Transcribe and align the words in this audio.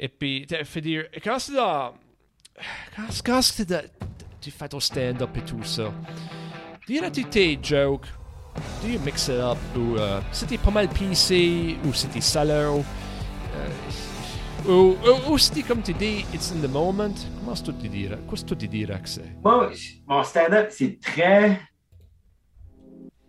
Et 0.00 0.08
puis, 0.08 0.46
fait 0.64 0.80
dire, 0.80 1.06
quand 1.24 1.38
c'est 1.40 1.54
dans. 1.54 1.92
Quand, 3.24 3.42
c'est 3.42 3.68
dans- 3.68 3.82
tu 4.40 4.50
fais 4.52 4.68
ton 4.68 4.78
stand-up 4.78 5.36
et 5.36 5.40
tout 5.42 5.62
ça, 5.64 5.92
dirais-tu 6.86 7.24
tes 7.24 7.58
jokes, 7.60 8.06
you 8.84 8.98
mix 9.04 9.26
it 9.26 9.34
up, 9.34 9.58
ou 9.76 9.96
euh, 9.96 10.20
c'était 10.30 10.58
pas 10.58 10.70
mal 10.70 10.88
PC, 10.88 11.76
ou 11.84 11.92
c'était 11.92 12.20
salaud, 12.20 12.84
euh, 13.54 14.68
ou, 14.68 14.96
ou, 15.28 15.38
c'était 15.38 15.62
comme 15.62 15.82
tu 15.82 15.92
dis, 15.94 16.24
it's 16.32 16.52
in 16.52 16.60
the 16.66 16.70
moment? 16.70 17.14
Comment 17.40 17.52
est-ce 17.54 17.64
que 17.64 17.70
tu 17.72 17.88
dirais? 17.88 18.18
Qu'est-ce 18.30 18.44
que 18.44 18.54
tu? 18.54 18.66
Moi, 19.42 19.70
mon 20.06 20.22
stand-up, 20.22 20.68
c'est 20.70 20.98
très. 21.00 21.60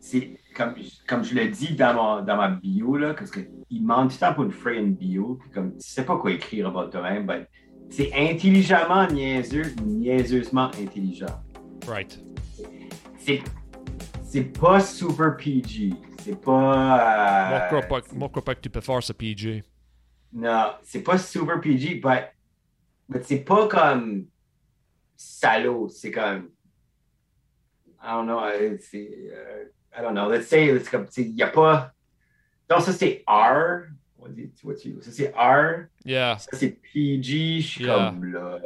C'est 0.09 0.39
comme, 0.55 0.73
comme 1.07 1.23
je 1.23 1.35
le 1.35 1.49
dis 1.49 1.75
dans, 1.75 1.93
mon, 1.93 2.25
dans 2.25 2.35
ma 2.35 2.49
bio, 2.49 2.97
là, 2.97 3.13
parce 3.13 3.29
qu'il 3.29 3.85
manque 3.85 4.09
tout 4.09 4.15
le 4.15 4.27
temps 4.27 4.33
pour 4.33 4.43
une 4.45 4.73
une 4.75 4.93
bio, 4.95 5.37
puis 5.39 5.51
comme 5.51 5.77
tu 5.77 5.87
sais 5.87 6.03
pas 6.03 6.17
quoi 6.17 6.31
écrire 6.31 6.67
about 6.67 6.89
toi-même, 6.89 7.27
but 7.27 7.47
c'est 7.91 8.11
intelligemment 8.13 9.05
niaiseux, 9.07 9.75
niaiseusement 9.83 10.71
intelligent. 10.79 11.43
Right. 11.87 12.19
C'est. 13.19 13.43
C'est 14.23 14.59
pas 14.59 14.79
super 14.79 15.37
PG. 15.37 15.93
C'est 16.23 16.39
pas. 16.41 17.59
Euh, 17.71 17.81
moi, 18.13 18.29
crois 18.29 18.43
pas 18.43 18.55
que 18.55 18.61
tu 18.61 18.69
peux 18.69 18.81
faire 18.81 19.03
ça, 19.03 19.13
PJ. 19.13 19.63
Non, 20.33 20.71
c'est 20.83 21.03
pas 21.03 21.19
super 21.19 21.61
PG, 21.61 21.95
but, 21.95 22.33
but 23.07 23.23
c'est 23.23 23.43
pas 23.43 23.67
comme 23.67 24.25
salaud, 25.15 25.87
c'est 25.89 26.11
comme 26.11 26.49
I 28.01 28.11
don't 28.11 28.25
know, 28.25 28.39
euh, 28.39 28.77
c'est 28.79 29.31
euh, 29.33 29.65
I 29.97 30.01
don't 30.01 30.13
know, 30.13 30.29
let's 30.29 30.47
say 30.47 30.67
it's 30.75 30.89
comme 30.89 31.05
il 31.17 31.35
y 31.35 31.43
a 31.43 31.47
pas 31.47 31.91
Non, 32.69 32.79
ça 32.79 32.93
c'est 32.93 33.23
R. 33.27 33.87
What 34.17 34.29
do 34.29 34.41
you- 34.41 34.51
what 34.63 34.75
you- 34.85 35.01
Ça 35.01 35.11
c'est 35.11 35.33
R, 35.35 35.85
Yeah. 36.05 36.37
ça 36.37 36.49
c'est 36.53 36.77
PG, 36.81 37.61
je 37.61 37.67
suis 37.67 37.83
Yeah. 37.85 37.95
comme 38.11 38.25
là. 38.31 38.59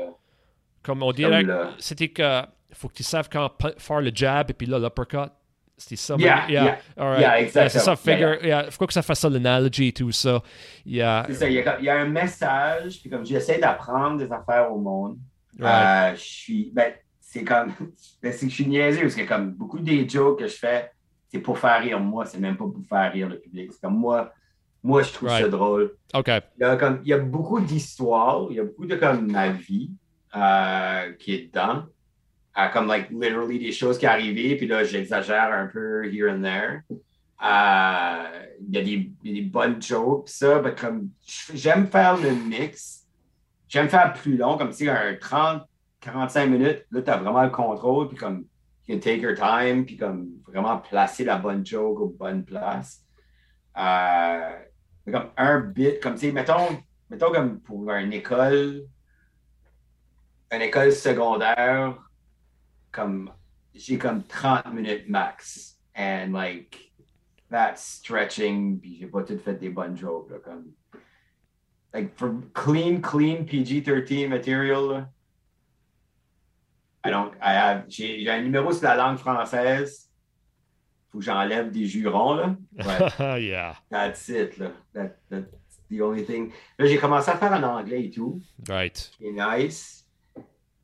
Comme 0.82 1.04
on 1.04 1.12
dirait, 1.12 1.46
c'était 1.80 2.10
que 2.10 2.42
faut 2.74 2.90
que 2.90 2.96
tu 2.96 3.04
saves 3.04 3.30
quand 3.32 3.50
faire 3.78 4.02
le 4.02 4.12
jab 4.14 4.50
et 4.50 4.54
puis 4.54 4.68
là 4.68 4.80
l'uppercut. 4.80 5.32
C'était 5.78 5.96
ça. 5.96 6.16
Yeah, 6.20 6.44
mais- 6.48 6.54
yeah. 6.54 6.78
All 6.98 7.08
right. 7.10 7.20
Yeah, 7.22 7.40
Yeah, 7.42 7.48
c'est 7.70 7.80
ça, 7.80 7.94
exactement. 7.94 8.18
Yeah, 8.18 8.34
figure. 8.36 8.46
Yeah, 8.48 8.72
faut 8.72 8.86
que 8.88 8.94
ça 8.94 9.02
fasse 9.02 9.20
ça, 9.22 9.30
l'analogy 9.30 9.88
et 9.88 9.92
tout 9.94 10.12
ça. 10.12 10.42
Yeah. 10.86 11.24
C'est 11.28 11.34
ça, 11.34 11.50
il 11.50 11.54
y, 11.56 11.60
a, 11.62 11.80
il 11.80 11.86
y 11.86 11.90
a 11.90 11.98
un 12.00 12.06
message, 12.08 13.00
puis 13.02 13.10
comme 13.10 13.26
j'essaie 13.26 13.58
d'apprendre 13.60 14.18
des 14.18 14.32
affaires 14.32 14.72
au 14.72 14.78
monde. 14.80 15.18
Right. 15.60 16.14
Euh, 16.14 16.16
je 16.16 16.22
suis. 16.22 16.72
Ben, 16.74 16.94
c'est 17.20 17.44
comme. 17.44 17.74
Ben, 18.22 18.32
c'est 18.32 18.46
que 18.46 18.50
je 18.52 18.56
suis 18.56 18.68
niaiseux 18.68 19.02
parce 19.02 19.16
que 19.16 19.24
comme 19.28 19.52
beaucoup 19.54 19.80
des 19.80 20.08
jokes 20.08 20.40
que 20.40 20.48
je 20.48 20.56
fais, 20.56 20.92
c'est 21.34 21.40
pour 21.40 21.58
faire 21.58 21.82
rire 21.82 22.00
moi, 22.00 22.26
c'est 22.28 22.40
même 22.40 22.56
pas 22.56 22.66
pour 22.66 22.86
faire 22.88 23.12
rire 23.12 23.28
le 23.28 23.40
public. 23.40 23.72
C'est 23.74 23.82
comme 23.82 23.98
moi, 23.98 24.32
moi 24.84 25.02
je 25.02 25.12
trouve 25.12 25.30
ça 25.30 25.48
drôle. 25.48 25.96
OK. 26.14 26.28
Il 26.28 26.62
y 26.62 26.64
a, 26.64 26.76
comme, 26.76 27.02
il 27.04 27.10
y 27.10 27.14
a 27.14 27.18
beaucoup 27.18 27.60
d'histoires, 27.60 28.46
il 28.52 28.58
y 28.58 28.60
a 28.60 28.64
beaucoup 28.64 28.86
de 28.86 28.96
comme 28.96 29.32
ma 29.32 29.50
vie 29.50 29.90
euh, 30.36 31.12
qui 31.14 31.34
est 31.34 31.48
dedans. 31.48 31.86
Euh, 32.56 32.68
comme 32.68 32.88
like 32.88 33.10
literally 33.10 33.58
des 33.58 33.72
choses 33.72 33.98
qui 33.98 34.06
arrivent, 34.06 34.58
puis 34.58 34.68
là 34.68 34.84
j'exagère 34.84 35.52
un 35.52 35.66
peu 35.66 36.06
here 36.06 36.32
and 36.32 36.44
there. 36.44 36.82
Euh, 36.92 38.46
il, 38.68 38.76
y 38.76 38.78
a 38.78 38.82
des, 38.84 39.12
il 39.24 39.32
y 39.32 39.40
a 39.40 39.42
des 39.42 39.50
bonnes 39.50 39.82
jokes, 39.82 40.30
ça, 40.30 40.62
mais 40.62 40.76
comme 40.76 41.10
j'aime 41.56 41.88
faire 41.88 42.16
le 42.18 42.30
mix. 42.32 43.08
J'aime 43.68 43.90
faire 43.90 44.14
plus 44.14 44.38
long, 44.38 44.56
comme 44.56 44.72
si 44.72 44.88
un 44.88 45.16
30, 45.20 45.64
45 46.00 46.46
minutes, 46.46 46.86
là, 46.92 47.02
tu 47.02 47.10
as 47.10 47.18
vraiment 47.18 47.42
le 47.42 47.50
contrôle, 47.50 48.08
puis 48.08 48.18
comme 48.18 48.46
you 48.86 48.96
can 48.96 49.02
take 49.02 49.22
your 49.22 49.36
time, 49.36 49.86
puis 49.86 49.98
comme 49.98 50.42
vraiment 50.46 50.78
placer 50.78 51.24
la 51.24 51.38
bonne 51.38 51.66
joke 51.66 52.00
aux 52.00 52.10
bonnes 52.10 52.44
places. 52.44 53.04
Euh, 53.78 54.52
comme 55.12 55.30
un 55.38 55.60
bit, 55.60 56.00
comme 56.02 56.14
tu 56.14 56.28
sais, 56.28 56.32
mettons, 56.32 56.78
mettons 57.10 57.32
comme 57.32 57.60
pour 57.60 57.90
une 57.92 58.14
école, 58.14 58.86
une 60.52 60.62
école 60.62 60.92
secondaire, 60.92 61.98
comme 62.92 63.32
j'ai 63.74 63.98
comme 63.98 64.24
30 64.24 64.74
minutes 64.74 65.10
max. 65.10 65.78
And 65.96 66.34
like, 66.34 66.92
that's 67.50 67.84
stretching, 67.84 68.80
puis 68.80 68.98
j'ai 69.00 69.08
pas 69.08 69.24
tout 69.24 69.38
fait 69.38 69.56
des 69.56 69.70
bonnes 69.70 69.98
jokes, 69.98 70.30
là, 70.32 70.40
comme. 70.40 70.74
Like, 71.94 72.16
for 72.18 72.34
clean, 72.54 73.02
clean 73.02 73.46
PG-13 73.46 74.28
material, 74.28 75.08
I 77.06 77.56
have, 77.56 77.84
j'ai 77.90 78.30
un 78.30 78.42
numéro 78.42 78.72
sur 78.72 78.84
la 78.84 78.96
langue 78.96 79.18
française. 79.18 80.10
Faut 81.12 81.20
que 81.20 81.26
j'enlève 81.26 81.70
des 81.72 81.86
jurons, 81.86 82.36
là. 82.36 82.56
But 82.72 83.20
yeah. 83.42 83.76
that's 83.92 84.30
it, 84.30 84.58
là. 84.58 84.72
That, 84.94 85.10
that's 85.30 85.46
the 85.92 86.02
only 86.02 86.26
thing. 86.26 86.52
Là, 86.80 86.86
j'ai 86.88 86.98
commencé 86.98 87.30
à 87.30 87.38
faire 87.38 87.52
en 87.52 87.62
anglais 87.64 88.06
et 88.06 88.10
tout, 88.10 88.42
Right. 88.68 89.12
qui 89.18 89.28
est 89.28 89.32
nice. 89.34 90.08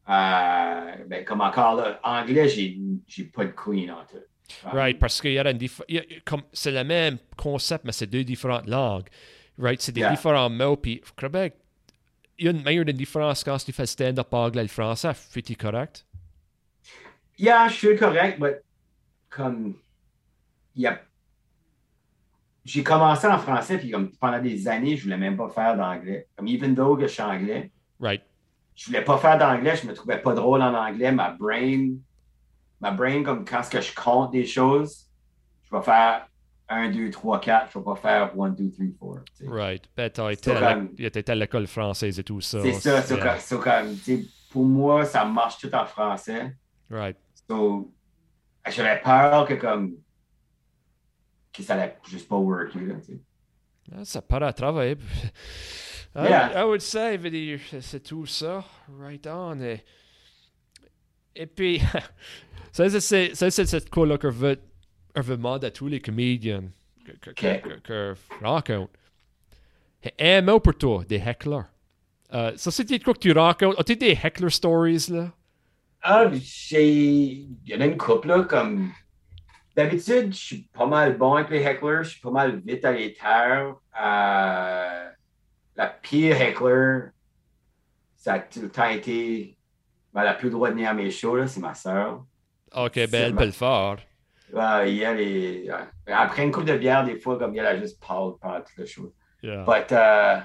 Euh, 0.07 0.96
ben, 1.07 1.24
comme 1.25 1.41
encore 1.41 1.75
là, 1.75 2.00
anglais, 2.03 2.47
j'ai 2.50 3.24
pas 3.25 3.46
de 3.46 3.51
clean 3.51 3.94
en 3.94 4.03
tout. 4.06 4.18
Right. 4.66 4.97
Parce 5.00 5.22
qu'il 5.22 5.34
y 5.34 5.40
a 5.40 5.50
une 5.50 5.59
comme 6.25 6.41
C'est 6.51 6.72
le 6.72 6.84
même 6.84 7.18
concept, 7.38 7.86
mais 7.86 7.91
c'est 7.91 8.07
deux 8.07 8.24
différentes 8.24 8.68
langues. 8.68 9.07
Right. 9.57 9.81
C'est 9.81 9.91
des 9.91 10.01
Yeah. 10.01 10.12
différents 10.12 10.50
mots. 10.50 10.78
Puis, 10.78 11.01
Québec, 11.16 11.53
il 12.38 12.46
y 12.46 12.47
a 12.47 12.51
une 12.51 12.63
meilleure 12.63 12.86
différence 12.86 13.44
quand 13.44 13.57
tu 13.57 13.72
fais 13.72 13.86
stand-up 13.86 14.34
anglais 14.34 14.62
et 14.62 14.66
le 14.66 14.69
français. 14.69 15.12
Fais-tu 15.13 15.56
correct? 15.56 16.06
Yeah, 17.40 17.68
je 17.70 17.74
suis 17.74 17.96
correct, 17.96 18.38
mais 18.40 18.62
comme 19.30 19.74
il 20.76 20.82
y 20.84 20.88
a 20.88 21.00
j'ai 22.66 22.84
commencé 22.84 23.26
en 23.26 23.40
français, 23.40 23.78
puis 23.80 23.90
comme 23.90 24.12
pendant 24.20 24.40
des 24.40 24.68
années, 24.68 24.96
je 24.96 25.04
voulais 25.04 25.18
même 25.18 25.38
pas 25.38 25.50
faire 25.50 25.76
d'anglais. 25.76 26.28
Comme 26.36 26.48
even 26.48 26.76
though 26.76 26.96
que 26.96 27.04
je 27.08 27.14
suis 27.14 27.22
anglais, 27.24 27.72
Right. 28.00 28.22
je 28.76 28.86
voulais 28.88 29.04
pas 29.04 29.18
faire 29.18 29.38
d'anglais, 29.38 29.76
je 29.76 29.88
me 29.88 29.94
trouvais 29.94 30.20
pas 30.22 30.34
drôle 30.34 30.62
en 30.62 30.74
anglais. 30.76 31.12
Ma 31.12 31.32
brain, 31.32 31.94
ma 32.80 32.92
brain, 32.92 33.24
comme 33.24 33.44
quand 33.46 33.64
ce 33.64 33.70
que 33.72 33.82
je 33.82 33.96
compte 33.96 34.32
des 34.32 34.46
choses, 34.46 35.08
je 35.64 35.76
vais 35.76 35.82
faire 35.82 36.28
1, 36.68 36.90
2, 36.92 37.10
3, 37.10 37.40
4, 37.40 37.72
je 37.74 37.80
vais 37.80 37.86
pas 37.86 37.96
faire 37.96 38.32
1, 38.40 38.50
2, 38.50 38.72
3, 39.00 39.16
4. 39.16 39.26
tu 39.26 39.46
sais. 39.46 39.50
Right. 39.50 39.84
Ben, 39.98 40.10
t'as 40.12 40.30
été, 40.30 40.52
à 40.52 40.60
la- 40.60 40.74
comme- 40.76 40.94
t'étais 40.96 41.32
à 41.32 41.36
l'école 41.36 41.66
française 41.66 42.20
et 42.20 42.24
tout 42.24 42.42
ça. 42.42 42.62
C'est 42.62 42.74
ça, 42.74 43.02
c'est 43.02 43.18
comme, 43.58 43.62
comme, 43.64 43.96
pour 44.52 44.66
moi, 44.66 45.06
ça 45.06 45.26
marche 45.26 45.58
tout 45.58 45.74
en 45.74 45.86
français. 45.86 46.56
Right. 46.92 47.18
So, 47.50 47.92
j'avais 48.70 49.02
peur 49.02 49.48
que 49.48 49.56
comme 49.56 49.96
que 51.52 51.64
ça 51.64 51.74
allait 51.74 51.98
juste 52.08 52.28
pas 52.30 52.36
worker. 52.38 52.80
Là, 52.82 52.96
tu 53.04 53.14
sais. 53.14 53.20
Ah, 53.92 54.06
Ça 54.06 54.22
part 54.22 54.44
à 54.44 54.54
travailler. 54.54 54.98
I, 56.16 56.24
Yeah. 56.30 56.62
I 56.62 56.66
would 56.66 56.82
say, 56.82 57.18
je 57.22 57.80
c'est- 57.82 58.00
tout 58.02 58.26
ça. 58.26 58.64
Right 59.00 59.26
on. 59.28 59.60
Et, 59.62 59.84
et 61.36 61.46
puis, 61.48 61.80
ça, 62.72 62.90
c'est- 62.90 63.00
c'est 63.00 63.36
ça, 63.36 63.50
c'est 63.52 63.66
cette 63.66 63.90
quoi-là 63.90 64.18
que 64.18 64.28
veut 65.22 65.38
demander 65.38 65.68
à 65.68 65.72
tous 65.72 65.88
les 65.88 66.00
comédiens 66.00 66.64
que, 67.24 67.31
que, 67.31 68.14
je 68.40 68.46
rencontre. 68.46 68.94
Un 70.20 70.42
mot 70.44 70.60
pour 70.60 70.78
toi, 70.78 71.04
des 71.04 71.18
hecklers. 71.18 71.66
Euh, 72.34 72.54
ça, 72.58 72.70
c'est 72.72 72.86
quoi 73.04 73.14
que 73.16 73.20
tu 73.20 73.31
rencontres? 73.31 73.80
As-tu 73.80 73.96
des 73.96 74.18
heckler 74.24 74.50
stories, 74.52 75.08
là? 75.10 75.31
Ah, 76.02 76.30
j'ai. 76.34 76.88
Il 76.88 77.58
y 77.66 77.76
en 77.76 77.82
a 77.82 77.86
une 77.86 77.98
couple, 77.98 78.28
là, 78.30 78.44
comme. 78.44 78.92
D'habitude, 79.76 80.34
je 80.34 80.38
suis 80.38 80.70
pas 80.74 80.86
mal 80.88 81.18
bon 81.18 81.36
avec 81.36 81.50
les 81.52 81.62
hecklers, 81.62 82.04
je 82.04 82.10
suis 82.12 82.20
pas 82.22 82.32
mal 82.32 82.60
vite 82.60 82.84
à 82.84 82.92
les 82.92 83.14
taire. 83.14 83.76
Euh, 84.02 85.10
la 85.76 85.88
pire 85.88 86.42
heckler, 86.42 87.12
ça 88.16 88.34
a 88.34 88.40
tout 88.40 88.62
le 88.62 88.70
temps 88.70 88.90
été. 88.90 89.58
Ben, 90.14 90.22
elle 90.22 90.28
a 90.30 90.34
plus 90.34 90.48
le 90.48 90.52
droit 90.54 90.70
de 90.70 90.74
venir 90.74 90.90
à 90.90 90.94
mes 90.94 91.12
shows, 91.12 91.36
là, 91.38 91.48
c'est 91.48 91.60
ma 91.62 91.76
soeur. 91.76 92.26
Ok, 92.76 92.92
C'est 92.96 93.08
ben, 93.08 93.24
elle 93.28 93.34
ma- 93.34 93.40
peut 93.42 93.46
le 93.46 93.52
faire. 93.52 93.98
Ouais, 94.52 94.98
elle 94.98 95.20
est- 95.22 95.72
ouais. 95.72 96.14
Après 96.14 96.44
une 96.44 96.52
coupe 96.52 96.66
de 96.66 96.76
bière, 96.78 97.06
des 97.06 97.18
fois, 97.20 97.38
comme 97.38 97.56
elle 97.56 97.66
a 97.66 97.80
juste 97.80 98.04
parlé 98.06 98.34
pendant 98.42 98.60
tout 98.62 98.74
le 98.78 98.86
show. 98.86 99.14
Yeah. 99.44 99.64
But, 99.64 99.92
euh, 99.92 100.40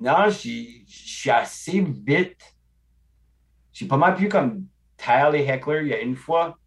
non, 0.00 0.30
je 0.30 0.82
suis 0.86 1.30
assez 1.30 1.80
vite. 1.80 2.40
J'ai 3.80 3.86
pas 3.86 3.96
mal 3.96 4.14
pu 4.14 4.28
comme 4.28 4.66
taire 4.98 5.30
les 5.30 5.48
hecklers. 5.48 5.80
Il 5.80 5.88
y 5.88 5.94
a 5.94 6.00
une 6.02 6.14
fois, 6.14 6.58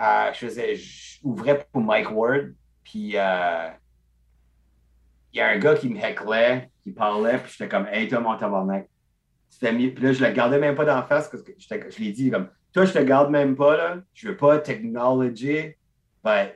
euh, 0.00 0.32
je 0.32 0.38
faisais, 0.38 0.74
j'ouvrais 0.74 1.64
pour 1.70 1.80
Mike 1.80 2.10
Ward, 2.10 2.54
puis 2.82 3.12
euh, 3.14 3.68
il 5.32 5.38
y 5.38 5.40
a 5.40 5.46
un 5.46 5.58
gars 5.58 5.76
qui 5.76 5.88
me 5.88 5.96
hecklait, 5.96 6.68
qui 6.82 6.90
parlait, 6.90 7.38
puis 7.38 7.52
j'étais 7.52 7.68
comme, 7.68 7.86
hey, 7.86 8.08
toi, 8.08 8.18
mon 8.18 8.36
tabarnak. 8.36 8.90
Puis 9.60 9.94
là, 9.94 10.12
je 10.12 10.24
le 10.24 10.32
gardais 10.32 10.58
même 10.58 10.74
pas 10.74 10.84
d'en 10.84 11.04
face, 11.04 11.28
parce 11.28 11.44
que 11.44 11.52
je 11.56 11.98
l'ai 12.00 12.10
dit, 12.10 12.32
comme, 12.32 12.48
toi, 12.72 12.84
je 12.84 12.94
te 12.94 12.98
garde 12.98 13.30
même 13.30 13.54
pas, 13.54 13.76
là. 13.76 13.98
Je 14.12 14.30
veux 14.30 14.36
pas 14.36 14.58
t'acknowledger. 14.58 15.78
Ben, 16.24 16.50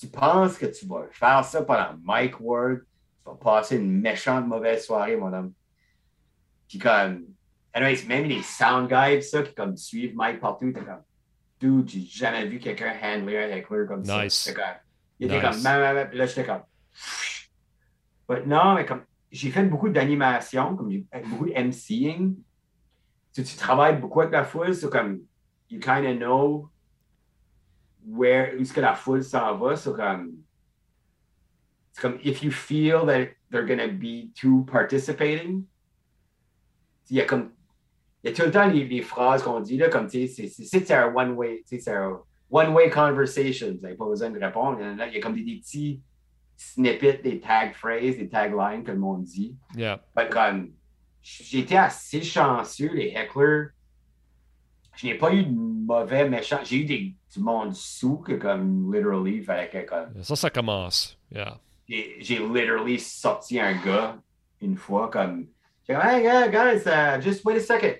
tu 0.00 0.08
penses 0.08 0.58
que 0.58 0.66
tu 0.66 0.86
vas 0.86 1.06
faire 1.12 1.44
ça 1.44 1.62
pendant 1.62 1.96
Mike 2.02 2.40
Ward, 2.40 2.78
tu 2.78 3.30
vas 3.30 3.36
passer 3.36 3.76
une 3.76 4.00
méchante 4.00 4.44
mauvaise 4.48 4.84
soirée, 4.84 5.14
mon 5.14 5.32
homme. 5.32 5.52
Puis 6.68 6.80
comme, 6.80 7.26
anyways, 7.76 8.06
même 8.06 8.24
les 8.24 8.42
sound 8.42 8.88
guys, 8.88 9.22
ça, 9.22 9.42
qui 9.42 9.54
comme 9.54 9.76
suivent 9.76 10.16
Mike 10.16 10.40
partout, 10.40 10.72
t'es 10.72 10.80
comme, 10.80 11.02
dude, 11.60 11.88
j'ai 11.88 12.00
jamais 12.00 12.46
vu 12.46 12.58
quelqu'un 12.58 12.94
handler 13.02 13.38
un 13.38 13.48
heckler 13.56 13.86
comme 13.86 14.04
ça. 14.04 14.24
Nice. 14.24 14.52
Comme, 14.54 14.64
il 15.20 15.26
était 15.26 15.46
Nice. 15.46 15.62
comme, 15.62 15.64
là, 15.64 16.26
j'étais 16.26 16.46
comme, 16.46 16.62
but 18.28 18.46
non, 18.46 18.74
mais 18.74 18.86
comme, 18.86 19.02
j'ai 19.30 19.50
fait 19.50 19.64
beaucoup 19.64 19.88
d'animation, 19.88 20.74
comme 20.76 20.90
beaucoup 21.24 21.46
de 21.46 21.52
MCing. 21.52 22.36
Tu, 23.34 23.44
tu 23.44 23.56
travailles 23.56 24.00
beaucoup 24.00 24.22
avec 24.22 24.32
la 24.32 24.44
foule, 24.44 24.74
c'est 24.74 24.90
comme, 24.90 25.20
you 25.68 25.78
kind 25.78 26.06
of 26.06 26.16
know 26.16 26.70
where, 28.06 28.54
où 28.56 28.62
est-ce 28.62 28.72
que 28.72 28.80
la 28.80 28.94
foule 28.94 29.22
s'en 29.22 29.58
va, 29.58 29.76
c'est 29.76 29.92
comme, 29.92 30.32
c'est 31.92 32.00
comme, 32.00 32.18
if 32.24 32.42
you 32.42 32.50
feel 32.50 33.04
that 33.06 33.28
they're 33.50 33.66
going 33.66 33.78
to 33.78 33.92
be 33.92 34.32
too 34.34 34.64
participating, 34.64 35.64
il 37.10 37.16
y 37.16 37.20
a 37.20 37.26
comme, 37.26 37.52
il 38.24 38.30
y 38.30 38.32
a 38.32 38.36
tout 38.36 38.42
le 38.42 38.50
temps 38.50 38.66
les, 38.66 38.84
les 38.84 39.02
phrases 39.02 39.42
qu'on 39.42 39.60
dit, 39.60 39.76
là, 39.76 39.88
comme, 39.88 40.08
tu 40.08 40.26
sais, 40.26 40.48
c'est- 40.48 40.90
un 40.92 41.12
one-way, 41.14 41.62
tu 41.68 41.76
sais, 41.76 41.80
c'est 41.80 41.94
un 41.94 42.18
one-way 42.50 42.90
conversation, 42.90 43.68
vous 43.72 43.80
n'avez 43.80 43.94
pas 43.96 44.06
besoin 44.06 44.30
de 44.30 44.38
répondre, 44.38 44.78
il 44.80 44.96
y, 44.98 45.00
a, 45.00 45.06
il 45.08 45.14
y 45.14 45.16
a 45.18 45.20
comme 45.20 45.34
des, 45.34 45.42
des 45.44 45.56
petits 45.56 46.00
snippets, 46.56 47.20
des 47.22 47.40
tag 47.40 47.74
phrases, 47.74 48.16
des 48.16 48.28
taglines 48.28 48.82
que 48.82 48.90
le 48.92 48.98
monde 48.98 49.24
dit. 49.24 49.56
Yeah. 49.76 50.00
Fait 50.16 50.28
comme, 50.28 50.72
été 51.52 51.76
assez 51.76 52.22
chanceux, 52.22 52.90
les 52.94 53.12
hecklers. 53.14 53.70
Je 54.96 55.06
n'ai 55.06 55.14
pas 55.14 55.32
eu 55.32 55.44
de 55.44 55.52
mauvais 55.52 56.28
méchants. 56.28 56.60
J'ai 56.64 56.76
eu 56.78 56.84
des, 56.84 57.14
du 57.34 57.40
monde 57.40 57.74
sous 57.74 58.16
que, 58.18 58.32
comme, 58.32 58.92
literally, 58.92 59.36
il 59.36 59.44
fallait 59.44 59.68
que, 59.68 59.86
comme, 59.86 60.22
Ça, 60.22 60.36
ça 60.36 60.50
commence. 60.50 61.18
Yeah. 61.30 61.58
j'ai 61.88 62.38
literally 62.38 62.98
sorti 62.98 63.60
un 63.60 63.74
gars 63.84 64.16
une 64.62 64.76
fois, 64.76 65.10
comme, 65.10 65.48
hey, 65.88 66.22
guys, 66.50 66.86
uh, 66.86 67.20
just 67.20 67.44
wait 67.44 67.56
a 67.56 67.60
second. 67.60 67.94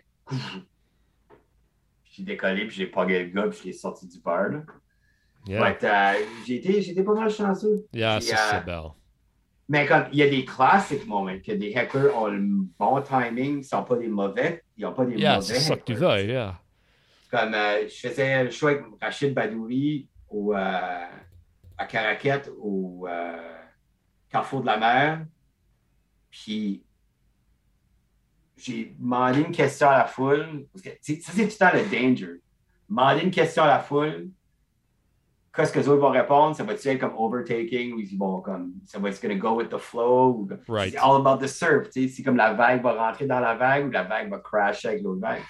J'ai 2.12 2.22
décollé, 2.22 2.66
puis 2.66 2.76
j'ai 2.76 2.86
pogné 2.86 3.24
le 3.24 3.30
gars, 3.30 3.48
puis 3.48 3.58
je 3.60 3.64
l'ai 3.64 3.72
sorti 3.72 4.06
du 4.06 4.18
bar, 4.20 4.48
là. 4.48 4.62
Yeah. 5.46 5.70
But, 5.70 6.46
j'ai 6.46 6.56
été, 6.56 6.82
j'ai 6.82 6.90
été 6.92 7.04
pas 7.04 7.14
mal 7.14 7.30
chanceux. 7.30 7.86
Yeah, 7.92 8.18
Puis, 8.18 8.26
ça, 8.28 8.34
euh, 8.36 8.50
c'est 8.58 8.64
belle. 8.66 8.90
Mais 9.68 9.86
comme 9.86 10.04
il 10.12 10.18
y 10.18 10.22
a 10.22 10.28
des 10.28 10.44
classic 10.44 11.06
moments 11.06 11.38
que 11.44 11.52
des 11.52 11.72
hecklers 11.76 12.16
ont 12.16 12.26
le 12.28 12.40
bon 12.78 13.00
timing, 13.02 13.58
ils 13.58 13.64
sont 13.64 13.84
pas 13.84 13.96
des 13.96 14.08
mauvais, 14.08 14.62
ils 14.76 14.82
n'ont 14.82 14.92
pas 14.92 15.04
des 15.04 15.14
Yeah, 15.16 15.36
mauvais. 15.36 15.54
c'est 15.54 15.60
ça 15.60 15.76
que 15.76 15.84
tu 15.84 15.94
veux, 15.94 16.24
yeah. 16.24 16.58
Comme 17.30 17.54
euh, 17.54 17.82
je 17.88 18.08
faisais 18.08 18.44
le 18.44 18.50
show 18.50 18.68
avec 18.68 18.82
Rachid 19.00 19.34
Badouri 19.34 20.08
au, 20.30 20.54
euh, 20.54 21.06
à 21.78 21.86
Caraquette 21.86 22.50
au 22.60 23.06
euh, 23.08 23.36
Carrefour 24.30 24.62
de 24.62 24.66
la 24.66 24.78
Mer. 24.78 25.26
Puis 26.30 26.82
j'ai 28.56 28.94
demandé 28.98 29.40
une 29.40 29.52
question 29.52 29.88
à 29.88 29.98
la 29.98 30.06
foule. 30.06 30.66
Parce 30.72 30.82
que, 30.82 30.90
ça, 31.00 31.32
c'est 31.32 31.48
tout 31.48 31.56
le 31.58 31.58
temps 31.58 31.70
le 31.74 31.84
danger. 31.84 32.40
Demander 32.88 33.22
une 33.22 33.30
question 33.30 33.62
à 33.64 33.68
la 33.68 33.80
foule. 33.80 34.28
Qu'est-ce 35.54 35.72
que 35.72 35.78
les 35.78 35.88
autres 35.88 36.02
vont 36.02 36.10
répondre? 36.10 36.54
Ça 36.54 36.64
va-tu 36.64 36.88
être 36.88 37.00
comme 37.00 37.14
overtaking 37.16 37.94
ou 37.94 38.00
ils 38.00 38.18
vont 38.18 38.42
comme 38.42 38.74
ça 38.84 38.98
va 38.98 39.08
être 39.08 39.22
gonna 39.22 39.36
go 39.36 39.56
with 39.56 39.70
the 39.70 39.78
flow? 39.78 40.32
Ou, 40.40 40.48
Right. 40.68 40.92
C'est 40.92 40.98
all 40.98 41.16
about 41.16 41.42
the 41.42 41.48
surf. 41.48 41.88
Si 41.90 42.22
comme 42.22 42.36
la 42.36 42.52
vague 42.52 42.82
va 42.82 42.92
rentrer 42.92 43.26
dans 43.26 43.40
la 43.40 43.54
vague 43.54 43.86
ou 43.86 43.90
la 43.90 44.02
vague 44.02 44.30
va 44.30 44.38
crasher 44.38 44.88
avec 44.88 45.02
l'autre 45.02 45.20
vague. 45.20 45.42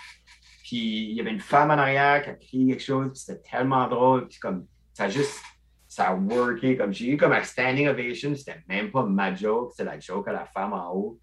Puis 0.62 1.10
il 1.10 1.12
y 1.12 1.20
avait 1.20 1.30
une 1.32 1.40
femme 1.40 1.70
en 1.70 1.74
arrière 1.74 2.22
qui 2.22 2.30
a 2.30 2.34
crié 2.34 2.66
quelque 2.68 2.82
chose, 2.82 3.10
puis 3.12 3.18
c'était 3.20 3.42
tellement 3.50 3.86
drôle, 3.88 4.26
puis 4.28 4.38
comme 4.38 4.66
ça 4.94 5.04
a 5.04 5.08
juste 5.08 5.40
ça 5.88 6.08
a 6.08 6.14
worké 6.14 6.76
comme 6.76 6.92
j'ai 6.92 7.12
eu 7.12 7.16
comme 7.16 7.32
un 7.32 7.42
standing 7.42 7.88
ovation, 7.88 8.34
c'était 8.34 8.60
même 8.68 8.90
pas 8.90 9.04
ma 9.04 9.34
joke, 9.34 9.72
c'était 9.72 9.90
la 9.90 9.98
joke 9.98 10.28
à 10.28 10.32
la 10.32 10.44
femme 10.44 10.72
en 10.72 10.92
haut. 10.92 11.18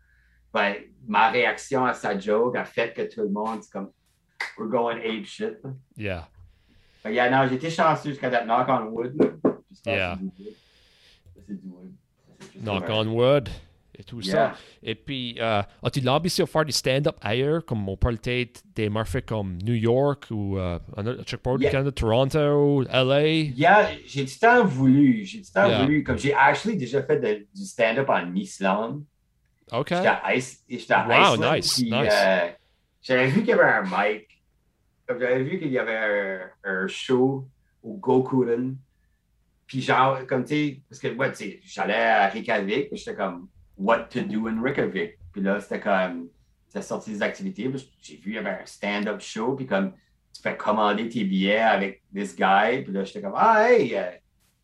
Ben, 0.54 0.76
ma 1.08 1.30
réaction 1.32 1.86
à 1.86 1.94
sa 1.94 2.18
joke 2.18 2.56
a 2.56 2.66
fait 2.66 2.94
que 2.94 3.02
tout 3.14 3.22
le 3.22 3.30
monde 3.30 3.64
c'est 3.64 3.72
comme 3.72 3.90
we're 4.58 4.70
going 4.70 4.98
ape 4.98 5.26
shit. 5.26 5.58
Yeah. 5.98 6.28
Fait 7.02 7.10
que, 7.10 7.16
yeah, 7.16 7.30
non, 7.30 7.52
été 7.52 7.70
chanceux 7.70 8.12
jusqu'à 8.12 8.30
that 8.30 8.46
knock 8.46 8.68
on 8.70 8.86
wood. 8.90 9.16
Yeah. 9.86 10.18
c'est 11.48 11.54
du 11.60 11.68
wood. 11.68 11.92
Du 12.56 12.62
Knock 12.64 12.86
on 12.90 13.08
wood. 13.08 13.50
Et 13.96 14.04
tout 14.04 14.22
ça. 14.24 14.54
Et 14.82 14.96
puis, 14.96 15.38
euh, 15.40 15.62
as-tu 15.84 16.02
l'ambition 16.02 16.46
de 16.46 16.50
faire 16.50 16.66
des 16.66 16.72
stand-up 16.72 17.16
ailleurs, 17.22 17.64
comme 17.64 17.88
on 17.88 17.96
parle 17.96 18.18
peut-être 18.18 18.64
des 18.74 18.90
marchés 18.90 19.22
comme 19.22 19.58
New 19.62 19.76
York 19.76 20.26
ou 20.32 20.58
euh, 20.58 20.80
du 20.98 21.64
Yeah. 21.64 21.70
Canada, 21.72 21.92
Toronto, 21.92 22.82
LA? 22.92 23.22
Yeah, 23.56 23.90
j'ai 24.08 24.24
du 24.24 24.36
temps 24.36 24.66
voulu. 24.66 25.24
J'ai 25.26 25.42
du 25.42 25.52
temps 25.52 25.82
voulu. 25.82 26.04
Comme 26.04 26.18
j'ai 26.18 26.34
actually 26.34 26.76
déjà 26.76 27.04
fait 27.04 27.20
de- 27.20 27.46
du 27.56 27.66
stand-up 27.66 28.10
en 28.10 28.34
Islande. 28.34 29.04
OK. 29.71 29.89
J'étais 29.89 30.07
à, 30.07 30.36
Ice, 30.36 30.63
j'étais 30.69 30.94
à 30.94 31.07
Wow, 31.07 31.36
Iceland, 31.36 31.54
nice, 31.56 31.74
puis, 31.74 31.92
nice. 31.92 32.13
euh, 32.13 32.50
j'avais 33.01 33.27
vu 33.27 33.39
qu'il 33.39 33.50
y 33.50 33.54
avait 33.54 33.63
un 33.63 33.83
mic. 33.83 34.27
J'avais 35.07 35.44
vu 35.44 35.60
qu'il 35.60 35.71
y 35.71 35.80
avait 35.80 35.98
un, 35.98 36.50
un 36.63 36.88
show 36.88 37.48
au 37.81 37.94
Gokuren. 37.98 38.77
Puis 39.68 39.81
genre, 39.81 40.25
comme 40.27 40.44
tu 40.44 40.56
sais, 40.56 40.81
parce 40.89 41.00
que 41.00 41.07
ouais, 41.07 41.31
tu 41.31 41.38
sais, 41.38 41.60
j'allais 41.63 41.95
à 41.95 42.27
Reykjavik, 42.27 42.89
puis 42.89 42.98
j'étais 42.98 43.15
comme, 43.15 43.48
what 43.77 44.04
to 44.04 44.21
do 44.21 44.48
in 44.48 44.62
Reykjavik? 44.62 45.18
Puis 45.31 45.42
là, 45.42 45.60
c'était 45.60 45.80
comme, 45.80 46.30
ça 46.68 46.81
sorti 46.81 47.12
des 47.12 47.21
activités, 47.21 47.69
puis 47.69 47.89
j'ai 48.01 48.18
vu, 48.18 48.31
il 48.31 48.36
y 48.36 48.38
avait 48.38 48.50
un 48.62 48.65
stand-up 48.65 49.19
show, 49.21 49.56
puis 49.56 49.65
comme, 49.65 49.94
tu 50.33 50.42
fais 50.42 50.57
commander 50.57 51.07
tes 51.10 51.24
billets 51.24 51.60
avec 51.60 52.04
this 52.13 52.36
guy, 52.36 52.83
puis 52.83 52.92
là, 52.94 53.04
j'étais 53.04 53.21
comme, 53.21 53.36
ah, 53.36 53.71
hey, 53.71 53.95
euh, 53.95 54.12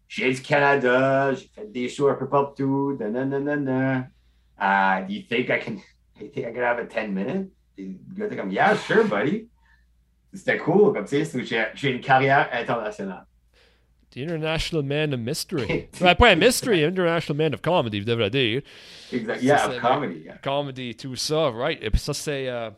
j'ai 0.08 0.34
du 0.34 0.42
Canada, 0.42 1.34
j'ai 1.34 1.48
fait 1.48 1.72
des 1.72 1.88
shows 1.88 2.10
un 2.10 2.16
peu 2.16 2.28
partout, 2.28 2.98
nanana. 3.00 4.08
Uh, 4.60 5.02
do 5.08 5.14
you 5.14 5.22
think 5.28 5.50
I 5.50 5.60
can, 5.60 5.76
Do 5.76 6.26
you 6.26 6.30
think 6.32 6.48
I 6.48 6.52
can 6.52 6.62
have 6.64 6.80
a 6.80 6.86
10 6.86 7.14
minutes? 7.14 7.50
Puis 7.76 7.98
le 8.10 8.16
gars 8.18 8.26
était 8.28 8.36
comme, 8.36 8.52
yeah, 8.52 8.76
sure, 8.76 9.06
buddy. 9.06 9.48
C'était 10.34 10.58
cool, 10.58 10.94
comme 10.94 11.06
tu 11.06 11.24
sais, 11.26 11.44
j'ai 11.46 11.66
j'ai 11.74 11.92
une 11.92 12.02
carrière 12.02 12.50
internationale. 12.52 13.26
The 14.12 14.18
International 14.24 14.84
Man 14.84 15.14
of 15.14 15.20
Mystery. 15.20 15.88
ouais, 16.02 16.16
pas 16.16 16.32
un 16.32 16.36
mystery, 16.36 16.84
International 16.84 17.38
Man 17.38 17.54
of 17.54 17.62
Comedy, 17.62 18.00
vous 18.00 18.06
devriez 18.06 18.30
dire. 18.30 18.62
Exact. 19.14 19.38
Ça, 19.40 19.44
Yeah, 19.46 19.58
c'est- 19.58 19.76
of 19.78 19.82
comedy. 19.82 20.20
yeah. 20.26 20.38
Comedy, 20.44 20.96
tout 20.96 21.16
ça, 21.16 21.50
right? 21.52 21.80
Et 21.82 21.90
puis 21.90 22.00
ça, 22.00 22.14
c'est. 22.14 22.48
euh, 22.50 22.70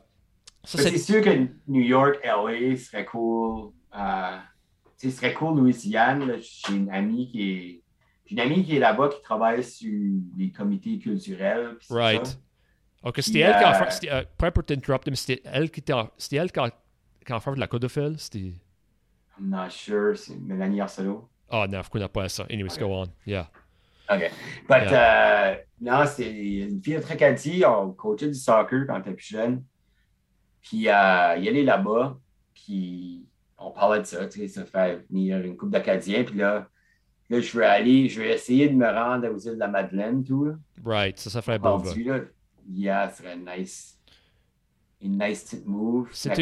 ça, 0.63 0.78
c'est. 0.78 0.92
C'est 0.92 0.98
sûr 0.98 1.22
que 1.22 1.30
New 1.68 1.81
York, 1.81 2.19
LA 2.24 2.75
serait 2.78 3.06
cool. 3.06 3.72
Euh, 3.98 4.38
ce 4.98 5.10
serait 5.10 5.33
cool, 5.33 5.57
Louisiane. 5.57 6.28
là, 6.28 6.36
J'ai 6.39 6.75
une 6.75 6.89
amie 6.92 7.30
qui 7.31 7.51
est. 7.51 7.81
J'ai 8.31 8.38
une 8.38 8.51
amie 8.51 8.63
qui 8.63 8.78
est 8.78 8.80
là-bas 8.80 9.10
qui 9.10 9.22
travaille 9.22 9.62
sur 9.62 9.92
les 10.38 10.51
comités 10.51 10.98
culturels. 11.00 11.75
Right. 11.89 12.25
ça. 12.25 12.36
Ok, 13.04 13.16
c'était 13.22 13.39
elle 13.39 13.57
qui 13.57 14.07
a 14.07 14.16
euh, 14.16 14.24
elle 15.51 15.69
qui 15.69 15.81
t'a- 15.81 16.12
C'était 16.18 16.36
elle 16.38 16.50
qui 16.51 16.60
a, 16.60 16.69
qui 17.25 17.33
a 17.33 17.39
fait 17.42 17.51
de 17.56 17.60
la 17.60 17.68
codophile? 17.68 18.16
C'était. 18.18 18.54
I'm 19.38 19.50
not 19.50 19.69
sure. 19.72 20.16
C'est 20.16 20.38
Mélanie 20.39 20.80
Arsenault. 20.80 21.28
Oh, 21.50 21.66
non, 21.68 21.81
je 21.81 21.89
connais 21.89 22.07
pas 22.07 22.30
ça. 22.30 22.45
Anyways, 22.50 22.78
go 22.80 22.86
on. 22.86 23.07
Yeah. 23.25 23.50
OK. 24.10 24.31
But, 24.69 24.92
euh, 24.94 25.56
non, 25.81 26.06
c'est 26.06 26.31
une 26.31 26.81
fille 26.81 26.95
de 26.95 27.01
Tracadie. 27.01 27.66
On 27.66 27.92
coachait 27.92 28.28
du 28.28 28.33
soccer 28.33 28.86
quand 28.88 28.95
elle 28.95 29.01
était 29.01 29.13
plus 29.13 29.28
jeune. 29.28 29.63
Puis, 30.62 30.88
euh, 30.88 30.92
allait 30.94 31.64
là-bas. 31.64 32.18
Puis, 32.54 33.26
on 33.57 33.71
parlait 33.71 34.00
de 34.00 34.06
ça. 34.06 34.26
Tu 34.28 34.40
sais, 34.40 34.47
ça 34.47 34.66
fait 34.66 35.06
venir 35.09 35.40
une 35.40 35.57
couple 35.57 35.71
d'Acadiens. 35.73 36.23
Puis 36.23 36.38
là, 36.38 36.69
là, 37.31 37.40
je 37.40 37.57
veux 37.57 37.66
aller, 37.66 38.09
je 38.09 38.21
vais 38.21 38.33
essayer 38.33 38.68
de 38.68 38.76
me 38.76 38.88
rendre 38.88 39.28
aux 39.30 39.38
îles 39.38 39.54
de 39.54 39.59
la 39.59 39.68
Madeleine, 39.69 40.23
tout. 40.23 40.45
Là. 40.45 40.54
Right, 40.83 41.18
ça, 41.18 41.30
ça 41.30 41.42
ferait. 41.42 41.57
Rendu, 41.57 42.04
là. 42.04 42.19
Yeah, 42.69 43.09
ce 43.09 43.23
serait 43.23 43.38
nice. 43.38 43.97
Une 45.02 45.18
nice 45.18 45.44
petite 45.44 45.66
move. 45.66 46.09
C'est 46.11 46.35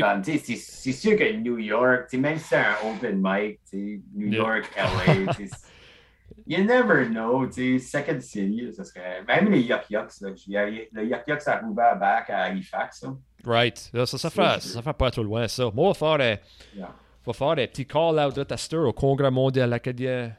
sûr 0.91 1.15
que 1.15 1.31
New 1.37 1.59
York, 1.59 2.11
même 2.13 2.37
si 2.37 2.43
c'est 2.49 2.57
un 2.57 2.75
open 2.83 3.21
mic, 3.23 3.59
New 3.71 4.27
Yeah. 4.27 4.37
York, 4.37 4.69
LA, 4.75 5.33
you 6.47 6.63
never 6.65 7.05
know, 7.05 7.47
tu 7.47 7.79
sais, 7.79 8.01
Second 8.03 8.19
City, 8.19 8.69
ça 8.73 8.83
serait. 8.83 9.23
Même 9.25 9.49
les 9.49 9.61
Yuck 9.61 9.89
Yucks, 9.89 10.19
là, 10.21 10.31
vais 10.47 10.89
le 10.91 11.05
Yuck 11.05 11.21
Yucks 11.27 11.47
à 11.47 11.59
Roubaix 11.59 11.95
back 11.99 12.29
à 12.31 12.43
Halifax, 12.43 12.99
ça. 12.99 13.15
Right. 13.45 13.77
Ça, 13.77 14.05
ça, 14.05 14.17
C'est 14.17 14.29
fait, 14.29 14.59
ça 14.61 14.81
fait 14.81 14.93
pas 14.93 15.11
trop 15.11 15.23
loin, 15.23 15.47
ça. 15.47 15.63
Moi, 15.73 15.85
on 15.85 15.91
va 15.91 15.93
faire 15.93 16.17
des, 16.17 16.37
Yeah. 16.75 17.67
petits 17.67 17.85
call-out 17.85 18.35
de 18.35 18.43
tester 18.43 18.75
au 18.77 18.91
Congrès 18.91 19.31
mondial 19.31 19.71
acadien 19.71 20.33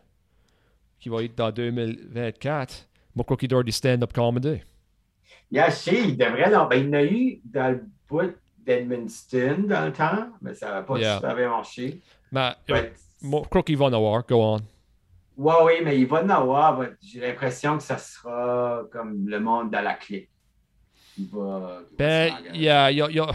qui 1.01 1.09
va 1.09 1.23
être 1.25 1.35
dans 1.37 1.51
2024. 1.51 2.87
Moi, 3.15 3.25
quoi 3.25 3.37
qu'il 3.37 3.49
doit 3.49 3.63
du 3.63 3.73
stand-up 3.73 4.13
comedy. 4.13 4.61
Yeah, 5.51 5.71
je 5.71 5.75
sais, 5.75 6.03
il 6.09 6.17
devrait, 6.17 6.51
non, 6.51 6.67
ben, 6.67 6.77
il 6.77 6.87
y 6.87 6.89
en 6.89 6.93
a 6.93 7.03
eu 7.05 7.41
dans 7.45 7.71
le 7.73 7.85
bout 8.09 8.35
d'Edmundston 8.65 9.65
dans 9.69 9.87
le 9.87 9.93
temps, 9.93 10.29
mais 10.41 10.55
ça 10.55 10.71
n'a 10.75 10.83
pas 10.83 10.99
Yeah. 10.99 11.17
super 11.17 11.35
bien 11.35 11.49
marché. 11.49 12.01
Mais, 12.31 12.53
But- 12.69 12.93
moi, 13.23 13.41
je 13.45 13.49
crois 13.49 13.63
qu'il 13.63 13.77
va 13.77 13.87
en 13.87 13.93
avoir. 13.93 14.25
Go 14.27 14.43
on. 14.43 14.61
Ouais, 15.37 15.55
oui, 15.65 15.73
mais 15.85 15.99
il 15.99 16.07
va 16.07 16.23
en 16.23 16.29
avoir. 16.29 16.81
J'ai 17.03 17.21
l'impression 17.21 17.79
que 17.79 17.83
ça 17.83 17.99
sera 17.99 18.83
comme 18.93 19.27
le 19.27 19.41
monde 19.41 19.71
dans 19.71 19.81
la 19.81 19.95
clique. 19.95 20.29
Il 21.19 21.27
va. 21.33 21.39
il 21.39 21.41
va 21.41 21.83
Ben, 21.99 22.31
faire, 22.33 22.55
il 22.55 22.63
y 22.63 22.69
a, 22.69 22.91
il 22.91 22.97
y 22.99 23.03
a, 23.03 23.09
il 23.11 23.17
y 23.17 23.21
a- 23.21 23.33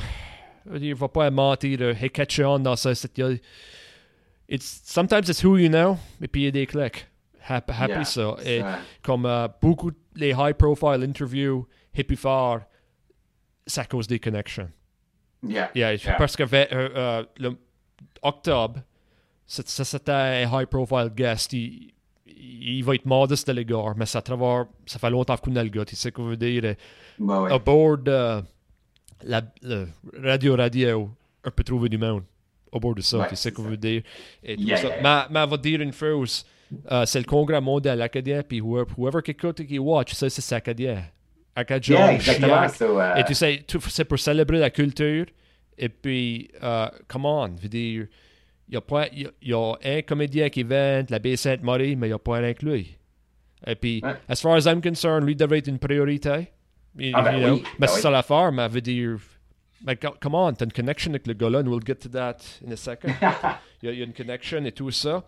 il 0.77 0.95
va 0.95 1.07
pas 1.09 1.29
mentir. 1.31 1.77
euh, 1.81 1.93
Hey, 1.99 2.09
catch 2.09 2.39
on 2.39 2.59
dans 2.59 2.75
ça. 2.75 2.91
It's, 4.47 4.81
sometimes 4.85 5.27
it's 5.27 5.43
who 5.43 5.57
you 5.57 5.69
know, 5.69 5.97
et 6.21 6.27
puis 6.27 6.41
il 6.43 6.45
y 6.45 6.47
a 6.47 6.51
des 6.51 6.67
clics. 6.67 7.07
Happy, 7.47 7.71
happy 7.73 7.91
Yeah, 7.93 8.03
ça. 8.05 8.35
Et 8.43 8.59
ça. 8.61 8.79
comme 9.03 9.25
euh, 9.25 9.47
beaucoup 9.61 9.91
de- 9.91 9.97
les 10.15 10.31
high-profile 10.31 11.03
interviews, 11.03 11.67
hippie 11.95 12.15
fort, 12.15 12.61
à 13.77 13.85
cause 13.85 14.07
des 14.07 14.19
connections. 14.19 14.69
Yeah. 15.47 15.69
Yeah. 15.75 15.97
Parce 16.17 16.35
que 16.35 16.43
euh, 16.43 16.65
euh, 16.71 17.23
le 17.37 17.55
octobre, 18.21 18.79
ça 19.45 19.83
c'était 19.85 20.11
un 20.11 20.43
high-profile 20.61 21.09
guest. 21.15 21.53
Il, 21.53 21.91
il 22.27 22.83
va 22.83 22.95
être 22.95 23.05
modeste 23.05 23.47
de 23.47 23.53
l'égard, 23.53 23.95
mais 23.95 24.05
ça, 24.05 24.21
travers, 24.21 24.65
ça 24.85 24.97
fait 24.99 25.09
longtemps 25.09 25.37
qu'on 25.37 25.55
a 25.55 25.63
le 25.63 25.69
gars. 25.69 25.85
Tu 25.85 25.95
sais 25.95 26.11
qu'on 26.11 26.25
veut 26.25 26.37
dire. 26.37 26.75
Bah 27.19 27.43
ouais. 27.43 27.51
Aboard 27.53 28.07
euh, 28.07 28.41
la, 29.23 29.41
le 29.61 29.87
radio 30.21 30.55
radio, 30.55 31.11
on 31.45 31.51
peut 31.51 31.63
trouver 31.63 31.89
du 31.89 31.97
monde. 31.97 32.23
Au 32.71 32.79
bord 32.79 32.95
de 32.95 33.01
ça, 33.01 33.19
Ouais, 33.19 33.27
tu 33.29 33.35
sais 33.35 33.51
qu'on 33.51 33.63
ça. 33.63 33.69
veut 33.69 33.77
dire. 33.77 34.01
Et 34.43 34.57
tout 34.57 34.67
ça. 34.67 34.81
yeah. 34.81 35.01
Mais, 35.01 35.25
mais 35.31 35.39
on 35.41 35.47
va 35.47 35.57
dire 35.57 35.79
une 35.81 35.93
chose. 35.93 36.45
Euh, 36.91 37.05
c'est 37.05 37.19
le 37.19 37.25
congrès 37.25 37.61
mondial 37.61 38.01
acadien, 38.01 38.41
puis 38.43 38.59
whoever, 38.61 38.85
whoever 38.97 39.21
qui 39.23 39.31
écoute 39.31 39.59
et 39.59 39.65
qui 39.65 39.79
watch, 39.79 40.13
ça, 40.13 40.29
c'est 40.29 40.55
acadien. 40.55 41.03
Acadien, 41.55 41.95
Yeah, 41.97 42.13
exactement. 42.13 42.67
So, 42.69 42.99
euh, 42.99 43.15
Et 43.15 43.23
tu 43.23 43.33
sais, 43.33 43.63
c'est 43.89 44.05
pour 44.05 44.19
célébrer 44.19 44.59
la 44.59 44.69
culture. 44.69 45.25
Et 45.77 45.89
puis, 45.89 46.49
euh, 46.61 46.87
come 47.07 47.25
on, 47.25 47.47
je 47.57 47.61
veux 47.61 47.69
dire, 47.69 48.07
il 48.67 48.73
y 48.73 49.49
y 49.49 49.53
a- 49.53 49.77
un 49.83 50.01
comédien 50.01 50.49
qui 50.49 50.63
vient 50.63 51.03
de 51.03 51.11
la 51.11 51.19
baie 51.19 51.35
Sainte-Marie, 51.35 51.95
mais 51.95 52.07
il 52.07 52.09
n'y 52.09 52.13
a 52.15 52.19
pas 52.19 52.37
un 52.39 52.53
lui. 52.61 52.97
Et 53.67 53.75
puis, 53.75 54.01
Ouais. 54.03 54.13
as 54.27 54.41
far 54.41 54.55
as 54.55 54.65
I'm 54.65 54.81
concerned, 54.81 55.25
lui 55.25 55.35
devrait 55.35 55.59
être 55.59 55.67
une 55.67 55.79
priorité. 55.79 56.49
You- 56.97 57.11
Ah, 57.13 57.21
ben 57.21 57.37
you 57.37 57.39
know? 57.45 57.53
oui, 57.55 57.61
Mais 57.63 57.69
ben 57.79 57.87
c'est 57.87 57.95
oui. 57.95 58.01
ça 58.01 58.09
l'affaire, 58.11 58.51
mais 58.51 58.67
je 58.67 58.73
veux 58.73 58.81
dire, 58.81 59.17
mais 59.85 59.95
co- 59.97 60.15
come 60.21 60.35
on, 60.35 60.53
t'as 60.53 60.65
une 60.65 60.71
connection 60.73 61.11
avec 61.11 61.27
le 61.27 61.33
gars-là, 61.33 61.59
and 61.59 61.67
we'll 61.67 61.85
get 61.85 61.95
to 61.95 62.09
that 62.09 62.37
in 62.67 62.71
a 62.71 62.75
second. 62.75 63.09
il, 63.83 63.89
y 63.91 63.97
y 63.97 64.01
a 64.01 64.05
une 64.05 64.13
connection 64.13 64.63
et 64.65 64.71
tout 64.71 64.91
ça. 64.91 65.23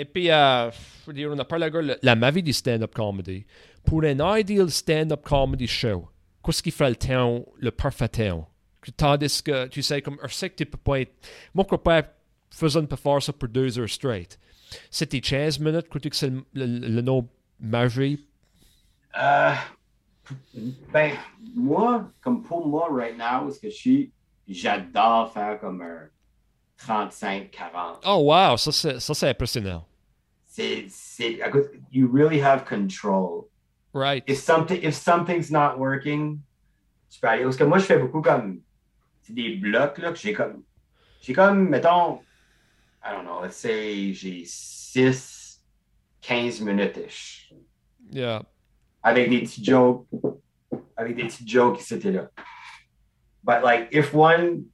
Et 0.00 0.06
puis, 0.06 0.30
euh, 0.30 0.70
on 1.08 1.38
a 1.38 1.44
parlé 1.44 1.68
de 1.68 1.98
la, 2.00 2.16
ma 2.16 2.30
vie 2.30 2.42
du 2.42 2.54
stand-up 2.54 2.94
comedy. 2.94 3.44
Pour 3.84 4.02
un 4.02 4.38
ideal 4.38 4.70
stand-up 4.70 5.22
comedy 5.22 5.66
show, 5.66 6.08
qu'est-ce 6.42 6.62
qui 6.62 6.70
ferait 6.70 6.88
le 6.88 6.96
temps, 6.96 7.44
le 7.58 7.70
parfait 7.70 8.08
temps? 8.08 8.48
Tandis 8.96 9.42
que, 9.42 9.66
tu 9.66 9.82
sais, 9.82 10.00
comme, 10.00 10.16
je 10.26 10.32
sais 10.32 10.48
que 10.48 10.54
tu 10.56 10.64
peux 10.64 10.78
pas 10.78 11.00
être. 11.00 11.12
Moi, 11.52 11.64
je 11.64 11.76
crois 11.76 11.82
pas 11.82 12.02
faire 12.50 13.22
ça 13.22 13.32
pour 13.34 13.48
deux 13.48 13.78
heures 13.78 13.90
straight. 13.90 14.38
C'était 14.90 15.20
15 15.20 15.58
minutes, 15.60 15.86
crois-tu 15.90 16.08
que 16.08 16.16
c'est 16.16 16.30
le, 16.30 16.44
le, 16.54 16.66
le 16.66 17.02
nom 17.02 17.28
majeur? 17.60 18.16
Euh, 19.20 19.52
ben, 20.94 21.12
moi, 21.54 22.10
comme 22.22 22.42
pour 22.42 22.66
moi, 22.66 22.88
right 22.90 23.18
now, 23.18 23.50
ce 23.50 23.60
que 23.60 23.68
je 23.68 23.76
suis, 23.76 24.12
j'adore 24.48 25.30
faire 25.30 25.60
comme 25.60 25.82
un 25.82 26.08
35-40. 26.82 27.50
Oh, 28.06 28.32
wow, 28.32 28.56
ça 28.56 28.72
c'est, 28.72 28.98
ça, 28.98 29.12
c'est 29.12 29.28
impressionnant. 29.28 29.84
À 31.42 31.50
cause- 31.50 31.70
you 31.90 32.08
really 32.12 32.40
have 32.40 32.64
control. 32.64 33.48
Right. 33.92 34.22
If 34.26 34.38
something, 34.38 34.80
if 34.82 34.94
something's 34.94 35.50
not 35.50 35.78
working, 35.78 36.40
tu 37.10 37.20
peux 37.20 37.28
aller. 37.28 37.42
Parce 37.44 37.56
que 37.56 37.64
moi, 37.64 37.78
je 37.78 37.84
fais 37.86 37.98
beaucoup 37.98 38.22
comme, 38.22 38.60
c'est 39.22 39.34
des 39.34 39.56
blocs, 39.56 39.98
là, 39.98 40.12
que 40.12 40.18
j'ai 40.18 40.32
comme, 40.32 40.62
j'ai 41.20 41.32
comme, 41.32 41.68
mettons, 41.68 42.20
I 43.04 43.12
don't 43.12 43.24
know, 43.24 43.40
let's 43.42 43.56
say, 43.56 44.12
j'ai 44.12 44.44
6, 44.44 45.60
15 46.20 46.60
minutes-ish. 46.60 47.52
Yeah. 48.12 48.42
avec 49.02 49.30
des 49.30 49.40
petits 49.42 49.64
jokes, 49.64 50.06
avec 50.96 51.16
des 51.16 51.24
petits 51.24 51.46
jokes 51.48 51.80
ici 51.80 51.94
et 51.94 52.10
là. 52.12 52.28
But 53.42 53.62
like, 53.64 53.88
if 53.92 54.12
one, 54.14 54.64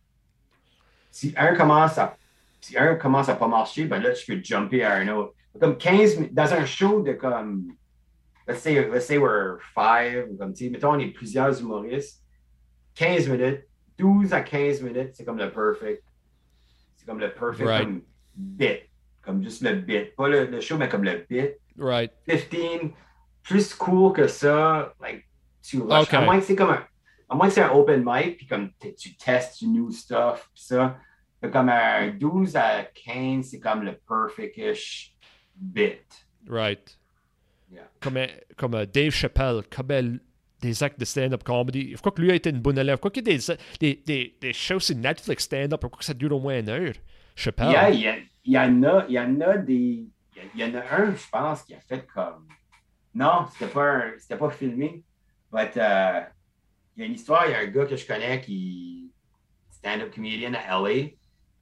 si 1.13 1.33
un 1.37 1.55
commence 1.55 1.97
à, 1.99 2.17
si 2.61 2.77
un 2.77 2.97
commence 2.97 3.29
à 3.29 3.37
pas 3.37 3.47
marcher, 3.47 3.85
ben 3.85 4.03
là, 4.03 4.13
tu 4.13 4.27
peux 4.27 4.43
jumper 4.43 4.83
à 4.83 4.95
un 4.97 5.09
autre. 5.09 5.35
Comme 5.61 5.77
15 5.77 6.17
minutes, 6.17 6.35
dans 6.35 6.53
un 6.53 6.65
show 6.65 7.03
de 7.03 7.13
comme, 7.13 7.73
let's 8.47 8.61
say, 8.61 8.89
let's 8.89 9.07
say 9.07 9.19
we're 9.19 9.59
five, 9.75 10.29
comme, 10.39 10.53
tu 10.53 10.65
sais, 10.65 10.71
mettons, 10.71 10.95
on 10.95 10.99
est 10.99 11.09
plusieurs 11.09 11.61
humoristes, 11.61 12.23
15 12.95 13.29
minutes, 13.29 13.63
12 13.99 14.33
à 14.33 14.41
15 14.41 14.83
minutes, 14.83 15.11
c'est 15.15 15.25
comme 15.25 15.39
le 15.39 15.51
perfect, 15.51 16.05
c'est 16.97 17.07
comme 17.07 17.21
le 17.21 17.33
perfect 17.33 17.69
Right. 17.69 17.85
comme 17.85 18.03
bit, 18.35 18.91
comme 19.23 19.43
juste 19.43 19.63
le 19.63 19.75
bit, 19.75 20.15
pas 20.17 20.29
le, 20.29 20.47
le 20.47 20.61
show, 20.61 20.77
mais 20.77 20.89
comme 20.89 21.05
le 21.05 21.25
bit. 21.29 21.57
Right. 21.79 22.13
15, 22.27 22.91
plus 23.43 23.75
cool 23.75 24.13
que 24.13 24.27
ça, 24.27 24.95
like, 25.01 25.27
tu 25.63 25.81
rush. 25.81 26.05
Okay. 26.05 26.17
À 26.17 26.21
moins 26.23 26.39
que 26.39 26.45
c'est 26.45 26.57
comme 26.57 26.71
un, 26.71 26.85
à 27.29 27.35
moins 27.35 27.49
que 27.49 27.55
c'est 27.55 27.63
un 27.63 27.71
open 27.71 28.05
mic, 28.05 28.37
puis 28.37 28.47
comme 28.47 28.71
tu 28.99 29.17
testes 29.17 29.59
du 29.59 29.69
new 29.69 29.91
stuff, 29.91 30.51
puis 30.55 30.65
ça. 30.65 30.99
Comme 31.53 31.69
un 31.69 32.09
12 32.09 32.57
à 32.57 32.85
15, 32.85 33.47
c'est 33.51 33.61
comme 33.61 33.83
le 33.83 33.93
perfect-ish 34.09 35.15
bit. 35.57 36.27
Right. 36.49 36.97
Yeah. 37.73 37.89
Comme, 38.01 38.17
un- 38.19 38.29
comme 38.57 38.73
Dave 38.87 39.11
Chappelle, 39.11 39.63
comme 39.71 39.91
elle- 39.91 40.21
des 40.63 40.83
actes 40.83 40.99
de 40.99 41.05
stand-up 41.05 41.45
comedy. 41.45 41.93
Je 41.93 41.99
crois 41.99 42.13
que 42.13 42.23
lui 42.23 42.31
a 42.31 42.35
été 42.35 42.49
une 42.49 42.61
bonne 42.61 42.79
élève. 42.79 42.97
Je 42.97 42.99
crois 43.01 43.11
qu'il 43.11 43.29
y 43.29 43.35
a 43.35 43.37
des, 43.39 43.57
des, 43.79 44.03
des, 44.07 44.37
des 44.41 44.53
shows 44.55 44.81
sur 44.81 44.97
Netflix 44.97 45.45
stand-up. 45.45 45.81
Je 45.83 45.87
crois 45.87 45.99
que 45.99 46.05
ça 46.05 46.15
dure 46.15 46.35
au 46.35 46.41
moins 46.41 46.59
une 46.59 46.69
heure. 46.71 46.95
Chappelle. 47.35 47.71
Yeah, 47.71 47.91
il 47.91 48.01
y, 48.01 48.09
a- 48.09 48.17
il 48.45 48.53
y 48.53 48.59
en 48.59 48.83
a, 48.85 49.05
il 49.07 49.13
y 49.15 49.21
en 49.21 49.41
a 49.43 49.59
des. 49.59 50.07
Il 50.55 50.61
y, 50.61 50.65
en 50.65 50.75
a 50.75 50.81
un, 50.97 51.15
je 51.15 51.29
pense, 51.31 51.63
qui 51.63 51.75
a 51.75 51.81
fait 51.81 52.07
comme. 52.07 52.47
Non, 53.15 53.47
c'était 53.53 53.71
pas, 53.71 53.97
un- 53.97 54.13
c'était 54.19 54.37
pas 54.39 54.51
filmé. 54.51 55.03
But, 55.53 55.77
euh, 55.77 56.21
il 56.97 57.01
y 57.01 57.03
a 57.03 57.07
une 57.07 57.13
histoire, 57.15 57.47
il 57.47 57.53
y 57.53 57.55
a 57.55 57.59
un 57.59 57.67
gars 57.67 57.85
que 57.85 57.97
je 57.97 58.07
connais 58.07 58.41
qui 58.41 59.11
stand-up 59.71 60.11
comedian 60.15 60.55
à 60.55 60.79
LA. 60.81 61.11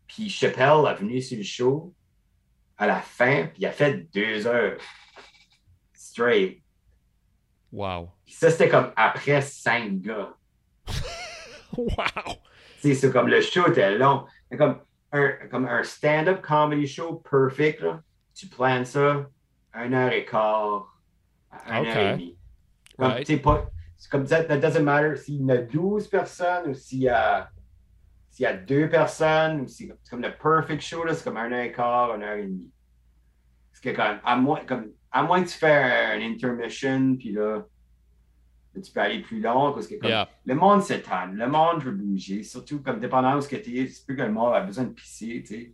Puis 0.06 0.28
Chappelle 0.28 0.84
est 0.88 0.94
venu 0.94 1.20
sur 1.20 1.36
le 1.38 1.42
show 1.42 1.94
à 2.78 2.86
la 2.86 3.00
fin, 3.00 3.46
puis 3.46 3.62
il 3.62 3.66
a 3.66 3.72
fait 3.72 4.10
deux 4.12 4.46
heures 4.46 4.78
straight. 5.92 6.62
Wow. 7.72 8.10
Puis 8.24 8.34
ça, 8.34 8.50
c'était 8.50 8.68
comme 8.68 8.92
après 8.96 9.40
cinq 9.42 10.00
gars. 10.00 10.34
Wow. 11.76 12.36
C'est 12.78 13.12
comme 13.12 13.26
le 13.26 13.40
show 13.40 13.66
était 13.66 13.98
long. 13.98 14.26
C'est 14.48 14.56
comme 14.56 14.78
un, 15.10 15.30
comme 15.50 15.66
un 15.66 15.82
stand-up 15.82 16.40
comedy 16.40 16.86
show 16.86 17.14
perfect. 17.28 17.80
Là. 17.80 18.00
Tu 18.32 18.46
planes 18.46 18.84
ça, 18.84 19.26
une 19.74 19.92
heure 19.94 20.12
et 20.12 20.24
quart, 20.24 20.96
à 21.50 21.80
une 21.80 21.88
Ok. 21.88 21.96
heure 21.96 22.02
et 22.02 22.12
demie. 22.12 22.38
Comme, 22.96 23.08
Right. 23.10 23.42
pas, 23.42 23.70
c'est 23.96 24.08
comme 24.10 24.24
ça, 24.26 24.44
that 24.44 24.58
doesn't 24.58 24.84
matter 24.84 25.16
s'il 25.16 25.40
y 25.40 25.44
en 25.44 25.48
a 25.48 25.56
12 25.56 26.06
personnes 26.06 26.70
ou 26.70 26.74
s'il 26.74 27.00
y 27.00 27.08
a, 27.08 27.50
s'il 28.34 28.42
y 28.42 28.46
a 28.46 28.52
deux 28.54 28.88
personnes 28.88 29.68
c'est 29.68 29.88
comme 30.10 30.20
le 30.22 30.32
perfect 30.32 30.82
show, 30.82 31.04
c'est 31.12 31.22
comme 31.22 31.36
une 31.36 31.52
heure 31.52 31.64
et 31.64 31.70
quart, 31.72 32.16
une 32.16 32.22
heure 32.24 32.36
et 32.36 32.42
demie. 32.46 32.68
Parce 33.70 33.80
que 33.80 33.90
comme, 33.90 34.18
à 34.24 34.36
moins, 34.36 34.64
comme, 34.64 34.86
à 35.12 35.22
moins 35.22 35.42
que 35.44 35.48
tu 35.48 35.56
fais 35.58 35.72
un 36.16 36.20
intermission, 36.20 37.14
puis 37.16 37.30
là, 37.32 37.64
tu 38.82 38.90
peux 38.92 39.00
aller 39.00 39.20
plus 39.20 39.40
long, 39.40 39.72
parce 39.72 39.86
que 39.86 39.94
comme, 40.00 40.10
Yeah. 40.10 40.28
le 40.46 40.54
monde 40.56 40.82
s'étend, 40.82 41.26
le 41.32 41.46
monde 41.46 41.82
veut 41.84 41.92
bouger, 41.92 42.42
surtout 42.42 42.80
comme 42.82 42.98
dépendant 42.98 43.36
de 43.36 43.40
ce 43.40 43.48
que 43.48 43.56
tu 43.56 43.78
es, 43.78 43.86
c'est 43.86 44.04
plus 44.04 44.16
que 44.16 44.22
le 44.22 44.32
monde 44.32 44.52
a 44.52 44.60
besoin 44.62 44.84
de 44.84 44.90
pisser, 44.92 45.42
tu 45.46 45.54
sais. 45.54 45.72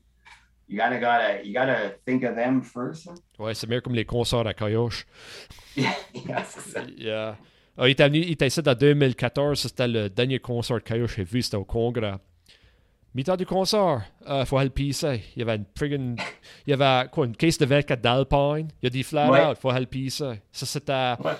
You 0.68 0.76
gotta, 0.76 0.98
gotta, 0.98 1.42
you 1.42 1.52
gotta 1.54 1.90
think 2.06 2.22
of 2.24 2.36
them 2.36 2.62
first. 2.62 3.08
hein. 3.08 3.14
Ouais, 3.38 3.54
c'est 3.54 3.66
mieux 3.68 3.80
comme 3.80 3.94
les 3.94 4.04
concerts 4.04 4.46
à 4.46 4.52
Coyoche. 4.54 5.04
yeah, 5.76 6.44
c'est 6.44 6.60
ça. 6.60 6.82
Yeah. 6.96 7.36
Ah, 7.76 7.88
il 7.88 7.92
était 7.92 8.04
venu, 8.08 8.18
il 8.18 8.32
était 8.32 8.46
ici 8.46 8.60
en 8.64 8.74
2014. 8.74 9.58
C'était 9.62 9.88
le 9.88 10.08
dernier 10.10 10.38
concert 10.38 10.82
que 10.82 10.88
Coyoche 10.92 11.18
a 11.18 11.22
vu. 11.24 11.42
C'était 11.42 11.56
au 11.56 11.64
Congrès. 11.64 12.14
Mi-temps 13.14 13.36
du 13.36 13.44
concert, 13.46 14.02
il 14.28 14.46
faut 14.46 14.56
aller 14.58 14.70
pisser. 14.70 15.22
Il 15.34 15.40
y 15.40 15.42
avait 15.42 15.56
une 15.56 15.64
friggin... 15.76 16.14
Il 16.66 16.70
y 16.70 16.72
avait 16.72 17.08
quoi, 17.08 17.26
une 17.26 17.36
caisse 17.36 17.58
de 17.58 17.66
24 17.66 18.00
d'Alpine. 18.00 18.68
Il 18.80 18.84
y 18.84 18.86
a 18.86 18.90
des 18.90 19.02
flat 19.02 19.30
Ouais. 19.30 19.44
out, 19.46 19.56
il 19.58 19.60
faut 19.60 19.70
aller 19.70 19.86
pisser. 19.86 20.40
Ça, 20.52 20.64
c'était... 20.66 21.14
Ouais. 21.24 21.32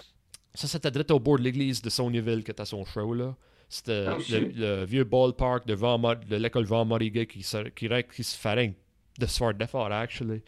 Ça, 0.52 0.66
c'était 0.66 0.90
direct 0.90 1.12
au 1.12 1.20
bord 1.20 1.38
de 1.38 1.44
l'église 1.44 1.80
de 1.80 1.88
Sonyville 1.90 2.42
que 2.42 2.50
était 2.50 2.64
son 2.64 2.84
show, 2.84 3.14
là. 3.14 3.36
C'était 3.68 4.06
Oh, 4.10 4.18
le, 4.28 4.84
vieux 4.84 5.04
ballpark 5.04 5.64
de, 5.64 5.74
de 5.76 6.36
l'école 6.36 6.64
Van 6.64 6.84
Moriguet 6.84 7.26
qui, 7.26 7.44
se- 7.44 7.68
qui, 7.68 7.86
se 8.24 8.36
fait 8.36 8.74
de 9.16 9.26
se 9.26 9.38
faire 9.38 9.54
d'effort, 9.54 9.92
actually. 9.92 10.42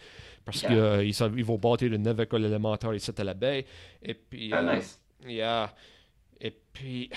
Parce 0.45 0.63
Yeah. 0.63 0.99
qu'ils 1.05 1.15
ils 1.39 1.45
vont 1.45 1.57
bâtir 1.57 1.93
une 1.93 2.03
nouvelle 2.03 2.25
école 2.27 2.45
élémentaire 2.47 2.93
ici 2.95 3.13
à 3.17 3.23
la 3.23 3.35
baie. 3.35 3.65
Et 4.03 4.15
puis... 4.15 4.51
Ah, 4.53 4.59
euh, 4.59 4.75
nice. 4.75 5.01
Yeah. 5.25 5.73
Et 6.41 6.51
puis, 6.73 7.09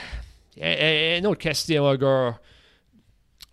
et- 0.58 0.62
et- 0.62 1.18
une 1.18 1.26
autre 1.26 1.42
question, 1.42 1.92
gars. 1.96 2.40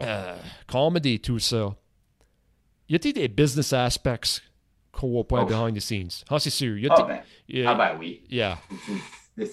Euh, 0.02 0.36
comedy, 0.66 1.20
tout 1.20 1.38
ça. 1.38 1.74
Y 2.88 2.96
a-t-il 2.96 3.12
des 3.14 3.28
business 3.28 3.72
aspects 3.72 4.42
qu'on 4.92 5.08
voit 5.10 5.26
pas 5.26 5.42
Oh. 5.42 5.46
behind 5.46 5.74
the 5.76 5.80
scenes? 5.80 6.24
Ah, 6.28 6.38
c'est 6.38 6.50
sûr. 6.50 6.76
Y 6.78 6.86
a-t-il- 6.88 7.06
ben, 7.06 7.22
y- 7.48 7.64
ah 7.66 7.74
ben 7.74 7.96
oui. 7.98 8.22
Yeah. 8.28 8.58
This 8.68 8.88
is, 8.88 9.00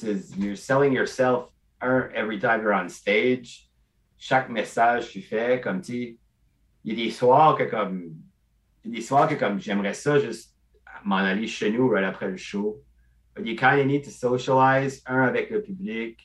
this 0.02 0.04
is, 0.04 0.38
you're 0.38 0.58
selling 0.58 0.94
yourself 0.94 1.50
un, 1.82 2.10
every 2.14 2.40
time 2.40 2.62
you're 2.62 2.74
on 2.74 2.90
stage. 2.90 3.68
Chaque 4.18 4.50
message 4.50 5.08
que 5.08 5.14
tu 5.14 5.22
fais, 5.22 5.62
comme 5.62 5.82
tu 5.82 6.18
il 6.84 6.94
y 6.98 7.02
a 7.02 7.06
des 7.06 7.12
soirs 7.12 7.56
que 7.58 7.64
comme, 7.64 8.16
y 8.86 8.90
a 8.90 8.92
des 8.96 9.02
soirs 9.02 9.28
que 9.30 9.36
comme 9.36 9.60
j'aimerais 9.62 9.94
ça 9.94 10.20
juste 10.20 10.54
m'en 11.06 11.18
aller 11.18 11.48
chez 11.48 11.72
nous 11.72 11.88
right 11.90 12.04
après 12.06 12.28
le 12.30 12.38
show. 12.38 12.82
But 13.36 13.46
you 13.46 13.56
kind 13.56 13.80
of 13.80 13.86
need 13.86 14.04
to 14.04 14.10
socialize, 14.12 15.02
un 15.06 15.22
avec 15.24 15.50
le 15.50 15.62
public, 15.62 16.18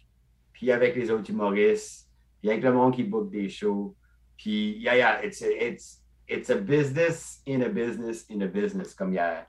puis 0.53 0.73
avec 0.73 0.97
les 0.97 1.11
autres 1.11 1.31
humoristes, 1.31 2.09
puis 2.41 2.51
avec 2.51 2.65
le 2.65 2.73
monde 2.73 2.95
qui 2.95 3.05
book 3.05 3.31
des 3.31 3.49
shows. 3.49 3.95
Puis, 4.37 4.77
yeah, 4.79 4.95
yeah, 4.95 5.21
it's 5.23 5.43
a, 5.43 5.51
it's, 5.67 6.01
it's 6.29 6.51
a 6.51 6.57
business 6.57 7.41
in 7.47 7.63
a 7.63 7.69
business 7.69 8.25
in 8.31 8.43
a 8.43 8.47
business. 8.49 8.95
Comme 8.95 9.13
il 9.13 9.17
y 9.17 9.19
a, 9.19 9.47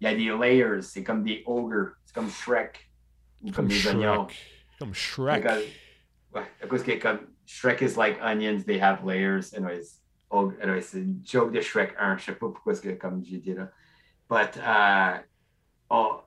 y 0.00 0.06
a 0.06 0.14
des 0.14 0.30
layers, 0.36 0.82
c'est 0.82 1.02
comme 1.04 1.22
des 1.24 1.42
ogres, 1.46 1.92
c'est 2.04 2.14
comme 2.14 2.28
Shrek, 2.30 2.78
ou 3.42 3.46
comme, 3.52 3.54
Comme 3.54 3.68
des 3.68 3.86
oignons. 3.88 4.28
Shrek. 4.28 4.36
Comme 4.78 4.94
Shrek. 4.94 5.42
Because, 5.42 5.64
ouais, 6.34 6.46
à 6.62 6.66
cause 6.66 6.82
que 6.82 6.98
comme 7.00 7.20
Shrek 7.46 7.82
is 7.82 7.96
like 7.96 8.18
onions, 8.22 8.64
they 8.64 8.78
have 8.78 9.02
layers. 9.04 9.52
Anyways, 9.54 10.00
ogre, 10.30 10.54
anyways 10.62 10.82
c'est 10.88 10.98
une 10.98 11.20
joke 11.24 11.52
de 11.52 11.60
Shrek 11.60 11.94
1, 11.98 12.18
je 12.18 12.24
sais 12.26 12.32
pas 12.32 12.48
pourquoi 12.48 12.74
que 12.74 12.90
comme 12.96 13.24
j'ai 13.24 13.38
dit 13.38 13.54
là. 13.54 13.70
But, 14.28 14.56
uh, 14.58 15.22
oh, 15.90 16.20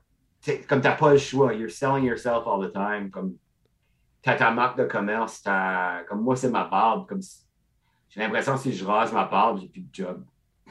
comme 0.68 0.80
t'as 0.80 0.96
pas 0.96 1.12
le 1.12 1.18
choix, 1.18 1.54
you're 1.54 1.70
selling 1.70 2.04
yourself 2.04 2.46
all 2.48 2.60
the 2.60 2.72
time. 2.72 3.10
Comme 3.10 3.36
t'as 4.22 4.36
ta 4.36 4.50
marque 4.50 4.76
de 4.76 4.84
commerce, 4.86 5.40
t'as- 5.42 6.02
comme 6.08 6.20
moi, 6.22 6.34
c'est 6.34 6.50
ma 6.50 6.64
barbe. 6.64 7.06
Comme 7.08 7.22
si- 7.22 7.41
j'ai 8.14 8.20
l'impression 8.20 8.54
que 8.54 8.60
si 8.60 8.72
je 8.72 8.84
rase 8.84 9.12
ma 9.12 9.24
barbe, 9.24 9.58
j'ai 9.60 9.68
plus 9.68 9.80
de 9.82 9.88
job. 9.92 10.24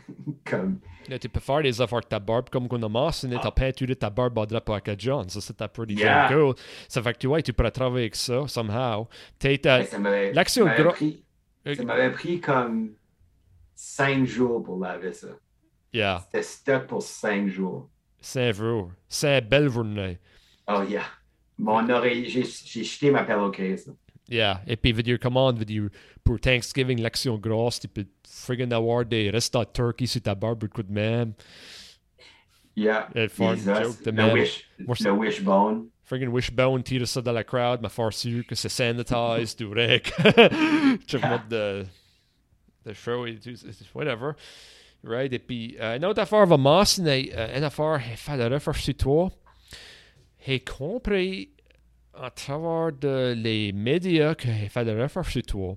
comme, 0.46 0.80
Là, 1.10 1.18
tu 1.18 1.28
peux 1.30 1.40
faire 1.40 1.62
des 1.64 1.82
affaires 1.82 1.98
avec 1.98 2.10
ta 2.10 2.20
barbe 2.20 2.50
comme 2.50 2.68
qu'on 2.68 2.82
a 2.84 2.88
mentionné, 2.90 3.36
Ah. 3.40 3.42
t'as 3.44 3.52
peinturé 3.52 3.96
ta 3.96 4.10
barbe 4.10 4.38
à 4.40 4.46
Drap 4.46 4.64
Pocket 4.64 5.00
John. 5.00 5.28
Ça, 5.30 5.42
c'était 5.42 5.68
pretty 5.68 5.96
Yeah. 5.96 6.30
damn 6.30 6.38
cool. 6.38 6.56
Ça 6.88 7.02
fait 7.02 7.14
que 7.14 7.18
tu 7.20 7.28
vois, 7.28 7.42
tu 7.42 7.54
pourrais 7.54 7.72
travailler 7.72 8.04
avec 8.06 8.16
ça, 8.16 8.48
somehow. 8.48 9.08
Ça 9.42 9.50
l'action 10.34 10.66
ça 10.66 10.70
m'avait 10.72 10.84
gros- 10.84 10.92
pris, 10.94 11.24
euh, 11.68 11.76
ça 11.76 11.84
m'avait 11.84 12.12
pris 12.12 12.40
comme 12.40 12.92
cinq 13.76 14.26
jours 14.26 14.64
pour 14.64 14.80
laver 14.80 15.12
ça. 15.14 15.28
yeah, 15.94 16.22
C'était 16.26 16.44
stock 16.44 16.88
pour 16.88 17.02
cinq 17.02 17.48
jours. 17.48 17.90
c'est 18.20 18.52
vrai. 18.52 18.84
C'est 19.08 19.42
belle 19.42 19.70
journée. 19.70 20.20
Oh 20.68 20.84
yeah. 20.88 21.04
Mon 21.58 21.88
oreille, 21.90 22.28
j'ai 22.30 22.44
j'ai 22.44 22.84
jeté 22.84 23.12
ma 23.12 23.24
pillowcase. 23.24 23.88
là. 23.88 23.94
Yeah. 24.32 24.62
Et 24.66 24.78
puis, 24.78 24.94
vidéo 24.94 25.18
commande, 25.18 25.60
vidéo 25.60 25.90
pour 26.24 26.40
Thanksgiving, 26.40 27.02
l'action 27.02 27.38
grosse, 27.38 27.82
tu 27.82 27.90
peux 27.90 28.06
friggin' 28.26 28.72
avoir 28.72 29.04
des 29.04 29.30
restes 29.30 29.54
de 29.54 29.66
turkey 29.66 30.06
sur 30.06 30.22
ta 30.22 30.34
barbe, 30.34 30.68
coup 30.70 30.84
de 30.84 30.92
même. 30.92 31.34
Yeah. 32.74 33.10
Et 33.14 33.28
faire 33.28 33.52
Les 33.52 33.68
une 33.68 33.76
joke 33.84 34.04
de 34.04 34.12
même. 34.12 34.34
wish, 34.34 34.70
Moi, 34.80 34.96
le 35.02 35.12
wishbone. 35.12 35.88
Friggin' 36.06 36.30
wishbone, 36.30 36.82
tire 36.82 37.06
ça 37.06 37.22
dans 37.22 37.34
la 37.34 37.44
crowd, 37.44 37.82
m'a 37.82 37.90
faire 37.90 38.14
sûr 38.14 38.46
que 38.48 38.56
c'est 38.56 38.70
sanitized, 38.70 39.58
tout 39.58 39.72
rec. 39.72 40.14
Tu 41.08 41.18
remontes 41.18 41.50
de, 41.50 41.86
de 42.86 42.94
show 42.94 43.26
et 43.26 43.36
tout, 43.38 43.54
whatever. 43.94 44.32
Right? 45.04 45.34
Et 45.34 45.40
puis, 45.40 45.76
euh, 45.82 45.98
une 45.98 46.06
autre 46.06 46.22
affaire 46.22 46.46
va 46.46 46.56
mentionner, 46.58 47.32
euh, 47.36 47.58
une 47.58 47.64
affaire, 47.66 48.00
il 48.02 48.38
la 48.38 48.48
recherche 48.48 48.84
sur 48.84 48.96
toi. 48.96 49.30
J'ai 50.46 50.62
compris 50.62 51.50
à 52.14 52.30
travers 52.30 52.92
de 52.92 53.34
les 53.38 53.72
médias 53.72 54.36
qu'il 54.36 54.70
fait 54.70 54.84
la 54.84 55.04
recherche 55.04 55.32
sur 55.34 55.42
toi. 55.44 55.76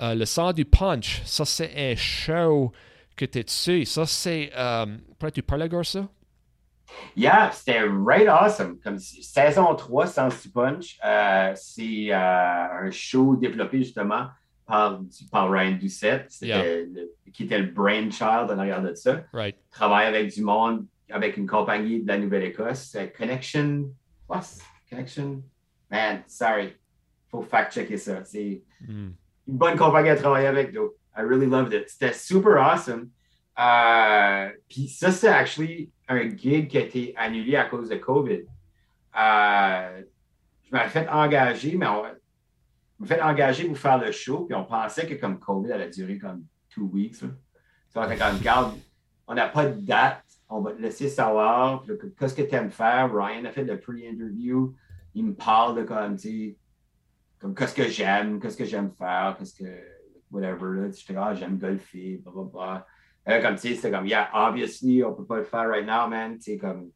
Euh, 0.00 0.14
le 0.14 0.24
sang 0.24 0.52
du 0.52 0.64
punch, 0.64 1.22
ça 1.24 1.44
c'est 1.44 1.72
un 1.76 1.96
show 1.96 2.72
que 3.16 3.24
tu 3.24 3.38
es 3.38 3.44
dessus. 3.44 3.84
Ça 3.84 4.06
c'est. 4.06 4.50
Euh, 4.56 4.86
pourrais-tu 5.18 5.42
parler 5.42 5.68
de 5.68 5.82
ça? 5.82 6.08
Yeah, 7.16 7.50
c'était 7.52 7.82
right 7.82 8.28
awesome. 8.28 8.78
Comme 8.82 8.98
saison 8.98 9.74
3, 9.74 10.06
Sans 10.06 10.28
du 10.28 10.48
Punch, 10.48 10.98
euh, 11.04 11.52
c'est 11.54 12.06
euh, 12.10 12.16
un 12.16 12.90
show 12.90 13.36
développé 13.36 13.78
justement 13.78 14.28
par, 14.66 15.00
par 15.30 15.50
Ryan 15.50 15.76
Doucette, 15.78 16.32
Yeah. 16.40 16.62
le- 16.62 17.12
qui 17.32 17.42
était 17.44 17.58
le 17.58 17.66
brainchild 17.66 18.50
en 18.50 18.58
arrière 18.58 18.82
de 18.82 18.94
ça. 18.94 19.22
Right. 19.34 19.56
Travaille 19.70 20.06
avec 20.06 20.32
du 20.32 20.40
monde, 20.42 20.86
avec 21.10 21.36
une 21.36 21.46
compagnie 21.46 22.00
de 22.02 22.08
la 22.08 22.16
Nouvelle-Écosse, 22.18 22.88
c'est 22.92 23.12
Connection. 23.12 23.90
What? 24.28 24.44
Connection? 24.88 25.42
Man, 25.90 26.22
sorry. 26.26 26.74
Faut 27.30 27.42
fact-checker 27.42 27.96
ça. 27.96 28.24
C'est 28.24 28.62
Hmm. 28.80 29.10
une 29.48 29.56
bonne 29.56 29.76
compagnie 29.76 30.10
à 30.10 30.16
travailler 30.16 30.46
avec, 30.46 30.72
though. 30.72 30.94
I 31.16 31.22
really 31.22 31.46
loved 31.46 31.72
it. 31.72 31.88
C'était 31.88 32.12
super 32.12 32.56
awesome. 32.58 33.10
Euh, 33.58 34.50
Puis 34.68 34.88
ça, 34.88 35.10
c'est 35.10 35.26
actually 35.28 35.90
un 36.08 36.28
gig 36.36 36.68
qui 36.68 36.78
a 36.78 36.82
été 36.82 37.14
annulé 37.16 37.56
à 37.56 37.64
cause 37.64 37.88
de 37.88 37.96
COVID. 37.96 38.42
Euh, 39.18 40.02
je 40.64 40.70
m'avais 40.70 40.88
fait 40.90 41.08
engager, 41.08 41.76
mais 41.76 41.86
on 41.86 42.02
m'avais 42.02 43.14
fait 43.16 43.20
engager 43.22 43.64
pour 43.66 43.78
faire 43.78 43.98
le 43.98 44.12
show, 44.12 44.44
puis 44.44 44.54
on 44.54 44.64
pensait 44.64 45.06
que 45.06 45.14
comme 45.14 45.38
COVID 45.40 45.72
allait 45.72 45.90
durer 45.90 46.18
comme 46.18 46.44
two 46.70 46.88
weeks. 46.92 47.20
Là. 47.22 47.28
So, 47.92 48.00
comme, 48.00 48.36
regarde, 48.38 48.78
on 49.26 49.34
n'a 49.34 49.48
pas 49.48 49.66
de 49.66 49.80
date, 49.80 50.22
on 50.48 50.60
va 50.60 50.72
te 50.72 50.80
laisser 50.80 51.08
savoir. 51.08 51.84
Qu'est-ce 52.18 52.34
que 52.34 52.42
tu 52.42 52.54
aimes 52.54 52.70
faire? 52.70 53.10
Ryan 53.12 53.44
a 53.46 53.50
fait 53.50 53.64
le 53.64 53.78
pre-interview. 53.80 54.74
Il 55.18 55.24
me 55.24 55.34
parle 55.34 55.78
de 55.78 55.82
comme, 55.82 56.16
tu 56.16 56.28
sais, 56.28 56.56
comme 57.40 57.52
qu'est-ce 57.52 57.74
que 57.74 57.88
j'aime, 57.88 58.38
qu'est-ce 58.38 58.56
que 58.56 58.64
j'aime 58.64 58.92
faire, 58.92 59.34
qu'est-ce 59.36 59.52
que, 59.52 59.68
whatever, 60.30 60.80
là. 60.80 60.90
J'étais 60.92 61.14
comme, 61.14 61.24
ah, 61.24 61.34
j'aime 61.34 61.58
golfer, 61.58 62.18
bla, 62.18 62.32
bla, 62.32 62.44
bla. 62.44 62.86
Euh, 63.28 63.42
comme, 63.42 63.56
tu 63.56 63.62
sais, 63.62 63.74
c'était 63.74 63.90
comme, 63.90 64.06
yeah, 64.06 64.30
obviously, 64.32 65.02
on 65.02 65.12
peut 65.14 65.26
pas 65.26 65.38
le 65.38 65.44
faire 65.44 65.68
right 65.68 65.84
now, 65.84 66.08
man. 66.08 66.36
Tu 66.36 66.52
sais, 66.52 66.56
comme, 66.56 66.92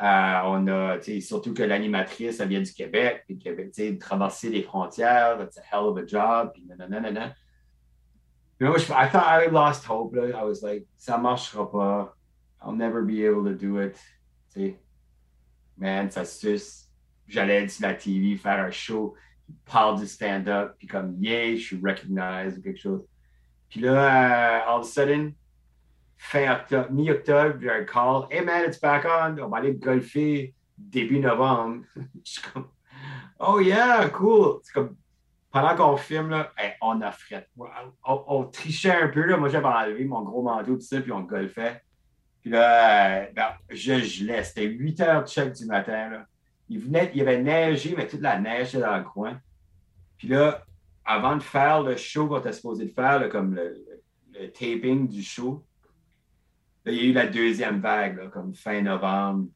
euh, 0.00 0.40
on 0.44 0.68
a, 0.68 0.98
tu 0.98 1.14
sais, 1.14 1.20
surtout 1.20 1.52
que 1.52 1.64
l'animatrice, 1.64 2.38
elle 2.38 2.48
vient 2.48 2.62
du 2.62 2.72
Québec, 2.72 3.24
puis 3.26 3.38
Québec, 3.38 3.72
tu 3.74 3.82
sais, 3.82 3.98
traverser 3.98 4.50
les 4.50 4.62
frontières, 4.62 5.40
it's 5.42 5.58
a 5.58 5.62
hell 5.62 5.88
of 5.88 5.98
a 5.98 6.06
job, 6.06 6.52
puis 6.54 6.64
nanana. 6.64 7.34
Puis 8.56 8.68
moi, 8.68 8.78
je, 8.78 8.84
I 8.92 9.08
thought 9.10 9.26
I 9.26 9.48
lost 9.50 9.84
hope, 9.84 10.14
là. 10.14 10.28
I 10.28 10.44
was 10.44 10.62
like, 10.62 10.86
ça 10.96 11.18
marchera 11.18 11.68
pas. 11.68 12.16
I'll 12.62 12.76
never 12.76 13.02
be 13.02 13.24
able 13.24 13.44
to 13.44 13.54
do 13.54 13.80
it. 13.80 13.96
Tu 14.52 14.60
sais, 14.60 14.80
man, 15.76 16.08
ça 16.08 16.24
suce. 16.24 16.83
J'allais 17.26 17.68
sur 17.68 17.86
la 17.86 17.94
TV, 17.94 18.36
faire 18.36 18.64
un 18.64 18.70
show, 18.70 19.14
parle 19.64 19.98
du 19.98 20.06
stand-up, 20.06 20.74
puis 20.78 20.86
comme, 20.86 21.16
yeah, 21.18 21.56
je 21.56 21.60
suis 21.60 21.80
recognized 21.82 22.58
ou 22.58 22.62
quelque 22.62 22.80
chose. 22.80 23.04
Puis 23.68 23.80
là, 23.80 23.92
euh, 23.92 24.60
all 24.68 24.80
of 24.80 24.86
a 24.86 24.88
sudden, 24.88 25.34
fin 26.16 26.52
octobre, 26.52 26.90
mi-octobre, 26.90 27.56
j'ai 27.60 27.70
un 27.70 27.84
call. 27.84 28.26
Hey 28.30 28.44
man, 28.44 28.64
it's 28.66 28.80
back 28.80 29.04
on. 29.04 29.36
On 29.42 29.48
va 29.48 29.58
aller 29.58 29.74
golfer 29.74 30.54
début 30.76 31.18
novembre. 31.18 31.84
Je 32.24 32.32
suis 32.32 32.42
comme, 32.42 32.68
oh 33.40 33.60
yeah, 33.60 34.08
cool. 34.10 34.60
C'est 34.62 34.72
comme, 34.72 34.96
pendant 35.50 35.76
qu'on 35.76 35.96
filme, 35.96 36.30
là, 36.30 36.52
on 36.80 37.00
a 37.00 37.12
fret. 37.12 37.48
On 38.04 38.44
trichait 38.44 39.02
un 39.02 39.08
peu. 39.08 39.22
Là. 39.22 39.36
Moi, 39.36 39.48
j'avais 39.48 39.66
enlevé 39.66 40.04
mon 40.04 40.22
gros 40.22 40.42
manteau, 40.42 40.74
tout 40.74 40.80
ça, 40.80 41.00
puis 41.00 41.12
on 41.12 41.20
golfait. 41.20 41.82
Puis 42.42 42.50
là, 42.50 43.22
euh, 43.22 43.26
ben, 43.34 43.48
je 43.70 44.00
gelais. 44.00 44.44
C'était 44.44 44.66
8 44.66 45.00
heures 45.00 45.22
de 45.22 45.28
check 45.28 45.52
du 45.52 45.64
matin. 45.66 46.10
Là. 46.10 46.26
Il, 46.68 46.80
venait, 46.80 47.10
il 47.14 47.20
avait 47.22 47.42
neigé, 47.42 47.94
mais 47.96 48.06
toute 48.06 48.20
la 48.20 48.38
neige 48.38 48.68
était 48.68 48.80
dans 48.80 48.96
le 48.96 49.04
coin. 49.04 49.38
Puis 50.16 50.28
là, 50.28 50.64
avant 51.04 51.36
de 51.36 51.42
faire 51.42 51.82
le 51.82 51.96
show 51.96 52.28
qu'on 52.28 52.38
était 52.38 52.52
supposé 52.52 52.86
de 52.86 52.90
faire, 52.90 53.20
là, 53.20 53.28
comme 53.28 53.54
le, 53.54 53.84
taping 54.52 55.06
du 55.06 55.22
show, 55.22 55.64
là, 56.84 56.92
il 56.92 56.98
y 56.98 57.00
a 57.00 57.04
eu 57.04 57.12
la 57.12 57.26
deuxième 57.26 57.80
vague, 57.80 58.16
là, 58.16 58.28
comme 58.28 58.54
fin 58.54 58.80
novembre. 58.80 59.48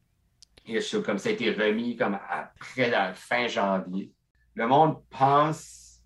Et 0.65 0.73
le 0.73 0.81
show, 0.81 1.01
comme 1.01 1.17
ça 1.17 1.29
a 1.29 1.31
été 1.31 1.51
remis 1.51 1.95
comme 1.95 2.19
après 2.29 2.89
la 2.89 3.13
fin 3.13 3.47
janvier. 3.47 4.11
Le 4.53 4.67
monde 4.67 5.01
pense 5.09 6.03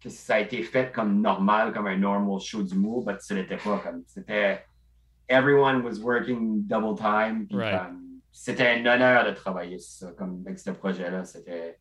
que 0.00 0.08
ça 0.10 0.34
a 0.34 0.40
été 0.40 0.62
fait 0.62 0.92
comme 0.92 1.20
normal, 1.20 1.72
comme 1.72 1.86
un 1.86 1.96
normal 1.96 2.40
show 2.40 2.62
d'humour, 2.62 3.04
mais 3.06 3.14
ce 3.20 3.34
n'était 3.34 3.56
pas 3.56 3.78
comme 3.78 4.02
c'était. 4.06 4.64
Everyone 5.28 5.82
was 5.82 6.00
working 6.00 6.66
double 6.66 6.98
time. 6.98 7.46
puis 7.46 7.56
Right. 7.56 7.78
comme, 7.78 8.01
C'était 8.32 8.66
un 8.66 8.86
honneur 8.86 9.26
de 9.26 9.32
travailler 9.32 9.78
sur 9.78 10.08
ça, 10.08 10.14
comme 10.16 10.42
avec 10.46 10.58
ce 10.58 10.70
projet-là. 10.70 11.24
C'était. 11.24 11.78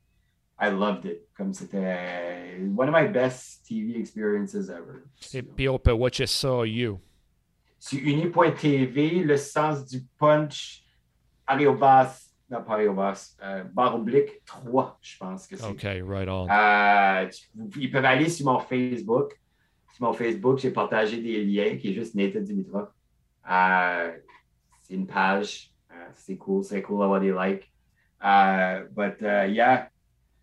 I 0.59 0.69
loved 0.69 1.05
it. 1.05 1.27
Comme 1.35 1.53
c'était 1.53 2.59
one 2.77 2.89
of 2.89 2.93
my 2.93 3.07
best 3.07 3.65
TV 3.65 3.97
experiences 3.97 4.69
ever. 4.69 5.03
Et 5.33 5.41
puis 5.41 5.67
on 5.67 5.79
peut 5.79 5.93
watcher 5.93 6.27
ça, 6.27 6.65
you. 6.65 6.99
Sur 7.79 7.99
uni.tv, 7.99 9.23
le 9.23 9.37
sens 9.37 9.87
du 9.87 10.03
punch, 10.19 10.83
Ariobas, 11.47 12.31
non 12.47 12.63
pas 12.63 12.73
Ariobas, 12.73 13.37
euh, 13.41 13.63
barre 13.63 13.95
oblique 13.95 14.45
3, 14.45 14.99
je 15.01 15.17
pense 15.17 15.47
que 15.47 15.55
c'est. 15.55 15.65
OK, 15.65 15.81
right 15.81 16.29
on. 16.29 16.47
Euh, 16.47 17.27
ils 17.77 17.89
peuvent 17.89 18.05
aller 18.05 18.29
sur 18.29 18.45
mon 18.45 18.59
Facebook. 18.59 19.39
Sur 19.95 20.05
mon 20.05 20.13
Facebook, 20.13 20.59
j'ai 20.59 20.71
partagé 20.71 21.21
des 21.21 21.43
liens 21.43 21.75
qui 21.77 21.89
est 21.89 21.93
juste 21.93 22.13
Nathan 22.13 22.41
Dimitrov. 22.41 22.89
Euh, 23.49 24.11
c'est 24.83 24.93
une 24.93 25.07
page. 25.07 25.70
C'est 26.15 26.37
cool. 26.37 26.63
C'est 26.63 26.81
cool 26.81 26.99
d'avoir 26.99 27.19
des 27.19 27.31
likes. 27.31 27.71
Uh, 28.23 28.85
yeah, 29.49 29.89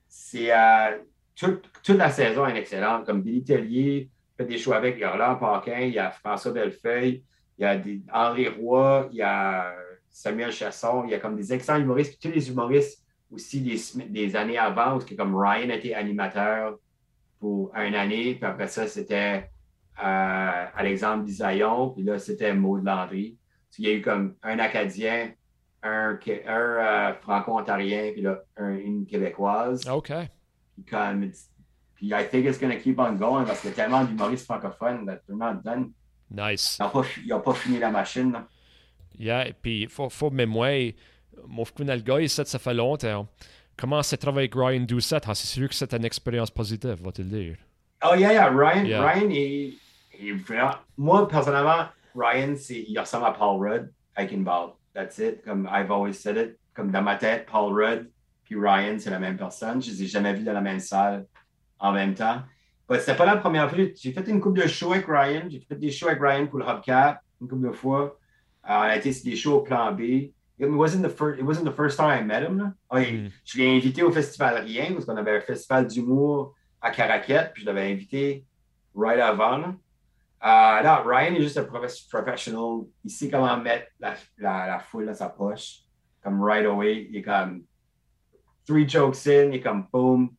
c'est 0.09 0.53
euh, 0.53 0.99
toute, 1.37 1.89
la 1.89 2.11
saison 2.11 2.47
est 2.47 2.59
excellente. 2.59 3.07
Comme 3.07 3.23
Billy 3.23 3.45
Tellier 3.45 4.11
fait 4.37 4.45
des 4.45 4.59
shows 4.59 4.73
avec. 4.73 4.97
Il 4.97 5.03
y 5.03 5.87
il 5.87 5.95
y 5.95 5.99
a 5.99 6.11
François 6.11 6.53
Bellefeuille, 6.53 7.23
il 7.59 7.63
y 7.63 7.65
a 7.65 7.81
Henri 8.13 8.49
Roy, 8.49 9.09
il 9.13 9.19
y 9.19 9.23
a 9.23 9.73
Samuel 10.11 10.51
Chasson. 10.51 11.05
Il 11.05 11.11
y 11.11 11.15
a 11.15 11.19
comme 11.19 11.37
des 11.37 11.53
excellents 11.53 11.81
humoristes. 11.81 12.19
Puis 12.19 12.31
tous 12.31 12.35
les 12.35 12.49
humoristes 12.49 13.05
aussi 13.31 13.61
des, 13.61 13.79
des 14.09 14.37
années 14.37 14.59
avant, 14.59 14.97
où 14.97 15.01
c'est 15.01 15.15
comme 15.15 15.37
Ryan 15.37 15.69
était 15.71 15.95
animateur 15.95 16.79
pour 17.39 17.73
une 17.77 17.95
année, 17.95 18.35
puis 18.35 18.45
après 18.45 18.67
ça, 18.67 18.87
c'était 18.87 19.51
euh, 20.03 20.65
Alexandre 20.75 21.25
Bisaillon, 21.25 21.91
puis 21.91 22.03
là, 22.03 22.19
c'était 22.19 22.55
Maud 22.55 22.85
Landry. 22.85 23.37
Il 23.79 23.85
y 23.85 23.91
a 23.91 23.93
eu 23.93 24.03
comme 24.03 24.35
un 24.43 24.59
Acadien, 24.59 25.31
un, 25.83 26.19
un 26.47 26.51
euh, 26.51 27.13
Franco-Ontarien, 27.23 28.13
puis 28.13 28.23
là, 28.23 28.43
un- 28.57 28.75
une 28.77 29.07
Québécoise. 29.07 29.89
OK. 29.89 30.13
Puis 30.75 30.85
comme, 30.85 31.31
puis 31.95 32.07
I 32.09 32.25
think 32.31 32.47
it's 32.47 32.59
going 32.61 32.71
to 32.71 32.79
keep 32.81 32.99
on 32.99 33.13
going 33.15 33.45
parce 33.45 33.61
qu'il 33.61 33.71
y 33.71 33.73
a 33.73 33.77
tellement 33.77 34.05
d'humoristes 34.05 34.45
francophones 34.47 35.07
they're 35.27 35.37
not 35.37 35.55
done. 35.65 35.93
Nice. 36.31 36.79
Ils 36.81 36.85
n'ont 37.29 37.41
pas, 37.41 37.53
pas 37.53 37.55
fini 37.55 37.79
la 37.79 37.91
machine. 37.91 38.33
là. 38.33 38.47
Yeah, 39.19 39.49
et 39.49 39.53
puis, 39.53 39.87
faut, 39.87 40.09
faut 40.11 40.31
mémoire, 40.31 40.71
mon 41.47 41.65
gars, 42.05 42.21
ici, 42.21 42.41
ça 42.45 42.59
fait 42.59 42.75
longtemps. 42.75 43.27
Comment 43.77 44.03
c'est 44.03 44.17
travailler 44.17 44.49
avec 44.49 44.55
Ryan 44.55 44.81
Doucette? 44.81 45.25
Ah, 45.27 45.35
c'est 45.35 45.47
sûr 45.47 45.69
que 45.69 45.75
c'est 45.75 45.93
une 45.95 46.05
expérience 46.05 46.51
positive, 46.51 46.97
va 47.03 47.11
te 47.13 47.23
le 47.23 47.29
dire? 47.29 47.57
Oh 48.05 48.15
yeah, 48.15 48.33
yeah, 48.33 48.49
Ryan, 48.49 48.85
Yeah. 48.85 49.05
Ryan 49.11 49.31
est 49.31 50.33
vraiment. 50.47 50.75
Moi, 50.97 51.27
personnellement, 51.29 51.87
Ryan, 52.15 52.55
c'est, 52.57 52.85
il 52.87 52.99
ressemble 52.99 53.27
à 53.27 53.33
Paul 53.33 53.59
Rudd 53.61 53.93
avec 54.15 54.33
une 54.33 54.45
balle. 54.45 54.69
That's 54.99 55.19
it. 55.21 55.45
Comme 55.45 55.69
I've 55.71 55.93
always 55.93 56.15
said 56.15 56.37
it. 56.37 56.59
Comme 56.75 56.91
dans 56.91 57.03
ma 57.03 57.15
tête, 57.15 57.47
Paul 57.47 57.73
Rudd 57.73 58.11
puis 58.45 58.57
Ryan, 58.57 58.97
c'est 58.99 59.11
la 59.11 59.19
même 59.21 59.37
personne. 59.37 59.81
Je 59.81 59.91
les 59.91 60.03
ai 60.03 60.07
jamais 60.07 60.33
vus 60.33 60.43
dans 60.43 60.55
la 60.55 60.61
même 60.61 60.81
salle 60.81 61.27
en 61.79 61.93
même 61.93 62.15
temps. 62.15 62.43
But 62.89 63.01
c'était 63.01 63.15
pas 63.17 63.27
la 63.27 63.37
première 63.37 63.71
fois. 63.71 63.79
J'ai 63.95 64.13
fait 64.13 64.27
une 64.29 64.41
couple 64.41 64.63
de 64.63 64.67
shows 64.67 64.93
avec 64.93 65.07
Ryan. 65.07 65.43
J'ai 65.49 65.61
fait 65.61 65.77
des 65.77 65.91
shows 65.93 66.09
avec 66.09 66.21
Ryan 66.21 66.47
pour 66.49 66.59
le 66.59 66.65
Hubcap 66.65 67.21
une 67.41 67.47
couple 67.49 67.69
de 67.69 67.73
fois. 67.73 68.19
Euh, 68.69 68.69
on 68.71 68.81
a 68.81 68.97
été 68.97 69.13
sur 69.13 69.25
des 69.31 69.37
shows 69.37 69.55
au 69.59 69.61
plan 69.61 69.93
B. 69.93 70.01
It 70.61 70.67
wasn't 70.69 71.03
the 71.03 71.09
first, 71.11 71.39
it 71.39 71.45
wasn't 71.45 71.65
the 71.65 71.77
first 71.77 71.97
time 71.97 72.11
I 72.11 72.25
met 72.25 72.43
him. 72.43 72.59
Là. 72.59 72.73
Oh, 72.91 72.97
Mm. 72.99 73.29
Je 73.45 73.59
l'ai 73.59 73.77
invité 73.77 74.03
au 74.03 74.11
Festival 74.11 74.65
Rien, 74.65 74.93
parce 74.93 75.05
qu'on 75.05 75.17
avait 75.17 75.37
un 75.37 75.41
festival 75.41 75.87
d'humour 75.87 76.55
à 76.81 76.91
Caraquette, 76.91 77.53
puis 77.55 77.63
je 77.63 77.67
l'avais 77.67 77.93
invité 77.93 78.45
right 78.97 79.21
avant. 79.21 79.59
là. 79.59 79.75
Euh, 80.45 80.83
non, 80.83 81.03
Ryan 81.05 81.35
est 81.35 81.43
juste 81.43 81.59
un 81.59 81.65
prof- 81.65 82.09
professional. 82.11 82.85
Il 83.05 83.11
sait 83.11 83.29
comment 83.29 83.57
mettre 83.57 83.89
la, 83.99 84.15
la, 84.37 84.67
la 84.69 84.79
foule 84.79 85.07
dans 85.07 85.15
sa 85.15 85.29
poche. 85.29 85.81
Comme 86.23 86.43
right 86.43 86.65
away. 86.67 87.09
Il 87.11 87.17
est 87.17 87.23
comme 87.23 87.65
three 88.67 88.89
jokes 88.89 89.27
in, 89.27 89.49
il 89.51 89.55
est 89.57 89.61
comme 89.61 89.87
boom. 89.93 90.31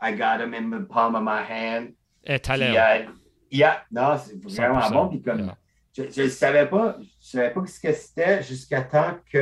I 0.00 0.12
got 0.12 0.40
him 0.40 0.52
in 0.54 0.70
the 0.70 0.84
palm 0.88 1.14
of 1.14 1.22
my 1.22 1.42
hand. 1.42 1.94
Un 2.26 2.38
Puis, 2.38 2.40
talent. 2.40 2.74
euh, 2.74 3.04
yeah, 3.50 3.84
non, 3.90 4.16
c'est 4.18 4.36
vraiment 4.42 4.80
100%. 4.80 4.92
bon. 4.92 5.08
Puis 5.08 5.22
comme, 5.22 5.52
Yeah. 5.96 6.10
je 6.10 6.22
ne 6.22 6.28
savais 6.28 6.66
pas, 6.68 6.96
je 7.00 7.26
savais 7.26 7.50
pas 7.54 7.64
ce 7.66 7.80
que 7.80 7.92
c'était 7.92 8.42
jusqu'à 8.42 8.82
temps 8.82 9.16
qu'il 9.30 9.40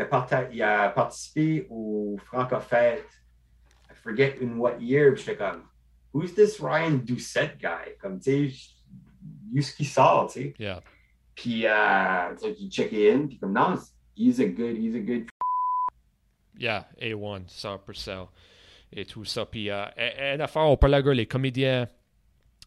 a, 0.00 0.04
parta- 0.06 0.48
il 0.50 0.62
a 0.62 0.88
participé 0.90 1.66
au 1.68 2.16
Francofête. 2.24 3.04
I 3.90 3.94
forget 4.02 4.36
in 4.40 4.56
what 4.56 4.78
year. 4.80 5.12
Puis 5.12 5.24
j'étais 5.24 5.36
comme, 5.36 5.64
who's 6.12 6.34
this 6.34 6.58
Ryan 6.60 6.92
Doucette 7.04 7.58
guy? 7.58 7.96
Comme, 8.00 8.18
tu 8.18 8.50
sais, 8.50 8.73
où 9.52 9.60
ce 9.60 9.74
qui 9.74 9.84
sort, 9.84 10.30
tu 10.32 10.40
sais. 10.40 10.54
Yeah. 10.58 10.82
Puis, 11.34 11.66
euh, 11.66 12.34
tu 12.54 12.68
checké 12.70 13.12
in, 13.12 13.26
puis 13.26 13.38
comme, 13.38 13.52
non, 13.52 13.74
he's 14.16 14.40
a 14.40 14.46
good, 14.46 14.76
he's 14.76 14.94
a 14.94 15.00
good. 15.00 15.26
Yeah, 16.58 16.86
A1, 17.00 17.48
100%. 17.48 18.28
Et 18.92 19.04
tout 19.04 19.24
ça. 19.24 19.44
Puis, 19.44 19.70
euh, 19.70 19.84
une 20.34 20.40
affaire, 20.40 20.62
on 20.62 20.76
parle 20.76 20.94
les 21.10 21.26
comédiens 21.26 21.88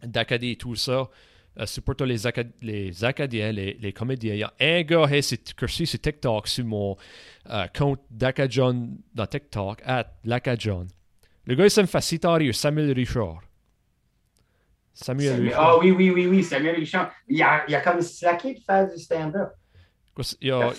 d'Acadie 0.04 0.52
et 0.52 0.56
tout 0.58 0.76
ça. 0.76 1.10
Euh, 1.60 1.66
c'est 1.66 1.84
les, 2.06 2.28
Acad- 2.28 2.52
les 2.62 3.04
Acadiens, 3.04 3.52
les, 3.52 3.74
les 3.80 3.94
comédiens. 3.94 4.34
Il 4.34 4.40
y 4.40 4.44
a 4.44 4.54
un 4.60 4.82
gars 4.84 5.06
hey, 5.10 5.24
c'est 5.24 5.56
cursé 5.56 5.86
sur 5.86 6.00
TikTok, 6.00 6.48
sur 6.48 6.66
mon 6.66 6.96
euh, 7.50 7.66
compte 7.76 8.02
d'Acadjon 8.12 8.90
dans 9.16 9.26
TikTok, 9.26 9.82
at 9.86 10.14
l'Acadjon. 10.24 10.88
Le 11.46 11.56
gars, 11.56 11.66
il 11.66 11.88
faciliter 11.88 12.28
rire, 12.28 12.54
Samuel 12.54 12.92
Richard. 12.92 13.40
Samuel 15.00 15.32
Samuel- 15.34 15.48
Richard. 15.50 15.70
Ah 15.70 15.78
oui, 15.80 15.92
oui, 15.92 16.10
oui, 16.10 16.28
oui, 16.28 16.44
Samuel 16.44 16.76
Richard. 16.76 17.12
Il 17.28 17.42
a, 17.44 17.64
il 17.68 17.76
a 17.76 17.82
comme 17.82 18.02
slacké 18.02 18.54
de 18.56 18.60
faire 18.60 18.88
du 18.90 18.98
stand-up. 18.98 19.50
C'est- 20.22 20.38
Il 20.42 20.48
Il 20.48 20.52
a, 20.54 20.74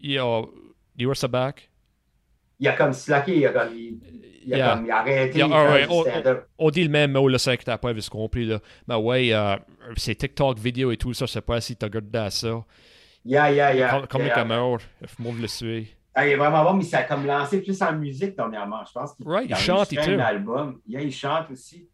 il 0.00 0.18
a, 0.18 0.42
il 0.98 1.08
a 1.10 1.14
sa 1.14 1.28
back. 1.28 1.70
il 2.58 2.68
a 2.68 2.72
comme 2.72 2.92
slacké, 2.92 3.36
il 3.38 3.46
a 3.46 3.50
comme, 3.52 3.74
il, 3.74 3.98
il 4.44 4.54
a, 4.54 4.56
Yeah. 4.58 4.74
comme, 4.74 4.84
il 4.86 4.90
a 4.90 4.98
arrêté 4.98 5.38
Yeah, 5.38 5.48
de 5.48 5.52
all 5.52 5.58
faire 5.66 5.70
right. 5.72 5.88
du 5.88 5.94
On- 5.94 6.02
stand-up. 6.02 6.48
On 6.58 6.70
dit 6.70 6.82
le 6.84 6.90
même 6.90 7.12
mot, 7.12 7.28
le 7.28 7.38
5 7.38 7.64
t'as 7.64 7.78
pas 7.78 7.92
vu 7.92 8.00
ce 8.02 8.10
compris, 8.10 8.44
là. 8.46 8.58
Mais 8.88 8.94
ouais, 8.96 9.32
euh, 9.32 9.56
c'est 9.96 10.14
TikTok 10.16 10.58
vidéo 10.58 10.90
et 10.92 10.96
tout 10.96 11.12
ça, 11.14 11.26
je 11.26 11.32
sais 11.32 11.40
pas 11.40 11.60
si 11.60 11.76
t'as 11.76 11.86
regardé 11.86 12.18
à 12.18 12.30
ça. 12.30 12.64
Yeah, 13.24 13.50
yeah, 13.52 13.74
yeah. 13.74 13.90
Comme, 13.90 14.06
comme 14.06 14.20
yeah. 14.22 14.28
les 14.30 14.34
caméras, 14.34 14.78
faut 15.06 15.32
le. 15.32 15.84
Ah, 16.18 16.26
il 16.26 16.32
est 16.32 16.36
vraiment 16.36 16.64
bon, 16.64 16.74
mais 16.74 16.84
ça 16.84 16.98
a 16.98 17.02
comme 17.02 17.26
lancé 17.26 17.60
plus 17.60 17.80
en 17.82 17.92
musique 17.92 18.34
dernièrement, 18.36 18.82
je 18.86 18.92
pense. 18.92 19.14
qu'il 19.14 19.28
Right, 19.28 19.46
il 19.50 19.52
a 19.52 19.56
chante 19.56 19.88
tout. 19.90 19.98
un 20.00 20.18
album. 20.18 20.80
Yeah, 20.86 21.02
il 21.02 21.12
chante 21.12 21.50
aussi. 21.50 21.88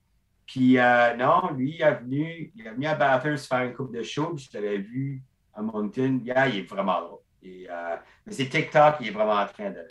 Puis 0.52 0.76
euh, 0.76 1.16
non, 1.16 1.50
lui, 1.56 1.76
il 1.76 1.82
est 1.82 1.94
venu, 1.94 2.52
il 2.54 2.66
est 2.66 2.70
venu 2.72 2.84
à 2.84 2.94
Bathurst 2.94 3.46
faire 3.46 3.62
une 3.62 3.72
coupe 3.72 3.90
de 3.90 4.02
show, 4.02 4.34
puis 4.34 4.50
je 4.52 4.58
l'avais 4.58 4.76
vu 4.76 5.22
à 5.54 5.62
Moncton. 5.62 6.20
Yeah, 6.22 6.48
il 6.48 6.58
est 6.58 6.68
vraiment 6.68 7.00
drôle. 7.00 7.20
Et, 7.42 7.66
euh, 7.70 7.96
mais 8.26 8.34
c'est 8.34 8.50
TikTok, 8.50 8.96
il 9.00 9.08
est 9.08 9.10
vraiment 9.12 9.32
en 9.32 9.46
train 9.46 9.70
de, 9.70 9.88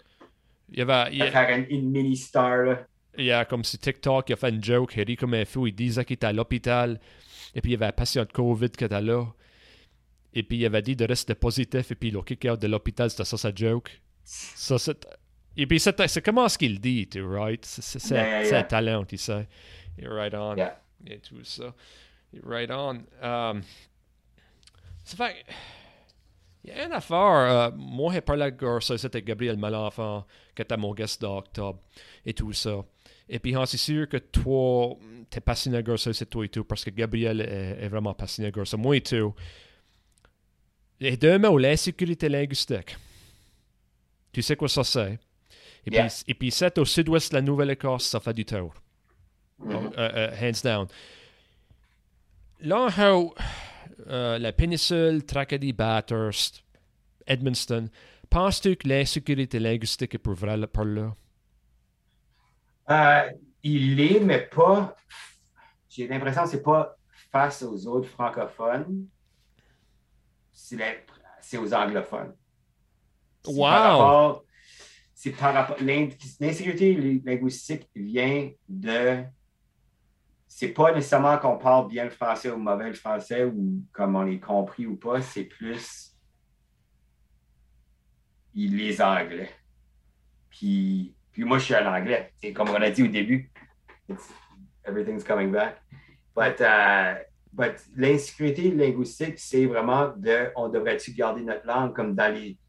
Il 0.69 0.77
y 0.77 0.81
avait, 0.83 1.11
il, 1.13 1.19
de 1.19 1.25
faire 1.25 1.57
une, 1.57 1.65
une 1.67 1.89
mini-star. 1.89 2.57
là. 2.57 2.85
il 3.17 3.25
y 3.25 3.31
a 3.31 3.43
comme 3.43 3.63
si 3.63 3.79
TikTok, 3.79 4.29
il 4.29 4.33
a 4.33 4.35
fait 4.35 4.49
une 4.49 4.63
joke, 4.63 4.93
il 4.97 5.03
rit 5.03 5.15
comme 5.15 5.33
un 5.33 5.45
fou, 5.45 5.65
il 5.65 5.73
disait 5.73 6.05
qu'il 6.05 6.13
était 6.13 6.27
à 6.27 6.33
l'hôpital, 6.33 6.99
et 7.55 7.61
puis 7.61 7.71
il 7.71 7.73
y 7.73 7.75
avait 7.75 7.87
un 7.87 7.91
patient 7.91 8.23
de 8.23 8.31
COVID 8.31 8.69
qui 8.69 8.83
était 8.83 9.01
là, 9.01 9.25
et 10.31 10.43
puis 10.43 10.59
il 10.59 10.65
avait 10.67 10.83
dit 10.83 10.95
de 10.95 11.05
rester 11.05 11.33
positif, 11.33 11.89
et 11.89 11.95
puis 11.95 12.09
il 12.09 12.17
a 12.17 12.21
kické 12.21 12.51
out 12.51 12.61
de 12.61 12.67
l'hôpital, 12.67 13.09
c'était 13.09 13.25
ça 13.25 13.35
sa 13.35 13.51
joke. 13.51 13.99
Ça. 14.23 14.75
Et 15.57 15.65
puis 15.65 15.79
c'est, 15.79 16.23
comment 16.23 16.47
ce 16.47 16.57
qu'il 16.57 16.79
dit, 16.79 17.07
tu 17.07 17.23
right? 17.23 17.65
C'est, 17.65 18.11
Yeah, 18.11 18.43
yeah, 18.43 18.49
yeah. 18.49 18.59
un 18.59 18.63
talent, 18.63 19.05
tu 19.05 19.17
sais. 19.17 19.47
Et 19.97 20.07
right 20.07 20.33
on. 20.33 20.55
Yeah. 20.55 20.81
Et 21.07 21.19
tout 21.19 21.43
ça. 21.43 21.73
Et 22.33 22.39
right 22.43 22.71
on. 22.71 23.03
Um, 23.21 23.61
ça 25.03 25.17
fait... 25.17 25.45
Il 26.63 26.69
y 26.69 26.73
a 26.73 26.85
une 26.85 26.91
affaire, 26.93 27.17
euh, 27.17 27.71
moi 27.75 28.13
j'ai 28.13 28.21
parlé 28.21 28.43
avec 28.43 28.61
ça, 28.83 28.95
c'était 28.95 29.23
Gabriel 29.23 29.57
Malenfant, 29.57 30.27
qui 30.55 30.61
était 30.61 30.77
mon 30.77 30.93
guest 30.93 31.19
d'octobre, 31.19 31.79
et 32.23 32.35
tout 32.35 32.53
ça. 32.53 32.85
Et 33.27 33.39
puis, 33.39 33.55
hein, 33.55 33.65
c'est 33.65 33.77
sûr 33.77 34.07
que 34.07 34.17
toi, 34.17 34.95
t'es 35.31 35.39
passionné 35.41 35.81
de 35.81 35.97
ça, 35.97 36.13
c'est 36.13 36.29
toi 36.29 36.45
et 36.45 36.49
tout, 36.49 36.63
parce 36.63 36.83
que 36.85 36.91
Gabriel 36.91 37.41
est, 37.41 37.83
est 37.83 37.87
vraiment 37.87 38.13
passionné 38.13 38.51
de 38.51 38.63
ça. 38.63 38.77
Moi 38.77 38.97
et 38.97 39.01
tout. 39.01 39.33
Et 40.99 41.17
deux 41.17 41.39
mots, 41.39 41.57
l'insécurité 41.57 42.29
linguistique. 42.29 42.95
Tu 44.31 44.43
sais 44.43 44.55
quoi 44.55 44.69
ça 44.69 44.83
c'est? 44.83 45.19
Et, 45.87 45.91
Yeah. 45.91 46.05
puis, 46.07 46.23
et 46.27 46.33
puis, 46.35 46.51
c'est 46.51 46.77
au 46.77 46.85
sud-ouest 46.85 47.31
de 47.31 47.37
la 47.37 47.41
Nouvelle-Écosse, 47.41 48.05
ça 48.05 48.19
fait 48.19 48.33
du 48.35 48.45
tour. 48.45 48.71
Mhm. 49.63 49.91
Euh, 49.97 50.09
euh, 50.15 50.31
hands 50.41 50.61
down. 50.63 50.87
Là, 52.61 52.87
how, 52.97 53.33
euh, 54.07 54.37
la 54.39 54.51
péninsule, 54.51 55.23
Tracadie, 55.25 55.73
Bathurst, 55.73 56.63
Edmundston, 57.27 57.89
penses-tu 58.29 58.75
que 58.75 58.87
l'insécurité 58.87 59.59
linguistique 59.59 60.13
est 60.15 60.19
pour 60.19 60.33
vrai 60.33 60.57
là- 60.57 60.67
par 60.67 60.85
là? 60.85 61.15
Euh, 62.89 63.31
il 63.63 63.99
est, 63.99 64.19
mais 64.19 64.41
pas. 64.41 64.95
J'ai 65.89 66.07
l'impression 66.07 66.43
que 66.43 66.49
c'est 66.49 66.61
pas 66.63 66.95
face 67.31 67.63
aux 67.63 67.87
autres 67.87 68.09
francophones. 68.09 69.05
C'est 70.53 70.77
la- 70.77 70.95
c'est 71.41 71.57
aux 71.57 71.73
anglophones. 71.73 72.33
C'est 73.43 73.51
Wow! 73.53 73.61
par 73.69 73.81
rapport- 73.97 74.43
C'est 75.13 75.31
par 75.31 75.53
rapport. 75.53 75.77
l'in- 75.81 76.09
L'insécurité 76.39 77.21
linguistique 77.23 77.87
vient 77.95 78.51
de. 78.67 79.23
C'est 80.53 80.73
pas 80.73 80.91
nécessairement 80.93 81.37
qu'on 81.37 81.57
parle 81.57 81.87
bien 81.87 82.03
le 82.03 82.09
français 82.09 82.51
ou 82.51 82.57
mauvais 82.57 82.89
le 82.89 82.93
français 82.93 83.45
ou 83.45 83.85
comme 83.93 84.17
on 84.17 84.27
est 84.27 84.41
compris 84.41 84.85
ou 84.85 84.97
pas, 84.97 85.21
c'est 85.21 85.45
plus 85.45 86.11
les 88.53 89.01
anglais. 89.01 89.49
Puis, 90.49 91.15
puis 91.31 91.45
moi, 91.45 91.57
je 91.57 91.63
suis 91.63 91.73
un 91.73 91.89
anglais. 91.91 92.33
C'est 92.35 92.51
comme 92.51 92.67
on 92.69 92.81
a 92.81 92.89
dit 92.89 93.01
au 93.01 93.07
début, 93.07 93.49
it's- 94.09 94.29
everything's 94.83 95.23
coming 95.23 95.51
back. 95.51 95.81
But, 96.35 96.59
euh, 96.59 97.15
but 97.53 97.77
l'insécurité 97.95 98.71
linguistique, 98.71 99.39
c'est 99.39 99.65
vraiment 99.65 100.09
de 100.17 100.51
on 100.57 100.67
devrait-tu 100.67 101.13
garder 101.13 101.43
notre 101.43 101.65
langue 101.65 101.95
comme 101.95 102.13
dans 102.13 102.31
les 102.33 102.59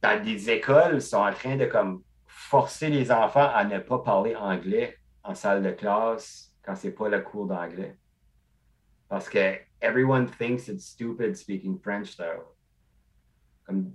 dans 0.00 0.22
des 0.22 0.50
écoles 0.50 1.02
sont 1.02 1.16
en 1.16 1.32
train 1.32 1.56
de 1.56 1.66
comme 1.66 2.04
forcer 2.26 2.90
les 2.90 3.10
enfants 3.10 3.50
à 3.52 3.64
ne 3.64 3.80
pas 3.80 3.98
parler 3.98 4.36
anglais 4.36 4.96
en 5.24 5.34
salle 5.34 5.64
de 5.64 5.70
classe 5.72 6.45
quand 6.66 6.74
c'est 6.76 6.92
pas 6.92 7.08
le 7.08 7.20
cours 7.20 7.46
d'anglais. 7.46 7.96
Parce 9.08 9.28
que 9.28 9.58
everyone 9.80 10.28
thinks 10.28 10.68
it's 10.68 10.86
stupid 10.86 11.36
speaking 11.36 11.78
French 11.78 12.16
though. 12.16 12.54
Comme 13.64 13.92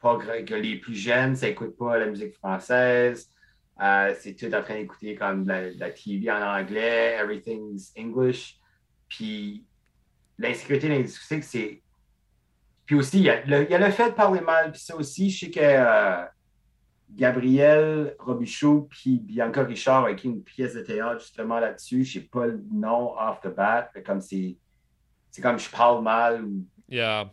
pas 0.00 0.18
que 0.18 0.54
les 0.54 0.76
plus 0.76 0.94
jeunes, 0.94 1.36
ça 1.36 1.48
pas 1.78 1.98
la 1.98 2.06
musique 2.06 2.34
française. 2.34 3.30
Euh, 3.82 4.14
c'est 4.18 4.34
tout 4.34 4.52
en 4.54 4.62
train 4.62 4.76
d'écouter 4.76 5.14
comme 5.14 5.46
la, 5.46 5.70
la 5.72 5.90
TV 5.90 6.30
en 6.30 6.40
anglais, 6.40 7.16
everything's 7.20 7.92
English. 7.96 8.58
Puis 9.08 9.64
l'insécurité 10.38 10.88
linguistique, 10.88 11.44
c'est. 11.44 11.82
Puis 12.86 12.94
aussi, 12.94 13.18
il 13.18 13.24
y, 13.24 13.30
a 13.30 13.44
le, 13.44 13.70
y 13.70 13.74
a 13.74 13.78
le 13.78 13.90
fait 13.90 14.10
de 14.10 14.14
parler 14.14 14.40
mal. 14.40 14.72
Puis 14.72 14.80
ça 14.80 14.96
aussi, 14.96 15.28
je 15.28 15.46
sais 15.46 15.50
que 15.50 15.60
euh, 15.60 16.24
Gabriel 17.14 18.14
Robichaud 18.18 18.88
puis 18.90 19.18
Bianca 19.18 19.62
Richard 19.64 20.04
ont 20.04 20.08
écrit 20.08 20.28
une 20.28 20.42
pièce 20.42 20.74
de 20.74 20.80
théâtre 20.80 21.20
justement 21.20 21.58
là-dessus. 21.60 22.04
Je 22.04 22.14
sais 22.14 22.26
pas 22.26 22.46
le 22.46 22.62
nom 22.72 23.14
off 23.18 23.40
the 23.42 23.54
bat, 23.54 23.90
mais 23.94 24.02
comme 24.02 24.20
c'est. 24.20 24.56
C'est 25.30 25.42
comme 25.42 25.58
je 25.58 25.68
parle 25.70 26.02
mal 26.02 26.44
ou 26.44 26.64
Yeah. 26.88 27.30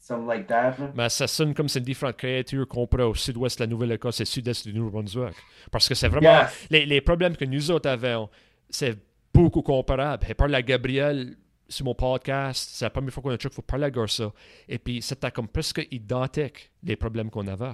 something 0.00 0.26
like 0.26 0.46
that. 0.46 0.76
Mais 0.94 1.08
ça 1.08 1.26
sonne 1.26 1.52
comme 1.54 1.68
c'est 1.68 1.78
une 1.80 1.84
différente 1.84 2.16
créature 2.16 2.66
comparée 2.68 3.02
au 3.02 3.14
sud-ouest 3.14 3.58
de 3.58 3.64
la 3.64 3.66
Nouvelle-Écosse 3.68 4.20
et 4.20 4.24
sud-est 4.24 4.66
du 4.66 4.72
Nouveau-Brunswick. 4.74 5.34
Parce 5.70 5.88
que 5.88 5.94
c'est 5.94 6.08
vraiment. 6.08 6.44
Les, 6.70 6.86
les 6.86 7.00
problèmes 7.00 7.36
que 7.36 7.44
nous 7.44 7.70
autres 7.70 7.88
avons, 7.88 8.28
c'est 8.70 8.96
beaucoup 9.32 9.62
comparable. 9.62 10.26
Et 10.28 10.34
parle 10.34 10.54
à 10.54 10.62
Gabriel 10.62 11.36
sur 11.68 11.84
mon 11.86 11.94
podcast, 11.94 12.70
c'est 12.72 12.84
la 12.84 12.90
première 12.90 13.12
fois 13.12 13.22
qu'on 13.22 13.30
a 13.30 13.38
truc, 13.38 13.52
il 13.52 13.56
faut 13.56 13.62
parler 13.62 13.84
à 13.86 13.90
Garça. 13.90 14.32
Et 14.68 14.78
puis, 14.78 15.02
c'était 15.02 15.30
comme 15.30 15.48
presque 15.48 15.86
identique, 15.90 16.70
les 16.82 16.96
problèmes 16.96 17.30
qu'on 17.30 17.46
avait. 17.48 17.72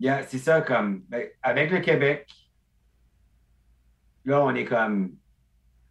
Yeah, 0.00 0.22
c'est 0.26 0.38
ça, 0.38 0.60
comme, 0.60 1.02
ben, 1.08 1.28
avec 1.42 1.70
le 1.70 1.80
Québec, 1.80 2.28
là, 4.24 4.42
on 4.44 4.54
est 4.54 4.64
comme, 4.64 5.14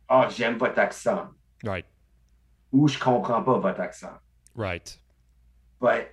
ah, 0.09 0.27
j'aime 0.29 0.57
votre 0.57 0.77
accent, 0.79 1.29
Right. 1.63 1.85
ou 2.71 2.87
je 2.87 2.99
comprends 2.99 3.41
pas 3.43 3.57
votre 3.59 3.79
accent. 3.79 4.11
Right. 4.55 4.99
But 5.79 6.09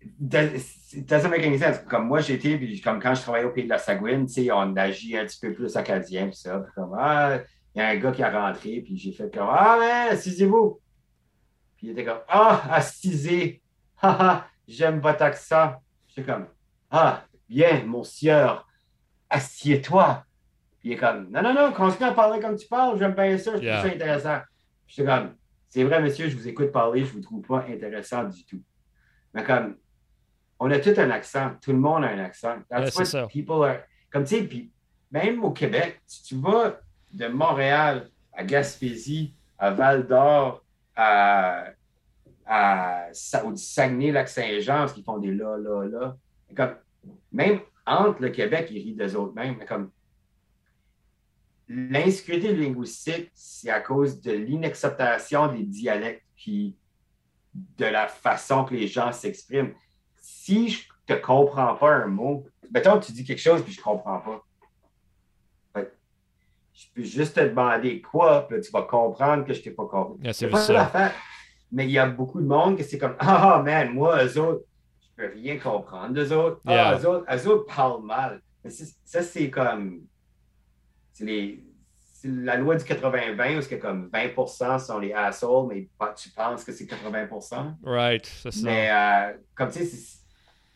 it 0.00 1.06
doesn't 1.06 1.30
make 1.30 1.44
any 1.44 1.58
sense. 1.58 1.78
Comme 1.88 2.08
moi, 2.08 2.20
j'étais, 2.20 2.56
puis 2.56 2.80
comme 2.80 3.00
quand 3.00 3.14
je 3.14 3.22
travaillais 3.22 3.44
au 3.46 3.52
Pays 3.52 3.64
de 3.64 3.68
la 3.68 3.78
Sagouine, 3.78 4.26
tu 4.26 4.32
sais, 4.32 4.50
on 4.50 4.74
agit 4.76 5.16
un 5.16 5.24
petit 5.26 5.38
peu 5.38 5.52
plus 5.52 5.76
acadien, 5.76 6.26
puis 6.26 6.36
ça. 6.36 6.58
Puis 6.58 6.72
comme, 6.74 6.96
ah, 6.98 7.38
il 7.74 7.78
y 7.78 7.82
a 7.82 7.88
un 7.88 7.96
gars 7.96 8.12
qui 8.12 8.22
a 8.22 8.30
rentré, 8.48 8.80
puis 8.80 8.96
j'ai 8.96 9.12
fait 9.12 9.32
comme, 9.32 9.48
ah, 9.48 9.76
mais 9.78 10.14
assisez-vous. 10.14 10.80
Puis 11.76 11.86
il 11.88 11.90
était 11.90 12.04
comme, 12.04 12.20
ah, 12.28 12.62
assisez. 12.74 13.62
Haha, 14.02 14.48
j'aime 14.66 15.00
votre 15.00 15.22
accent. 15.22 15.74
J'étais 16.08 16.30
comme, 16.30 16.46
ah, 16.90 17.24
bien, 17.48 17.84
mon 17.84 18.04
sieur, 18.04 18.66
assieds-toi. 19.30 20.24
Puis 20.80 20.90
il 20.90 20.92
est 20.92 20.96
comme, 20.96 21.30
non, 21.30 21.42
non, 21.42 21.54
non, 21.54 21.72
continue 21.72 22.08
à 22.08 22.12
parler 22.12 22.40
comme 22.40 22.56
tu 22.56 22.66
parles, 22.66 22.98
j'aime 22.98 23.14
bien 23.14 23.38
ça, 23.38 23.52
je 23.52 23.68
trouve 23.68 23.90
ça 23.90 23.94
intéressant. 23.94 24.38
J'étais 24.86 25.08
comme, 25.08 25.34
c'est 25.68 25.84
vrai, 25.84 26.02
monsieur, 26.02 26.28
je 26.28 26.36
vous 26.36 26.48
écoute 26.48 26.70
parler, 26.72 27.04
je 27.04 27.10
ne 27.10 27.12
vous 27.12 27.20
trouve 27.20 27.42
pas 27.42 27.64
intéressant 27.68 28.24
du 28.24 28.44
tout. 28.44 28.62
Mais 29.32 29.44
comme, 29.44 29.76
on 30.64 30.70
a 30.70 30.78
tout 30.78 30.94
un 30.96 31.10
accent. 31.10 31.52
Tout 31.60 31.72
le 31.72 31.78
monde 31.78 32.04
a 32.04 32.08
un 32.08 32.18
accent. 32.20 32.58
That's 32.70 32.94
what 32.94 33.06
ça. 33.06 33.26
people 33.26 33.64
are. 33.64 33.78
Comme 34.10 34.24
tu 34.24 34.36
sais, 34.36 34.44
puis 34.44 34.70
même 35.10 35.42
au 35.42 35.50
Québec, 35.50 36.00
si 36.06 36.22
tu 36.22 36.36
vas 36.36 36.78
de 37.12 37.26
Montréal 37.26 38.08
à 38.32 38.44
Gaspésie, 38.44 39.34
à 39.58 39.70
Val 39.70 40.06
d'Or, 40.06 40.64
à, 40.94 41.64
à, 42.54 43.08
au 43.44 43.56
Saguenay-Lac-Saint-Jean, 43.56 44.80
parce 44.80 44.92
qu'ils 44.92 45.04
font 45.04 45.16
des 45.16 45.32
là, 45.32 45.56
là, 45.56 45.84
là. 45.84 46.16
Comme, 46.54 46.76
même 47.32 47.60
entre 47.86 48.20
le 48.20 48.28
Québec, 48.28 48.68
ils 48.70 48.82
rient 48.82 48.94
des 48.94 49.16
autres 49.16 49.32
mêmes. 49.32 49.64
Comme 49.66 49.90
l'insécurité 51.66 52.54
linguistique, 52.54 53.30
c'est 53.32 53.70
à 53.70 53.80
cause 53.80 54.20
de 54.20 54.32
l'inacceptation 54.32 55.50
des 55.50 55.62
dialectes 55.62 56.26
puis 56.36 56.76
de 57.54 57.86
la 57.86 58.06
façon 58.06 58.64
que 58.64 58.74
les 58.74 58.86
gens 58.86 59.12
s'expriment 59.12 59.72
si 60.20 60.68
je 60.68 60.88
te 61.06 61.14
comprends 61.14 61.74
pas 61.74 61.90
un 61.90 62.06
mot, 62.06 62.46
mettons 62.70 62.98
que 63.00 63.06
tu 63.06 63.12
dis 63.12 63.24
quelque 63.24 63.40
chose 63.40 63.62
puis 63.62 63.72
je 63.72 63.80
comprends 63.80 64.20
pas. 64.20 64.44
je 66.74 66.86
peux 66.94 67.02
juste 67.02 67.36
te 67.36 67.40
demander 67.40 68.02
quoi, 68.02 68.46
puis 68.46 68.60
tu 68.60 68.70
vas 68.70 68.82
comprendre 68.82 69.46
que 69.46 69.54
je 69.54 69.62
t'ai 69.62 69.70
pas 69.70 69.86
compris. 69.86 70.34
c'est 70.34 70.48
pas 70.48 70.60
ça. 70.60 71.12
Mais 71.72 71.86
il 71.86 71.90
y 71.90 71.98
a 71.98 72.06
beaucoup 72.06 72.40
de 72.40 72.46
monde 72.46 72.76
qui 72.76 72.84
c'est 72.84 72.98
comme 72.98 73.16
Ah 73.18 73.58
oh, 73.58 73.62
man, 73.62 73.92
moi, 73.92 74.24
eux 74.24 74.38
autres, 74.38 74.64
je 75.00 75.08
peux 75.16 75.32
rien 75.32 75.58
comprendre 75.58 76.14
d'eux 76.14 76.32
autres. 76.32 76.60
Ah, 76.66 76.98
eux 76.98 77.06
autres, 77.06 77.26
eux 77.34 77.48
autres 77.48 77.74
parlent 77.74 78.04
mal. 78.04 78.40
Mais 78.62 78.70
ça, 78.70 79.22
c'est 79.22 79.50
comme. 79.50 80.02
C'est 81.12 81.24
les 81.24 81.64
la 82.24 82.56
loi 82.56 82.76
du 82.76 82.84
80-20 82.84 83.58
où 83.58 83.62
c'est 83.62 83.78
comme 83.78 84.08
20% 84.08 84.78
sont 84.78 84.98
les 84.98 85.12
assholes, 85.12 85.68
mais 85.68 85.88
tu 86.16 86.30
penses 86.30 86.64
que 86.64 86.72
c'est 86.72 86.84
80% 86.84 87.74
Right, 87.82 88.26
c'est 88.26 88.52
ça. 88.52 88.60
Mais 88.62 88.90
euh, 88.90 89.38
comme 89.54 89.70
tu 89.70 89.84
sais, 89.84 90.18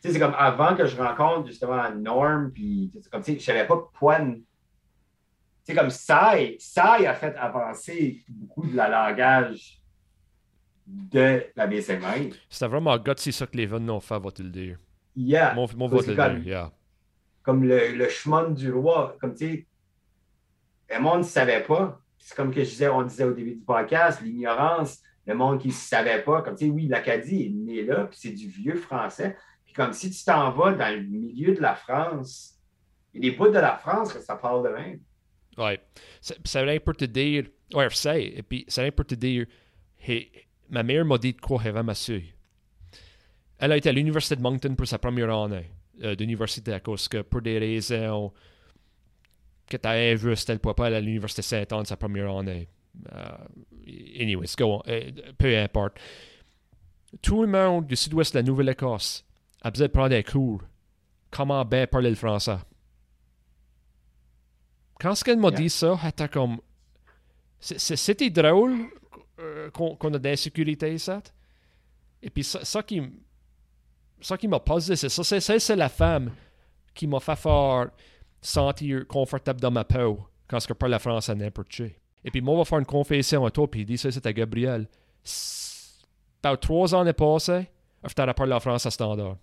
c'est 0.01 0.19
comme 0.19 0.35
avant 0.37 0.77
que 0.77 0.87
je 0.87 0.97
rencontre 0.97 1.49
justement 1.49 1.91
Norm, 1.91 2.51
puis 2.53 2.93
comme 3.11 3.23
tu 3.23 3.33
sais, 3.33 3.39
je 3.39 3.45
savais 3.45 3.67
pas 3.67 3.89
quoi. 3.99 4.19
Sais, 5.65 5.75
comme 5.75 5.91
ça, 5.91 6.35
ça 6.59 6.93
a 6.93 7.15
fait 7.15 7.37
avancer 7.37 8.25
beaucoup 8.29 8.67
de 8.67 8.77
la 8.77 8.89
langage 8.89 9.81
de 10.87 11.45
la 11.57 11.67
BSMI. 11.67 12.33
C'était 12.49 12.69
vraiment 12.69 12.97
c'est 13.17 13.33
ça 13.33 13.47
que 13.47 13.57
les 13.57 13.67
vannes 13.67 13.91
ont 13.91 14.01
fait, 14.01 14.19
va-t-il 14.19 14.51
dire. 14.51 14.79
Yeah. 15.17 15.55
Mon, 15.55 15.67
mon 15.77 15.89
va-t-il 15.89 16.15
dire, 16.15 16.39
yeah. 16.39 16.73
Comme 17.43 17.65
le, 17.65 17.93
le 17.93 18.09
chemin 18.09 18.51
du 18.51 18.73
roi, 18.73 19.17
comme 19.21 19.35
tu 19.35 19.47
sais, 19.47 19.67
le 20.91 21.01
monde 21.01 21.19
ne 21.19 21.25
savait 21.25 21.63
pas. 21.63 22.01
C'est 22.19 22.37
comme 22.37 22.53
que 22.53 22.63
je 22.63 22.69
disais, 22.71 22.89
on 22.89 23.03
disait 23.03 23.25
au 23.25 23.33
début 23.33 23.55
du 23.55 23.63
podcast, 23.63 24.21
l'ignorance, 24.21 25.01
le 25.27 25.35
monde 25.35 25.61
qui 25.61 25.69
ne 25.69 25.73
savait 25.73 26.23
pas. 26.23 26.43
Comme 26.43 26.57
tu 26.57 26.67
sais, 26.67 26.71
oui, 26.71 26.87
l'Acadie 26.87 27.47
est 27.47 27.51
né 27.51 27.83
là, 27.85 28.05
puis 28.05 28.19
c'est 28.21 28.33
du 28.33 28.49
vieux 28.49 28.77
français. 28.77 29.37
Puis 29.65 29.75
comme 29.75 29.93
si 29.93 30.11
tu 30.11 30.25
t'en 30.25 30.51
vas 30.53 30.73
dans 30.73 30.95
le 30.95 31.03
milieu 31.03 31.55
de 31.55 31.61
la 31.61 31.75
France, 31.75 32.59
il 33.13 33.25
y 33.25 33.29
a 33.29 33.31
des 33.31 33.37
bouts 33.37 33.49
de 33.49 33.59
la 33.59 33.77
France 33.77 34.13
que 34.13 34.21
ça 34.21 34.37
parle 34.37 34.65
de 34.65 34.75
même. 34.75 35.01
Oui. 35.59 35.79
Ça 36.21 36.65
veut 36.65 36.81
pour 36.81 36.97
te 36.97 37.05
dire, 37.05 37.47
ouais, 37.75 37.89
c'est, 37.91 38.23
et 38.23 38.43
puis 38.43 38.65
ça 38.69 38.85
veut 38.85 38.91
pour 38.91 39.07
te 39.07 39.15
dire, 39.15 39.47
ma 40.71 40.83
mère 40.83 41.05
m'a 41.05 41.19
dit 41.19 41.33
de 41.33 41.41
quoi 41.41 41.63
avant 41.63 41.85
ma 41.85 41.95
soeur. 41.95 42.21
Elle 43.59 43.73
a 43.73 43.77
été 43.77 43.89
à 43.89 43.93
l'Université 43.93 44.37
de 44.37 44.43
Moncton 44.43 44.75
pour 44.75 44.87
sa 44.87 44.99
première 44.99 45.35
année 45.35 45.71
euh, 46.03 46.15
d'université 46.15 46.73
à 46.73 46.81
cause 46.81 47.09
que 47.09 47.23
pour 47.23 47.41
des 47.41 47.59
raisons 47.59 48.33
que 49.67 49.77
tu 49.77 49.89
avais 49.89 50.15
vu 50.15 50.37
c'était 50.37 50.53
le 50.53 50.59
pas 50.59 50.87
à 50.87 51.01
l'Université 51.01 51.43
Saint-Anne 51.43 51.87
sa 51.87 51.97
première 51.97 52.31
année. 52.37 52.69
Uh, 53.13 54.23
anyways, 54.23 54.55
go 54.57 54.77
on. 54.77 54.83
Euh, 54.89 55.11
peu 55.39 55.57
importe. 55.57 55.99
Tout 57.23 57.43
le 57.43 57.49
monde 57.49 57.87
du 57.87 57.97
sud-ouest 57.97 58.35
de 58.35 58.39
la 58.39 58.43
Nouvelle-Écosse 58.43 59.25
a 59.63 59.71
besoin 59.71 59.87
de 59.87 59.93
prendre 59.93 60.09
des 60.11 60.23
cours. 60.23 60.63
Comment 61.31 61.65
bien 61.65 61.87
parler 61.87 62.11
le 62.11 62.17
français? 62.17 62.59
Quand 65.01 65.15
ce 65.15 65.25
qu'elle 65.25 65.39
m'a 65.39 65.51
dit 65.51 65.71
ça, 65.71 65.99
était 66.07 66.29
comme. 66.29 66.61
C'était 67.59 68.31
drôle 68.31 68.87
euh, 69.67 69.71
qu'on 69.71 70.15
a 70.15 70.19
d'insécurité, 70.19 70.97
ça. 70.99 71.23
Et 72.23 72.31
puis 72.31 72.45
ça, 72.45 72.65
ça 72.65 72.83
qui. 72.83 73.03
Ça 74.21 74.39
qui 74.39 74.49
m'a 74.49 74.61
posé, 74.61 74.97
c'est 74.97 75.11
ça. 75.11 75.41
C'est 75.41 75.77
la 75.77 75.91
femme 75.91 76.31
qui 76.95 77.07
m'a 77.07 77.21
fait 77.21 77.37
faire 77.37 77.91
sentir 78.41 79.07
confortable 79.07 79.61
dans 79.61 79.71
ma 79.71 79.85
peau 79.85 80.21
quand 80.49 80.59
je 80.59 80.73
parle 80.73 80.93
la 80.93 80.99
France 80.99 81.29
à 81.29 81.35
n'importe 81.35 81.69
qui. 81.69 81.93
Et 82.25 82.31
puis 82.31 82.41
moi, 82.41 82.55
on 82.55 82.59
va 82.59 82.65
faire 82.65 82.79
une 82.79 82.87
confession 82.87 83.45
à 83.45 83.51
toi, 83.51 83.71
puis 83.71 83.83
il 83.83 83.87
dit 83.87 83.99
ça, 83.99 84.11
c'est 84.11 84.25
à 84.27 84.33
Gabriel. 84.33 84.89
Dans 86.43 86.57
trois 86.57 86.95
ans 86.95 87.05
passés, 87.13 87.69
je 88.05 88.15
t'aurais 88.15 88.35
parlé 88.35 88.51
la 88.51 88.61
France 88.61 88.87
à 88.87 88.91
standard. 88.91 89.37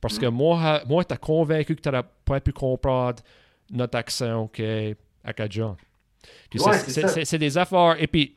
Parce 0.00 0.18
que 0.18 0.26
mm. 0.26 0.34
moi, 0.34 0.82
moi 0.86 1.04
t'es 1.04 1.16
convaincu 1.16 1.76
que 1.76 1.80
tu 1.80 1.88
n'aurais 1.88 2.04
pas 2.24 2.40
pu 2.40 2.52
comprendre 2.52 3.22
notre 3.70 3.96
accent 3.96 4.42
okay, 4.42 4.96
à 5.22 5.32
Cajun. 5.32 5.76
c'est 7.24 7.38
des 7.38 7.58
affaires. 7.58 7.96
Et 8.00 8.06
puis, 8.06 8.36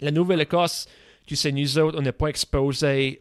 la 0.00 0.10
Nouvelle-Écosse, 0.10 0.86
tu 1.26 1.36
sais, 1.36 1.52
nous 1.52 1.78
autres, 1.78 1.98
on 1.98 2.02
n'est 2.02 2.12
pas 2.12 2.28
exposés 2.28 3.20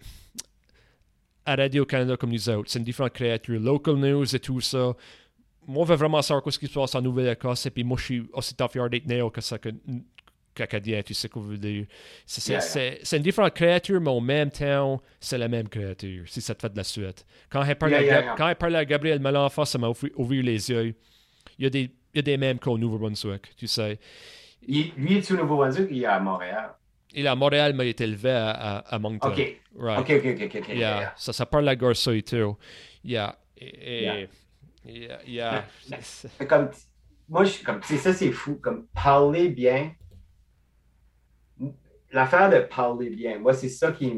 à 1.46 1.56
Radio-Canada 1.56 2.18
comme 2.18 2.32
nous 2.32 2.50
autres. 2.50 2.70
C'est 2.70 2.80
une 2.80 2.86
différente 2.86 3.14
créature. 3.14 3.60
Local 3.60 3.96
news 3.96 4.36
et 4.36 4.40
tout 4.40 4.62
ça 4.62 4.96
moi, 5.68 5.86
je 5.86 5.92
veux 5.92 5.98
vraiment 5.98 6.22
savoir 6.22 6.52
ce 6.52 6.60
qui 6.60 6.68
se 6.68 6.74
passe 6.74 6.96
en 6.96 7.02
Nouvelle-Écosse. 7.02 7.66
Et 7.66 7.70
puis, 7.72 7.84
moi, 7.84 7.98
je 7.98 8.04
suis 8.04 8.30
aussi 8.34 8.56
fier 8.72 8.90
d'être 8.90 9.08
néo 9.08 9.30
que 9.30 9.42
ça 9.42 9.58
que 9.58 9.70
qu'Acadien, 10.56 11.02
tu 11.02 11.16
sais 11.16 11.30
quoi 11.30 11.42
je 11.48 11.54
veux 11.54 11.58
dire. 11.58 11.86
C'est 12.28 13.18
une 13.18 13.24
différente 13.24 13.56
créature, 13.56 14.00
mais 14.00 14.12
en 14.12 14.22
même 14.22 14.52
temps, 14.52 15.02
c'est 15.20 15.40
la 15.40 15.48
même 15.48 15.68
créature, 15.68 16.26
si 16.28 16.42
ça 16.42 16.54
te 16.54 16.62
fait 16.62 16.70
de 16.72 16.78
la 16.78 16.84
suite. 16.84 17.26
Quand 17.50 17.64
elle 17.64 17.76
parle, 17.76 17.96
à, 17.96 18.36
quand 18.36 18.46
à 18.46 18.86
Gabriel 18.86 19.20
Malenfant, 19.20 19.66
ça 19.66 19.80
m'a 19.80 19.90
ouvert 19.90 20.44
les 20.44 20.70
yeux. 20.70 20.94
Il 21.58 21.64
y 21.64 21.66
a 21.66 21.72
des, 21.72 21.90
il 22.14 22.18
y 22.18 22.20
a 22.20 22.22
des 22.22 22.38
mêmes 22.38 22.60
qu'au 22.60 22.78
Nouveau-Brunswick, 22.78 23.56
tu 23.58 23.66
sais. 23.66 23.98
Lui, 24.68 24.94
il 24.98 25.18
est 25.18 25.32
au 25.32 25.38
Nouveau-Brunswick? 25.38 25.88
Il 25.92 26.04
est 26.04 26.06
à 26.06 26.20
Montréal. 26.20 26.74
Il 27.14 27.26
est 27.26 27.30
à 27.30 27.36
Montréal, 27.36 27.74
mais 27.76 27.86
il 27.86 27.90
est 27.90 28.02
élevé 28.02 28.32
à, 28.32 28.80
à, 28.80 29.00
Moncton. 29.00 29.30
OK. 29.30 29.62
Right. 29.76 30.00
OK, 30.00 30.10
OK, 30.10 30.42
OK. 30.44 30.56
okay 30.56 30.78
yeah. 30.78 31.14
Ça, 31.16 31.32
ça 31.32 31.46
parle 31.46 31.68
à 31.70 31.76
Garça 31.76 32.14
et 32.14 32.24
tout. 32.24 32.58
Yeah. 33.04 33.38
Et, 33.58 34.04
yeah. 34.04 34.28
Yeah, 35.26 35.66
comme, 36.50 36.72
moi, 37.30 37.46
je, 37.46 37.64
comme, 37.64 37.82
ça, 37.84 38.14
c'est 38.14 38.32
fou. 38.32 38.56
Comme 38.56 38.88
parler 38.88 39.50
bien. 39.50 39.94
L'affaire 42.12 42.50
de 42.50 42.60
parler 42.60 43.10
bien, 43.10 43.40
moi, 43.40 43.54
c'est 43.54 43.70
ça 43.70 43.92
qui, 43.92 44.12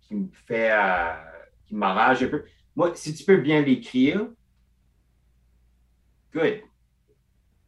qui 0.00 0.14
me 0.14 0.28
fait. 0.46 0.70
Euh, 0.72 1.12
qui 1.66 1.74
m'arrange 1.74 2.22
un 2.22 2.28
peu. 2.28 2.44
Moi, 2.74 2.92
si 2.94 3.14
tu 3.14 3.24
peux 3.24 3.36
bien 3.36 3.62
l'écrire, 3.62 4.26
good. 6.32 6.60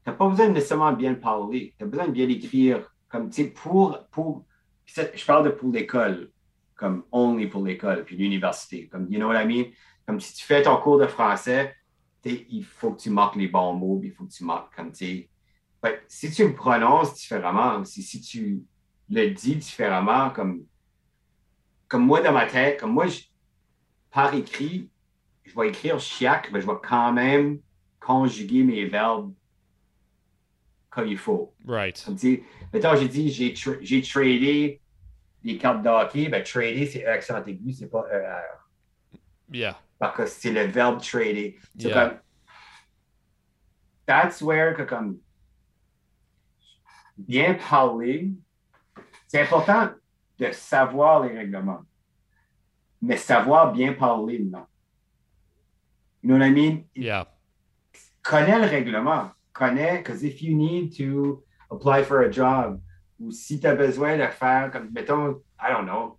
Tu 0.05 0.11
n'as 0.11 0.17
pas 0.17 0.29
besoin 0.29 0.49
de 0.49 0.53
nécessairement 0.53 0.93
bien 0.93 1.15
parler. 1.15 1.75
Tu 1.79 1.85
as 1.85 1.87
besoin 1.87 2.07
de 2.07 2.13
bien 2.13 2.27
l'écrire. 2.27 2.93
Comme, 3.09 3.31
tu 3.31 3.43
sais, 3.43 3.49
pour. 3.49 3.99
pour 4.11 4.45
je 4.87 5.25
parle 5.25 5.45
de 5.45 5.51
pour 5.51 5.73
l'école, 5.73 6.31
comme 6.75 7.05
only 7.13 7.47
pour 7.47 7.65
l'école, 7.65 8.05
puis 8.05 8.17
l'université. 8.17 8.89
Comme, 8.89 9.07
you 9.11 9.19
know 9.19 9.29
what 9.29 9.43
I 9.43 9.47
mean? 9.47 9.71
Comme 10.07 10.21
si 10.21 10.35
tu 10.35 10.45
fais 10.45 10.63
ton 10.63 10.77
cours 10.79 10.99
de 10.99 11.07
français, 11.07 11.75
il 12.25 12.65
faut 12.65 12.93
que 12.93 13.01
tu 13.01 13.11
marques 13.11 13.37
les 13.37 13.49
bons 13.49 13.75
mots, 13.75 14.01
il 14.03 14.13
faut 14.13 14.25
que 14.25 14.33
tu 14.33 14.45
marques 14.45 14.75
comme 14.75 14.93
tu 14.93 15.29
ben, 15.83 15.97
si 16.07 16.31
tu 16.31 16.45
me 16.45 16.55
prononces 16.55 17.15
différemment, 17.15 17.85
si, 17.85 18.03
si 18.03 18.21
tu 18.21 18.63
le 19.11 19.31
dis 19.31 19.57
différemment, 19.57 20.31
comme, 20.31 20.65
comme 21.89 22.07
moi 22.07 22.21
dans 22.21 22.33
ma 22.33 22.47
tête, 22.47 22.79
comme 22.79 22.93
moi, 22.93 23.09
je, 23.09 23.23
par 24.13 24.33
écrit, 24.33 24.91
je 25.43 25.53
vais 25.59 25.71
écrire 25.71 25.99
chiac, 25.99 26.51
mais 26.53 26.61
je 26.61 26.67
vais 26.67 26.79
quand 26.87 27.13
même 27.13 27.59
conjuguer 27.99 28.63
mes 28.63 28.85
verbes 28.85 29.35
comme 30.93 31.09
il 31.09 31.19
faut. 31.19 31.53
Right. 31.67 32.01
Comme 32.05 32.17
mettons, 32.73 32.95
j'ai 32.97 33.09
dit, 33.09 33.31
j'ai, 33.31 34.03
tradé 34.03 34.81
des 35.43 35.59
cartes 35.59 35.83
de 35.83 35.89
hockey, 35.89 36.29
ben, 36.29 36.45
trader, 36.45 36.87
c'est 36.87 37.05
accent 37.05 37.43
aigu, 37.45 37.73
c'est 37.73 37.91
pas 37.91 38.05
ER. 38.13 39.19
Yeah 39.51 39.77
parce 40.03 40.17
que 40.17 40.27
c'est 40.27 40.51
le 40.51 40.65
verbe 40.65 41.01
trader. 41.01 41.57
comme, 41.81 42.19
that's 44.05 44.43
where 44.43 44.75
que 44.75 44.83
comme 44.83 45.21
bien 47.17 47.55
parler, 47.55 48.33
c'est 49.29 49.43
important. 49.43 49.91
de 50.39 50.51
savoir 50.51 51.23
les 51.23 51.37
règlements. 51.39 51.85
Mais 53.01 53.17
savoir 53.17 53.73
bien 53.73 53.93
parler, 53.93 54.41
non. 54.41 54.67
You 56.21 56.31
know 56.31 56.39
what 56.39 56.47
I 56.47 56.51
mean? 56.51 56.85
Yeah. 56.97 57.29
Connais 58.23 58.59
le 58.59 58.67
règlement. 58.67 59.31
Connais, 59.53 59.99
because 59.99 60.25
if 60.25 60.43
you 60.43 60.55
need 60.55 60.97
to 60.97 61.43
apply 61.71 62.03
for 62.03 62.23
a 62.23 62.31
job, 62.31 62.81
ou 63.21 63.31
si 63.31 63.61
tu 63.61 63.67
as 63.67 63.75
besoin 63.75 64.17
de 64.17 64.27
faire, 64.31 64.71
comme, 64.71 64.91
mettons, 64.93 65.43
I 65.61 65.71
don't 65.71 65.87
know, 65.87 66.19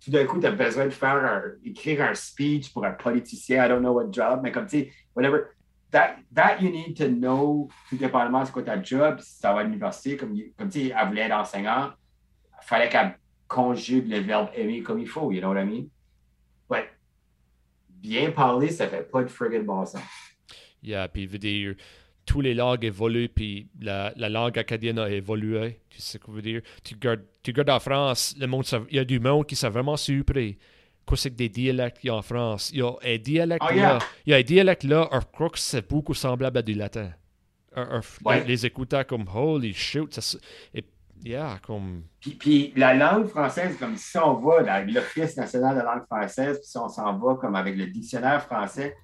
tout 0.00 0.10
d'un 0.10 0.26
coup, 0.26 0.40
tu 0.40 0.46
as 0.46 0.52
besoin 0.52 0.86
de 0.86 0.90
faire 0.90 1.16
un, 1.16 1.42
écrire 1.64 2.02
un 2.02 2.14
speech 2.14 2.72
pour 2.72 2.84
un 2.84 2.92
politicien, 2.92 3.64
I 3.64 3.68
don't 3.68 3.80
know 3.80 3.92
what 3.92 4.12
job, 4.12 4.40
mais 4.42 4.52
comme, 4.52 4.66
tu 4.66 4.78
sais, 4.78 4.92
whatever, 5.14 5.48
that, 5.90 6.16
that 6.32 6.60
you 6.60 6.70
need 6.70 6.96
to 6.96 7.08
know, 7.08 7.68
tout 7.88 7.96
dépendamment 7.96 8.44
de 8.44 8.50
quoi 8.50 8.62
ta 8.62 8.80
job, 8.80 9.18
si 9.20 9.34
ça 9.34 9.52
va 9.52 9.60
à 9.60 9.62
l'université, 9.64 10.16
comme, 10.16 10.36
comme 10.56 10.68
tu 10.68 10.86
sais, 10.86 10.94
elle 10.96 11.08
voulait 11.08 11.22
être 11.22 11.36
enseignante, 11.36 11.94
il 12.62 12.66
fallait 12.66 12.88
qu'elle 12.88 13.18
conjugue 13.48 14.08
le 14.08 14.20
verbe 14.20 14.48
aimer 14.54 14.82
comme 14.82 14.98
il 14.98 15.08
faut, 15.08 15.30
you 15.32 15.40
know 15.40 15.52
what 15.52 15.60
I 15.60 15.64
mean? 15.64 15.88
But 16.68 16.88
bien 17.88 18.30
parler, 18.30 18.70
ça 18.70 18.88
fait 18.88 19.10
pas 19.10 19.22
de 19.22 19.28
friggin' 19.28 19.64
bon 19.64 19.84
sens. 19.84 20.02
Yeah, 20.82 21.08
puis 21.08 21.26
tous 22.26 22.40
les 22.40 22.54
langues 22.54 22.84
évoluent, 22.84 23.28
puis 23.28 23.68
la, 23.80 24.12
la, 24.16 24.28
langue 24.28 24.58
acadienne 24.58 24.98
a 24.98 25.08
évolué. 25.10 25.80
Tu 25.90 26.00
sais 26.00 26.12
ce 26.12 26.18
que 26.18 26.24
je 26.28 26.32
veux 26.32 26.42
dire? 26.42 26.62
Tu 26.82 26.94
regardes, 26.94 27.22
tu 27.42 27.50
regardes 27.50 27.70
en 27.70 27.80
France, 27.80 28.34
le 28.38 28.46
monde, 28.46 28.64
il 28.90 28.96
y 28.96 28.98
a 28.98 29.04
du 29.04 29.20
monde 29.20 29.46
qui 29.46 29.56
s'est 29.56 29.68
vraiment 29.68 29.96
surpris. 29.96 30.58
C'est 31.16 31.30
que 31.30 31.34
des 31.36 31.50
dialectes 31.50 31.98
qu'il 31.98 32.08
y 32.08 32.10
a 32.10 32.14
en 32.16 32.22
France? 32.22 32.70
Il 32.72 32.78
y 32.78 32.82
a 32.82 32.90
un 33.04 33.18
dialecte 33.18 33.62
Oh, 33.64 33.70
là. 33.70 33.76
yeah. 33.76 33.98
Il 34.26 34.30
y 34.30 34.34
a 34.34 34.38
un 34.38 34.42
dialecte 34.42 34.84
là, 34.84 35.08
je 35.12 35.18
crois 35.32 35.50
que 35.50 35.58
c'est 35.58 35.86
beaucoup 35.86 36.14
semblable 36.14 36.56
à 36.58 36.62
du 36.62 36.72
latin. 36.72 37.10
Un- 37.76 37.98
un- 37.98 38.00
Ouais. 38.24 38.40
les, 38.40 38.46
les 38.46 38.66
écoutants 38.66 39.04
comme 39.04 39.26
holy 39.34 39.74
shoot, 39.74 40.14
ça, 40.14 40.38
et, 40.72 40.82
yeah, 41.22 41.58
comme 41.66 42.04
Puis, 42.20 42.30
puis 42.30 42.72
la 42.76 42.94
langue 42.94 43.26
française, 43.26 43.76
comme 43.78 43.96
si 43.96 44.16
on 44.16 44.34
va 44.40 44.62
dans 44.62 44.86
l'Office 44.90 45.36
national 45.36 45.74
de 45.76 45.80
la 45.82 45.94
langue 45.96 46.06
française, 46.06 46.58
puis 46.58 46.68
si 46.68 46.78
on 46.78 46.88
s'en 46.88 47.18
va 47.18 47.34
comme 47.34 47.54
avec 47.54 47.76
le 47.76 47.86
dictionnaire 47.88 48.42
français, 48.42 48.96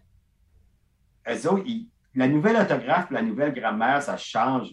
eux 1.28 1.48
autres, 1.48 1.64
ils- 1.66 1.86
la 2.14 2.28
nouvelle 2.28 2.56
orthographe, 2.56 3.10
la 3.10 3.22
nouvelle 3.22 3.52
grammaire, 3.54 4.02
ça 4.02 4.16
change. 4.16 4.70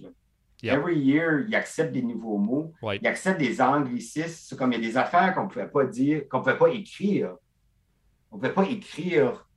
Yep. 0.64 0.74
Every 0.74 0.98
year, 0.98 1.42
ils 1.48 1.56
acceptent 1.56 1.94
des 1.94 2.02
nouveaux 2.02 2.38
mots, 2.40 2.74
Ouais. 2.82 2.98
ils 3.02 3.08
acceptent 3.08 3.40
des 3.40 3.62
anglicismes. 3.62 4.28
C'est 4.28 4.58
comme 4.58 4.74
il 4.74 4.82
y 4.82 4.86
a 4.86 4.90
des 4.90 4.98
affaires 4.98 5.34
qu'on 5.36 5.44
ne 5.44 5.50
pouvait 5.50 5.68
pas 5.68 5.86
dire, 5.86 6.28
qu'on 6.30 6.40
ne 6.40 6.44
pouvait 6.44 6.58
pas 6.58 6.70
écrire. 6.70 7.36
On 8.32 8.38
ne 8.38 8.42
pouvait 8.42 8.54
pas 8.54 8.64
écrire 8.66 9.48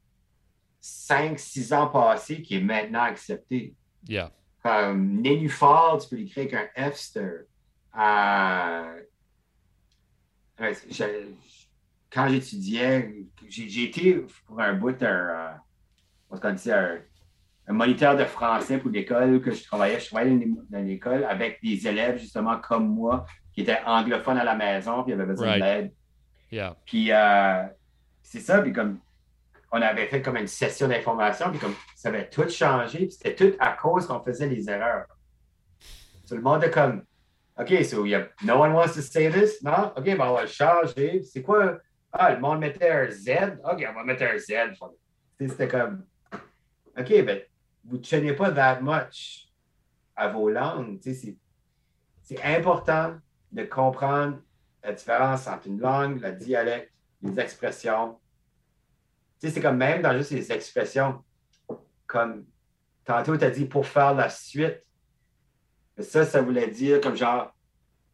cinq, 0.79 1.39
six 1.39 1.73
ans 1.73 1.87
passés 1.89 2.43
qui 2.43 2.57
est 2.57 2.61
maintenant 2.61 3.03
accepté. 3.03 3.75
yeah, 4.09 4.31
Comme 4.63 5.21
nénuphar, 5.23 5.99
tu 5.99 6.09
peux 6.11 6.17
l'écrire 6.17 6.49
avec 6.53 6.71
un 6.77 6.91
F-ster. 6.91 7.47
Euh, 7.99 9.01
ouais, 10.61 10.77
quand 12.13 12.29
j'étudiais, 12.29 13.27
j'ai 13.49 13.85
été 13.85 14.25
pour 14.47 14.61
un 14.61 14.75
bout 14.75 15.03
un, 15.03 15.07
euh, 16.31 16.37
qu'on 16.39 16.53
dit, 16.53 16.71
un, 16.73 16.99
un 17.71 17.73
moniteur 17.73 18.17
de 18.17 18.25
français 18.25 18.79
pour 18.79 18.91
l'école 18.91 19.41
que 19.41 19.53
je 19.53 19.63
travaillais. 19.63 20.01
Je 20.01 20.09
travaillais 20.09 20.45
dans 20.71 20.85
l'école 20.85 21.23
avec 21.25 21.63
des 21.63 21.87
élèves 21.87 22.19
justement 22.19 22.59
comme 22.59 22.89
moi 22.89 23.25
qui 23.53 23.61
étaient 23.61 23.79
anglophones 23.87 24.39
à 24.39 24.45
la 24.45 24.57
maison 24.57 25.05
puis 25.05 25.13
avaient 25.13 25.25
besoin 25.25 25.47
Right. 25.51 25.61
de 25.61 25.65
l'aide. 25.65 25.93
yeah, 26.51 26.77
Puis 26.85 27.13
euh, 27.13 27.63
c'est 28.23 28.41
ça, 28.41 28.61
puis 28.61 28.73
comme 28.73 28.99
on 29.71 29.81
avait 29.81 30.07
fait 30.07 30.21
comme 30.21 30.37
une 30.37 30.49
session 30.49 30.89
d'information, 30.89 31.51
puis 31.51 31.61
comme 31.61 31.75
ça 31.95 32.09
avait 32.09 32.29
tout 32.29 32.49
changé, 32.49 32.99
puis 33.07 33.13
c'était 33.13 33.37
tout 33.37 33.57
à 33.61 33.73
cause 33.75 34.05
qu'on 34.07 34.19
faisait 34.21 34.49
des 34.49 34.69
erreurs. 34.69 35.07
Tout 36.29 36.35
le 36.35 36.43
monde 36.43 36.65
est 36.65 36.71
comme 36.73 37.05
OK, 37.57 37.85
so 37.85 38.05
y 38.05 38.15
a, 38.17 38.27
no 38.43 38.57
one 38.61 38.73
wants 38.73 38.95
to 38.95 39.01
say 39.03 39.31
this? 39.31 39.63
Non? 39.63 39.93
OK, 39.97 40.05
ben 40.05 40.19
on 40.21 40.35
va 40.35 40.43
le 40.43 40.49
changer. 40.49 41.23
C'est 41.23 41.43
quoi? 41.43 41.79
Ah, 42.13 42.33
le 42.35 42.41
monde 42.41 42.59
mettait 42.59 42.91
un 42.91 43.09
Z? 43.11 43.59
OK, 43.65 43.87
on 43.89 43.95
va 43.95 44.03
mettre 44.03 44.25
un 44.25 44.39
Z. 44.39 44.55
C'était 45.39 45.69
comme 45.69 46.05
OK, 46.99 47.25
ben 47.25 47.41
vous 47.85 47.97
ne 47.97 48.03
tenez 48.03 48.33
pas 48.33 48.51
that 48.53 48.81
much 48.81 49.49
à 50.17 50.29
vos 50.29 50.49
langues. 50.51 50.99
C'est 52.23 52.43
important 52.45 53.17
de 53.51 53.65
comprendre 53.65 54.39
la 54.83 54.93
différence 54.93 55.47
entre 55.47 55.67
une 55.67 55.81
langue, 55.81 56.21
le 56.21 56.33
dialecte, 56.33 56.93
les 57.23 57.39
expressions. 57.41 58.19
C'est 59.39 59.61
comme 59.61 59.77
même 59.79 60.03
dans 60.03 60.17
juste 60.17 60.31
les 60.31 60.53
expressions. 60.53 61.25
Comme 62.07 62.47
tantôt, 63.05 63.37
tu 63.37 63.45
as 63.45 63.51
dit 63.51 63.65
pour 63.65 63.87
faire 63.87 64.15
la 64.15 64.29
suite. 64.29 64.83
Mais 65.97 66.05
ça, 66.05 66.25
ça 66.25 66.41
voulait 66.43 66.69
dire 66.69 67.01
comme 67.01 67.17
genre 67.17 67.53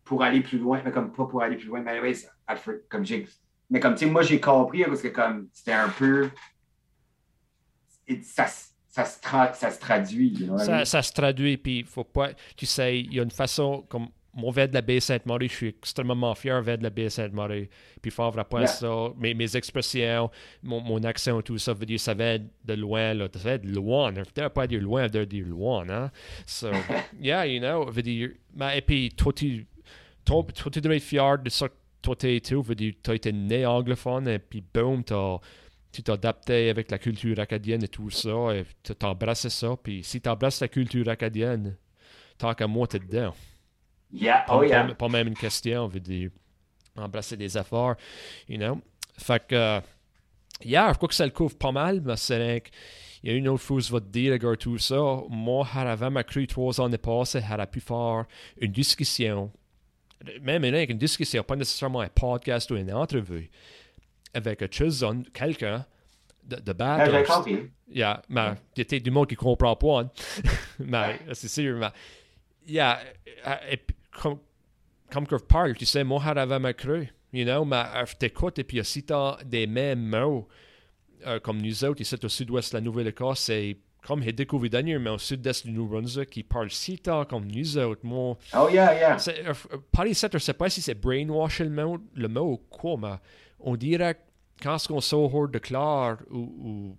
pour 0.05 0.23
aller 0.23 0.41
plus 0.41 0.59
loin, 0.59 0.81
mais 0.85 0.93
comme 0.93 1.13
pas 1.13 1.27
pour 1.27 1.43
aller 1.43 1.57
plus 1.57 1.67
loin, 1.67 1.81
mais 1.81 1.91
anyways, 1.93 2.29
I 2.49 2.57
for- 2.57 2.75
comme 2.89 3.05
j'ai. 3.05 3.27
Mais 3.69 3.81
comme 3.81 3.95
tu 3.95 4.05
sais, 4.05 4.11
moi 4.11 4.23
j'ai 4.23 4.41
compris 4.41 4.85
parce 4.85 5.03
que 5.03 5.09
comme 5.09 5.49
c'était 5.53 5.73
un 5.73 5.89
peu. 5.89 6.31
Ça, 8.97 9.05
se 9.05 9.21
tra- 9.21 9.55
ça 9.55 9.71
se 9.71 9.79
traduit. 9.79 10.29
you 10.29 10.47
know 10.47 10.59
ça, 10.59 11.03
se 11.03 11.13
traduit, 11.13 11.57
puis 11.59 11.83
faut 11.85 12.05
pas. 12.05 12.31
Tu 12.57 12.65
sais, 12.67 13.01
il 13.01 13.15
y 13.15 13.21
a 13.21 13.23
une 13.23 13.31
façon, 13.31 13.85
comme 13.89 14.09
mon 14.33 14.51
verre 14.51 14.69
de 14.69 14.75
la 14.75 14.83
baie 14.83 15.01
Sainte-Marie, 15.01 15.49
je 15.49 15.55
suis 15.55 15.69
extrêmement 15.69 16.35
fier 16.35 16.61
verre 16.63 16.77
de 16.79 16.83
la 16.83 16.91
baie 16.91 17.09
Sainte-Marie. 17.09 17.69
Puis 18.03 18.11
fort 18.11 18.39
après 18.39 18.61
Yeah. 18.61 18.67
ça, 18.67 19.09
mes, 19.19 19.33
mes 19.35 19.57
expressions, 19.57 20.31
mon, 20.63 20.81
mon 20.81 21.03
accent, 21.05 21.41
tout 21.43 21.57
ça 21.59 21.73
veut 21.73 21.87
dire 21.87 21.99
ça 22.01 22.13
vient 22.15 22.39
de 22.65 22.75
loin, 22.75 23.15
là. 23.15 23.29
Ça 23.35 23.57
vient 23.57 23.59
de 23.71 23.75
loin. 23.75 24.13
Ça 24.35 24.43
veut 24.45 24.49
pas 24.51 24.67
dire 24.67 24.81
loin, 24.83 25.07
veut 25.09 25.27
dire 25.27 25.47
loin, 25.47 25.89
hein? 25.89 26.11
So, 26.47 26.71
yeah, 27.21 27.47
you 27.47 27.61
know, 27.61 27.87
veut 27.91 28.03
dire. 28.03 28.31
Et 28.75 28.81
puis, 28.83 29.11
toi, 29.11 29.33
tu, 29.33 29.67
toi, 30.25 30.45
tu 30.73 30.81
devrais 30.81 30.97
être 30.99 31.03
fier 31.03 31.39
de 31.39 31.49
ça 31.51 31.69
que 31.69 31.75
toi, 32.03 32.15
t'es 32.17 32.39
tout. 32.41 32.63
Veut 32.63 32.75
dire, 32.75 32.93
tu 33.03 33.11
as 33.11 33.15
été 33.15 33.33
né 33.33 33.65
anglophone, 33.67 34.29
et 34.29 34.39
puis 34.39 34.63
boum, 34.75 35.03
t'as 35.03 35.39
tu 35.93 36.03
adapté 36.11 36.69
avec 36.71 36.91
la 36.91 36.99
culture 36.99 37.39
acadienne 37.41 37.83
et 37.85 37.89
tout 37.89 38.11
ça, 38.11 38.55
et 38.55 38.65
tu 38.83 38.95
t'embrasses 38.95 39.49
ça, 39.49 39.77
puis 39.83 40.03
si 40.05 40.21
tu 40.21 40.29
embrasses 40.29 40.61
la 40.61 40.69
culture 40.69 41.09
acadienne, 41.09 41.77
tant 42.39 42.53
qu'à 42.55 42.67
moi, 42.67 42.87
t'es 42.87 42.99
dedans. 42.99 43.35
Yeah, 44.13 44.45
Pas, 44.47 44.57
oh 44.57 44.63
yeah. 44.63 44.85
pas- 44.85 44.95
pas 44.95 45.09
même 45.09 45.29
une 45.29 45.37
question, 45.37 45.87
veut 45.89 46.01
dire, 46.01 46.31
embrasser 46.97 47.37
des 47.37 47.57
affaires, 47.57 47.97
you 48.49 48.57
know. 48.59 48.81
Fait 49.19 49.45
que, 49.47 49.81
yeah, 50.65 50.93
je 50.93 50.97
crois 50.97 51.09
que 51.09 51.15
ça 51.15 51.25
le 51.25 51.33
couvre 51.33 51.57
pas 51.57 51.73
mal, 51.73 52.01
mais 52.03 52.17
c'est 52.17 52.37
rien 52.37 52.61
que- 52.61 52.69
il 53.23 53.31
y 53.31 53.35
a 53.35 53.37
une 53.37 53.49
autre 53.49 53.65
chose, 53.65 53.89
je 53.89 53.93
vais 53.93 54.01
te 54.01 54.07
dire, 54.07 54.33
regarde 54.33 54.59
tout 54.59 54.79
ça. 54.79 55.01
Moi, 55.29 55.67
avant 55.75 56.11
m'a 56.11 56.23
cru 56.23 56.47
trois 56.47 56.81
ans 56.81 56.91
passés, 56.91 57.41
j'aurais 57.49 57.67
pu 57.67 57.81
faire 57.81 58.27
une 58.61 58.71
discussion, 58.71 59.51
même 60.43 60.63
rien 60.63 60.87
qu'une 60.87 60.99
discussion, 60.99 61.43
pas 61.43 61.57
nécessairement 61.57 62.01
un 62.01 62.09
podcast 62.09 62.71
ou 62.71 62.77
une 62.77 62.93
entrevue, 62.93 63.51
avec 64.37 64.69
quelqu'un 65.33 65.85
de, 66.45 66.57
de 66.57 66.75
Ah, 66.79 67.11
J'ai 67.11 67.25
compris. 67.25 67.71
Yeah, 67.89 68.23
mais 68.29 68.53
il 68.77 68.81
y 68.81 68.83
a 68.83 68.85
peut-être 68.85 69.03
du 69.03 69.11
monde 69.11 69.29
qui 69.29 69.37
comprend 69.37 69.77
pas. 69.77 70.01
hein. 70.03 70.11
mais 70.79 71.19
c'est 71.33 71.49
sûr, 71.49 71.77
mais. 71.79 71.89
Yeah, 72.67 72.99
euh, 73.47 73.55
et 73.71 73.81
comme, 74.11 74.39
comme 75.13 75.27
que 75.27 75.39
je 75.39 75.45
parle, 75.45 75.75
tu 75.75 75.87
sais, 75.87 76.03
moi, 76.05 76.21
j'avais 76.25 76.59
ma 76.59 76.73
cru. 76.73 77.09
You 77.33 77.45
know, 77.45 77.65
mais 77.65 77.77
euh, 77.95 78.07
je 78.07 78.15
t'écoute 78.17 78.59
et 78.59 78.65
puis 78.65 78.83
si 78.85 79.05
tu 79.05 79.13
as 79.13 79.39
des 79.45 79.67
mêmes 79.67 80.07
mots, 80.07 80.49
euh, 81.27 81.39
comme 81.41 81.61
nous 81.61 81.85
autres, 81.85 82.01
ici 82.01 82.17
au 82.23 82.29
sud-ouest 82.29 82.73
de 82.73 82.79
la 82.79 82.81
Nouvelle-Écosse, 82.81 83.41
c'est 83.41 83.77
comme 84.07 84.23
j'ai 84.23 84.33
découvert 84.33 84.71
dernièrement 84.71 85.15
au 85.15 85.19
sud-est 85.19 85.67
du 85.67 85.73
New-Brunswick, 85.73 86.31
qui 86.31 86.43
parle 86.45 86.71
si 86.71 86.99
tard 86.99 87.27
comme 87.27 87.47
nous 87.47 87.77
autres. 87.79 88.01
Moi, 88.05 88.37
Oh 88.57 88.69
yeah, 88.71 88.95
yeah. 88.95 89.17
euh, 89.29 89.53
euh, 89.73 89.79
par 89.93 90.07
ici, 90.07 90.27
je 90.31 90.37
ne 90.37 90.39
sais 90.39 90.55
pas 90.55 90.71
si 90.71 90.81
c'est 90.81 90.95
brainwash 90.95 91.61
le 91.61 91.71
mot, 91.71 91.99
le 92.15 92.29
mot 92.29 92.53
ou 92.53 92.57
quoi, 92.57 92.97
mais 92.97 93.17
on 93.61 93.77
dirait 93.77 94.17
quand 94.63 94.77
on 94.91 95.01
sort 95.01 95.35
hors 95.35 95.49
de 95.49 95.59
clair 95.59 96.19
ou, 96.31 96.39
ou 96.39 96.97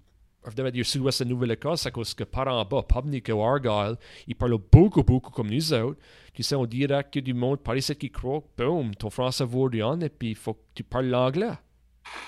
dire 0.71 0.85
sud-ouest 0.85 1.23
de 1.23 1.27
Nouvelle-Écosse, 1.29 1.85
à 1.85 1.91
cause 1.91 2.13
que 2.13 2.23
par 2.23 2.47
en 2.47 2.63
bas, 2.63 2.83
Pubnico, 2.83 3.43
Argyle, 3.43 3.97
ils 4.27 4.35
parlent 4.35 4.57
beaucoup, 4.71 5.03
beaucoup 5.03 5.31
comme 5.31 5.49
nous 5.49 5.73
autres. 5.73 5.99
Tu 6.33 6.43
sais, 6.43 6.55
on 6.55 6.65
dirait 6.65 6.93
a 6.93 7.21
du 7.21 7.33
monde 7.33 7.59
par 7.59 7.75
ici 7.75 7.95
qui 7.95 8.09
croit, 8.11 8.43
boum, 8.57 8.93
ton 8.95 9.09
français 9.09 9.43
vaut 9.43 9.65
rien 9.65 9.99
et 9.99 10.09
puis 10.09 10.29
il 10.29 10.35
faut 10.35 10.53
que 10.53 10.61
tu 10.75 10.83
parles 10.83 11.07
l'anglais. 11.07 11.53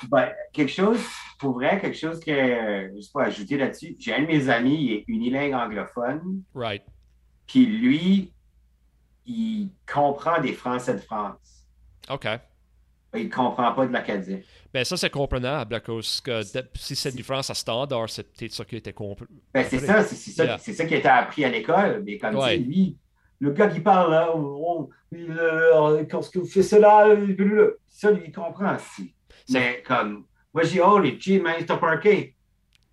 Ben, 0.10 0.30
quelque 0.52 0.72
chose, 0.72 1.00
pour 1.40 1.54
vrai, 1.54 1.80
quelque 1.80 1.98
chose 1.98 2.20
que 2.20 2.92
je 2.96 3.00
sais 3.00 3.12
pas 3.14 3.24
ajouter 3.26 3.58
là-dessus. 3.58 3.96
J'ai 3.98 4.14
un 4.14 4.22
de 4.24 4.28
mes 4.28 4.50
amis, 4.50 4.78
il 4.84 4.94
est 4.94 5.04
unilingue 5.08 5.54
anglophone, 5.54 6.42
Right. 6.54 6.84
puis 7.48 7.66
lui, 7.66 8.34
il 9.26 9.70
comprend 9.92 10.42
des 10.42 10.54
Français 10.54 10.96
de 10.96 11.00
France. 11.00 11.66
OK. 12.10 12.28
Il 13.16 13.30
comprend 13.30 13.72
pas 13.74 13.88
de 13.88 13.92
l'acadien. 13.94 14.40
Ben 14.72 14.84
ça, 14.86 14.96
c'est 14.96 15.10
comprenable 15.10 15.74
à 15.76 15.80
cause 15.80 16.22
que 16.22 16.42
si 16.76 16.96
c'est 16.96 17.16
du 17.16 17.24
français 17.24 17.56
standard, 17.56 18.08
c'est 18.10 18.32
peut-être 18.32 18.52
ça 18.54 18.64
qui 18.66 18.76
était 18.76 18.94
compris. 18.94 19.26
Ben, 19.54 19.66
c'est 19.68 19.80
ça, 19.80 20.04
c'est 20.04 20.16
ça, 20.32 20.44
Yeah. 20.46 20.58
ça 20.60 20.86
qui 20.86 20.94
été 20.96 21.08
appris 21.08 21.44
à 21.44 21.50
l'école. 21.50 22.04
Mais 22.06 22.18
comme 22.20 22.36
Ouais. 22.36 22.58
lui, 22.58 22.96
le 23.40 23.52
gars 23.52 23.68
qui 23.68 23.80
parle 23.80 24.12
là, 24.12 24.30
on- 24.36 24.82
on- 24.82 24.90
il, 25.12 25.32
euh, 25.32 26.04
quand 26.10 26.22
ce 26.22 26.30
que 26.30 26.38
vous 26.40 26.46
faites 26.46 26.64
cela, 26.64 27.16
blablabla, 27.16 27.70
ça, 27.88 28.12
lui, 28.12 28.26
il 28.28 28.32
comprend 28.32 28.76
aussi. 28.76 29.16
Mais 29.50 29.82
comme, 29.88 30.26
moi, 30.54 30.62
j'ai 30.64 30.74
dit, 30.74 30.80
oh, 30.82 31.00
les 31.00 31.20
G, 31.20 31.40
man. 31.40 31.56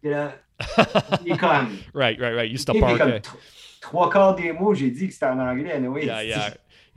Puis 0.00 0.10
là, 0.10 0.32
il 1.26 1.32
est 1.32 1.36
comme, 1.38 1.68
Right, 1.94 2.18
right, 2.18 2.34
right. 2.34 2.50
You 2.50 2.56
stop 2.56 2.76
il 2.76 2.78
est 2.78 2.86
comme 2.86 2.98
parking. 2.98 3.16
tr- 3.20 3.36
trois 3.82 4.08
quarts 4.10 4.34
des 4.34 4.52
mots, 4.52 4.72
j'ai 4.72 4.90
dit 4.90 5.08
que 5.08 5.12
c'était 5.12 5.26
en 5.26 5.38
anglais, 5.38 5.72
anyway. 5.72 6.06
Yeah, 6.06 6.24
yeah. 6.24 6.54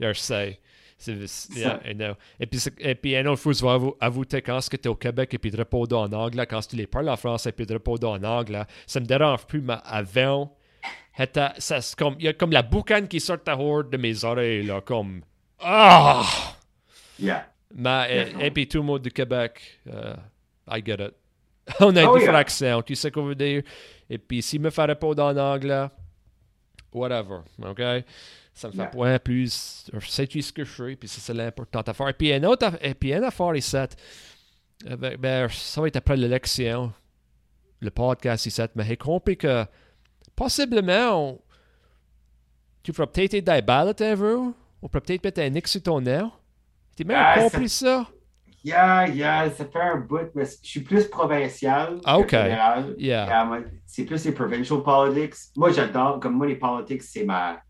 yeah, 1.56 1.80
I 1.84 1.94
know. 1.94 2.14
Et 2.38 2.46
puis, 2.46 2.60
et 2.78 2.94
puis, 2.94 3.16
un 3.16 3.26
autre 3.26 3.40
fois, 3.42 3.54
tu 3.54 3.64
vas 3.64 3.74
avou- 3.74 3.96
avouer 4.00 4.26
quand 4.44 4.60
tu 4.68 4.76
es 4.76 4.86
au 4.88 4.94
Québec 4.94 5.32
et 5.34 5.38
puis 5.38 5.50
de 5.50 5.56
répondre 5.56 5.98
en 5.98 6.12
anglais, 6.12 6.46
quand 6.46 6.60
tu 6.66 6.76
les 6.76 6.86
parles 6.86 7.08
en 7.08 7.16
français 7.16 7.50
et 7.50 7.52
puis 7.52 7.66
de 7.66 7.72
répondre 7.74 8.08
en 8.10 8.22
anglais, 8.22 8.64
ça 8.86 9.00
me 9.00 9.06
dérange 9.06 9.46
plus, 9.46 9.60
mais 9.60 9.76
avant, 9.84 10.54
c'est 11.58 11.94
comme, 11.96 12.16
il 12.18 12.24
y 12.24 12.28
a 12.28 12.32
comme 12.32 12.52
la 12.52 12.62
boucane 12.62 13.08
qui 13.08 13.20
sort 13.20 13.38
à 13.46 13.56
hors 13.58 13.84
de 13.84 13.96
mes 13.96 14.24
oreilles, 14.24 14.64
là, 14.66 14.80
comme. 14.80 15.22
Ah! 15.60 16.22
Yeah. 17.18 17.46
Mais, 17.74 18.32
et, 18.40 18.50
puis 18.50 18.66
tout 18.66 18.78
le 18.78 18.84
monde 18.84 19.02
du 19.02 19.10
Québec, 19.10 19.60
euh, 19.92 20.14
I 20.70 20.82
get 20.84 20.94
it. 20.94 21.14
On 21.80 21.94
a 21.94 22.04
Oh, 22.04 22.14
différent 22.16 22.32
yeah. 22.32 22.38
accent, 22.40 22.82
tu 22.82 22.96
sais 22.96 23.10
qu'on 23.10 23.24
veut 23.24 23.34
dire? 23.34 23.62
Et 24.08 24.18
puis, 24.18 24.42
s'il 24.42 24.60
me 24.60 24.70
fait 24.70 24.84
répondre 24.84 25.22
en 25.22 25.36
anglais, 25.36 25.86
whatever, 26.92 27.40
OK? 27.64 27.80
Ça 28.52 28.68
me 28.68 28.72
fait 28.72 28.78
Yeah. 28.78 28.86
point 28.88 29.18
plus. 29.18 29.90
Sais-tu 30.00 30.42
ce 30.42 30.52
que 30.52 30.64
je 30.64 30.72
suis? 30.72 30.96
Puis 30.96 31.08
ça, 31.08 31.20
c'est 31.20 31.34
l'important 31.34 31.80
affaire. 31.80 32.08
Et 32.08 32.12
puis, 32.12 32.32
une 32.32 32.44
autre 32.46 32.72
et 32.82 32.94
puis 32.94 33.12
une 33.14 33.24
affaire 33.24 33.54
ici, 33.56 33.76
euh, 33.76 33.86
ben, 34.96 35.16
ben, 35.16 35.48
ça 35.48 35.80
va 35.80 35.86
être 35.88 35.96
après 35.96 36.16
l'élection, 36.16 36.92
le 37.80 37.90
podcast 37.90 38.46
ici, 38.46 38.60
mais 38.74 38.84
j'ai 38.84 38.96
compris 38.96 39.36
que 39.36 39.64
possiblement, 40.36 41.30
on- 41.32 41.40
tu 42.82 42.92
feras 42.92 43.06
peut-être 43.06 43.32
des 43.44 43.62
ballots 43.62 43.92
un 44.00 44.16
jour. 44.16 44.52
On 44.82 44.88
pourrait 44.88 45.02
peut-être 45.02 45.24
mettre 45.24 45.40
un 45.40 45.54
X 45.54 45.70
sur 45.72 45.82
ton 45.82 46.00
nom. 46.00 46.30
Tu 46.96 47.04
même 47.04 47.16
Ah, 47.20 47.34
ça- 47.36 47.42
compris 47.42 47.68
ça? 47.68 48.06
Yeah, 48.64 49.08
yeah, 49.08 49.50
ça 49.50 49.64
fait 49.64 49.80
un 49.80 49.96
bout, 49.96 50.30
mais 50.34 50.44
je 50.44 50.56
suis 50.62 50.80
plus 50.80 51.06
provincial 51.08 51.98
Ah, 52.04 52.16
que 52.16 52.20
ok. 52.22 52.30
fédéral. 52.30 52.94
Yeah. 52.98 53.26
Yeah, 53.26 53.44
moi, 53.44 53.58
c'est 53.86 54.04
plus 54.04 54.22
les 54.24 54.32
provincial 54.32 54.82
politics. 54.82 55.34
Moi, 55.56 55.72
j'adore, 55.72 56.20
comme 56.20 56.34
moi, 56.34 56.46
les 56.46 56.56
politics, 56.56 57.02
c'est 57.02 57.24
ma. 57.24 57.62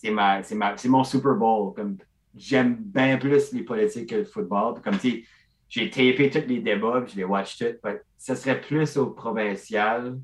C'est 0.00 0.10
ma, 0.10 0.44
c'est 0.44 0.54
ma, 0.54 0.76
c'est 0.76 0.88
mon 0.88 1.02
Super 1.02 1.34
Bowl. 1.34 1.74
Comme, 1.74 1.96
j'aime 2.36 2.76
bien 2.76 3.18
plus 3.18 3.52
les 3.52 3.64
politiques 3.64 4.10
que 4.10 4.14
le 4.14 4.24
football. 4.24 4.74
Puis 4.74 4.82
comme, 4.84 4.98
tu 4.98 5.10
sais, 5.10 5.24
j'ai 5.68 5.90
tapé 5.90 6.30
tous 6.30 6.48
les 6.48 6.60
débats, 6.60 7.00
puis 7.00 7.14
je 7.14 7.16
les 7.16 7.24
watch 7.24 7.58
tous. 7.58 7.74
Ça 8.16 8.36
serait 8.36 8.60
plus 8.60 8.96
au 8.96 9.06
provincial. 9.10 10.18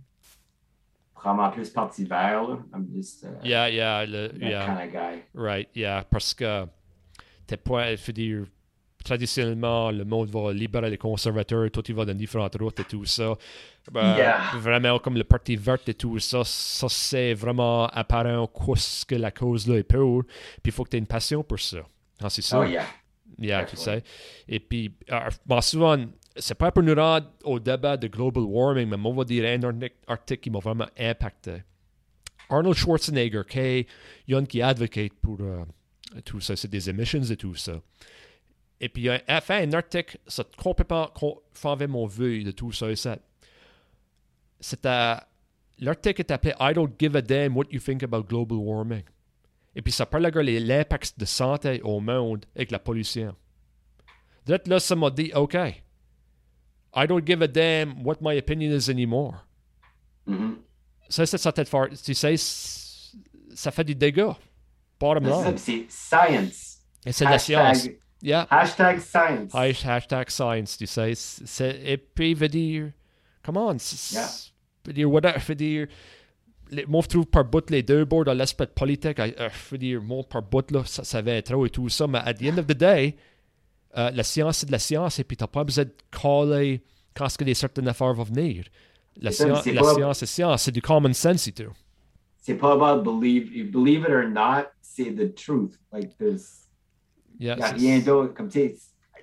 Probablement 1.12 1.50
plus 1.50 1.70
parti 1.70 2.04
vert, 2.04 2.44
là. 2.44 2.58
I'm 2.72 2.86
just 2.94 3.24
uh, 3.24 3.28
Yeah, 3.42 3.68
yeah, 3.68 4.06
le, 4.06 4.30
yeah. 4.38 4.66
kind 4.66 4.86
of 4.86 4.92
guy. 4.92 5.22
Right, 5.34 5.68
yeah, 5.74 6.04
parce 6.04 6.34
que 6.34 6.66
t'es 7.46 7.56
pas, 7.56 7.96
je 7.96 8.06
veux 8.06 8.12
dire, 8.12 8.46
traditionnellement, 9.04 9.90
le 9.90 10.04
monde 10.04 10.28
va 10.30 10.52
libérer 10.52 10.90
les 10.90 10.98
conservateurs, 10.98 11.70
tout 11.70 11.82
il 11.88 11.94
va 11.94 12.04
dans 12.04 12.14
différentes 12.14 12.56
routes 12.58 12.80
et 12.80 12.84
tout 12.84 13.04
ça. 13.04 13.34
Ben, 13.92 14.16
Yeah. 14.16 14.40
Vraiment, 14.58 14.98
comme 14.98 15.16
le 15.16 15.24
Parti 15.24 15.56
vert 15.56 15.78
et 15.86 15.94
tout 15.94 16.18
ça, 16.18 16.42
ça 16.44 16.88
c'est 16.88 17.34
vraiment 17.34 17.86
apparent 17.88 18.46
qu'est-ce 18.48 19.04
que 19.06 19.14
la 19.14 19.30
cause 19.30 19.68
là 19.68 19.76
est 19.76 19.82
pour. 19.84 20.24
Puis 20.24 20.32
il 20.66 20.72
faut 20.72 20.84
que 20.84 20.90
tu 20.90 20.96
aies 20.96 21.00
une 21.00 21.06
passion 21.06 21.42
pour 21.44 21.60
ça. 21.60 21.78
Ah, 22.22 22.30
c'est 22.30 22.42
ça. 22.42 22.60
Oh, 22.60 22.64
yeah. 22.64 22.86
Yeah, 23.38 23.64
tu 23.64 23.76
sais. 23.76 24.02
Et 24.48 24.60
puis, 24.60 24.94
euh, 25.10 25.18
bon, 25.44 25.60
souvent, 25.60 25.96
c'est 26.36 26.54
pas 26.56 26.70
pour 26.70 26.82
nous 26.84 26.94
rendre 26.94 27.26
au 27.44 27.58
débat 27.58 27.96
de 27.96 28.06
global 28.08 28.44
warming, 28.44 28.88
mais 28.88 28.96
moi, 28.96 29.10
on 29.12 29.14
va 29.16 29.24
dire 29.24 29.44
un 29.44 29.58
artic- 29.60 29.94
article 30.06 30.40
qui 30.40 30.50
m'a 30.50 30.60
vraiment 30.60 30.86
impacté. 30.98 31.62
Arnold 32.48 32.76
Schwarzenegger, 32.76 33.42
qui 33.48 33.58
est 33.58 33.86
un 34.32 34.44
qui 34.44 34.62
advocate 34.62 35.12
pour 35.20 35.38
euh, 35.40 35.64
tout 36.24 36.40
ça, 36.40 36.54
c'est 36.56 36.68
des 36.70 36.88
emissions 36.88 37.22
et 37.22 37.36
tout 37.36 37.54
ça. 37.56 37.80
Et 38.84 38.90
puis, 38.90 39.04
il 39.04 39.22
a 39.26 39.40
fait 39.40 39.66
un 39.66 39.72
article, 39.72 40.18
ça 40.26 40.44
complètement 40.58 41.06
conformait 41.14 41.86
mon 41.86 42.04
vue 42.04 42.44
de 42.44 42.50
tout 42.50 42.70
ça 42.70 42.90
et 42.90 42.96
ça. 42.96 43.16
C'était. 44.60 45.14
L'article 45.78 46.20
est 46.20 46.30
appelé 46.30 46.52
I 46.60 46.74
don't 46.74 46.92
give 47.00 47.16
a 47.16 47.22
damn 47.22 47.56
what 47.56 47.64
you 47.70 47.80
think 47.80 48.02
about 48.02 48.24
global 48.24 48.58
warming. 48.58 49.04
Et 49.74 49.80
puis 49.80 49.90
ça 49.90 50.04
parle 50.04 50.30
de 50.30 50.40
l'impact 50.58 51.18
de 51.18 51.24
santé 51.24 51.80
au 51.80 51.98
monde 51.98 52.44
avec 52.54 52.70
la 52.70 52.78
pollution. 52.78 53.34
Direct 54.44 54.68
là, 54.68 54.78
ça 54.78 54.94
m'a 54.94 55.10
dit, 55.10 55.32
OK, 55.34 55.54
I 55.54 57.06
don't 57.08 57.26
give 57.26 57.40
a 57.40 57.48
damn 57.48 58.04
what 58.04 58.16
my 58.20 58.36
opinion 58.36 58.70
is 58.76 58.90
anymore. 58.90 59.46
Mhm. 60.26 60.58
Ça, 61.08 61.24
c'est 61.24 61.38
ça 61.38 61.52
tête 61.52 61.70
fort. 61.70 61.88
Tu 62.04 62.12
sais, 62.12 62.36
ça 62.36 63.70
fait 63.70 63.84
du 63.84 63.94
dégât. 63.94 64.36
Bottom 65.00 65.24
C'est 65.24 65.30
line. 65.30 65.56
C'est 65.56 65.86
science. 65.88 66.80
Et 67.06 67.12
c'est 67.12 67.24
de 67.24 67.30
la 67.30 67.38
science. 67.38 67.88
Yeah. 68.24 68.46
hashtag 68.50 69.00
science. 69.00 69.52
Hash- 69.54 69.84
Hashtag 69.84 70.30
science, 70.30 70.78
tu 70.78 70.86
sais. 70.86 71.12
C'est- 71.14 71.80
Et 71.84 71.98
puis, 71.98 72.32
veut 72.34 72.48
dire, 72.48 72.90
come 73.42 73.58
on, 73.58 73.78
c- 73.78 74.14
Yeah. 74.16 74.28
veut 74.86 74.92
dire, 74.94 75.10
whatever, 75.10 75.38
veut 75.46 75.54
dire, 75.54 75.86
les, 76.70 76.86
moi, 76.86 77.02
je 77.04 77.08
trouve 77.08 77.26
par 77.26 77.44
bout 77.44 77.68
les 77.70 77.82
deux 77.82 78.04
bords 78.06 78.24
dans 78.24 78.32
l'aspect 78.32 78.66
politique, 78.66 79.20
euh, 79.20 79.30
je 79.38 79.70
veux 79.72 79.78
dire, 79.78 80.00
moi, 80.02 80.22
par 80.24 80.40
bout, 80.42 80.70
là, 80.70 80.82
ça, 80.86 81.04
ça 81.04 81.20
va 81.20 81.32
être 81.32 81.52
trop 81.52 81.66
et 81.66 81.70
tout 81.70 81.88
ça, 81.90 82.06
mais 82.06 82.18
at 82.18 82.32
the 82.34 82.44
end 82.44 82.56
of 82.58 82.66
the 82.66 82.72
day, 82.72 83.14
euh, 83.98 84.10
la 84.10 84.22
science, 84.22 84.58
c'est 84.58 84.66
de 84.66 84.72
la 84.72 84.78
science, 84.78 85.18
et 85.18 85.24
puis 85.24 85.36
t'as 85.36 85.46
pas 85.46 85.62
besoin 85.62 85.84
de 85.84 85.94
caller 86.10 86.82
quand 87.14 87.28
ce 87.28 87.36
que 87.36 87.44
des 87.44 87.54
certaines 87.54 87.86
affaires 87.88 88.14
vont 88.14 88.24
venir. 88.24 88.64
La, 89.20 89.30
science, 89.32 89.62
c'est 89.64 89.72
la 89.74 89.82
pas- 89.82 89.94
science, 89.94 90.18
c'est 90.20 90.26
science, 90.26 90.62
c'est 90.62 90.72
du 90.72 90.80
common 90.82 91.12
sense 91.12 91.46
et 91.46 91.52
tout. 91.52 91.70
C'est 92.38 92.56
pas 92.56 92.72
about 92.72 93.02
believe, 93.02 93.70
believe 93.70 94.00
it 94.02 94.10
or 94.10 94.24
not, 94.28 94.64
c'est 94.80 95.12
the 95.14 95.34
truth. 95.34 95.78
Like, 95.92 96.16
there's, 96.18 96.63
Yeah, 97.38 97.56
y 97.58 97.62
a 97.62 97.68
rien 97.72 97.98
d'autre. 98.00 98.34
Comme, 98.34 98.48
tu 98.48 98.74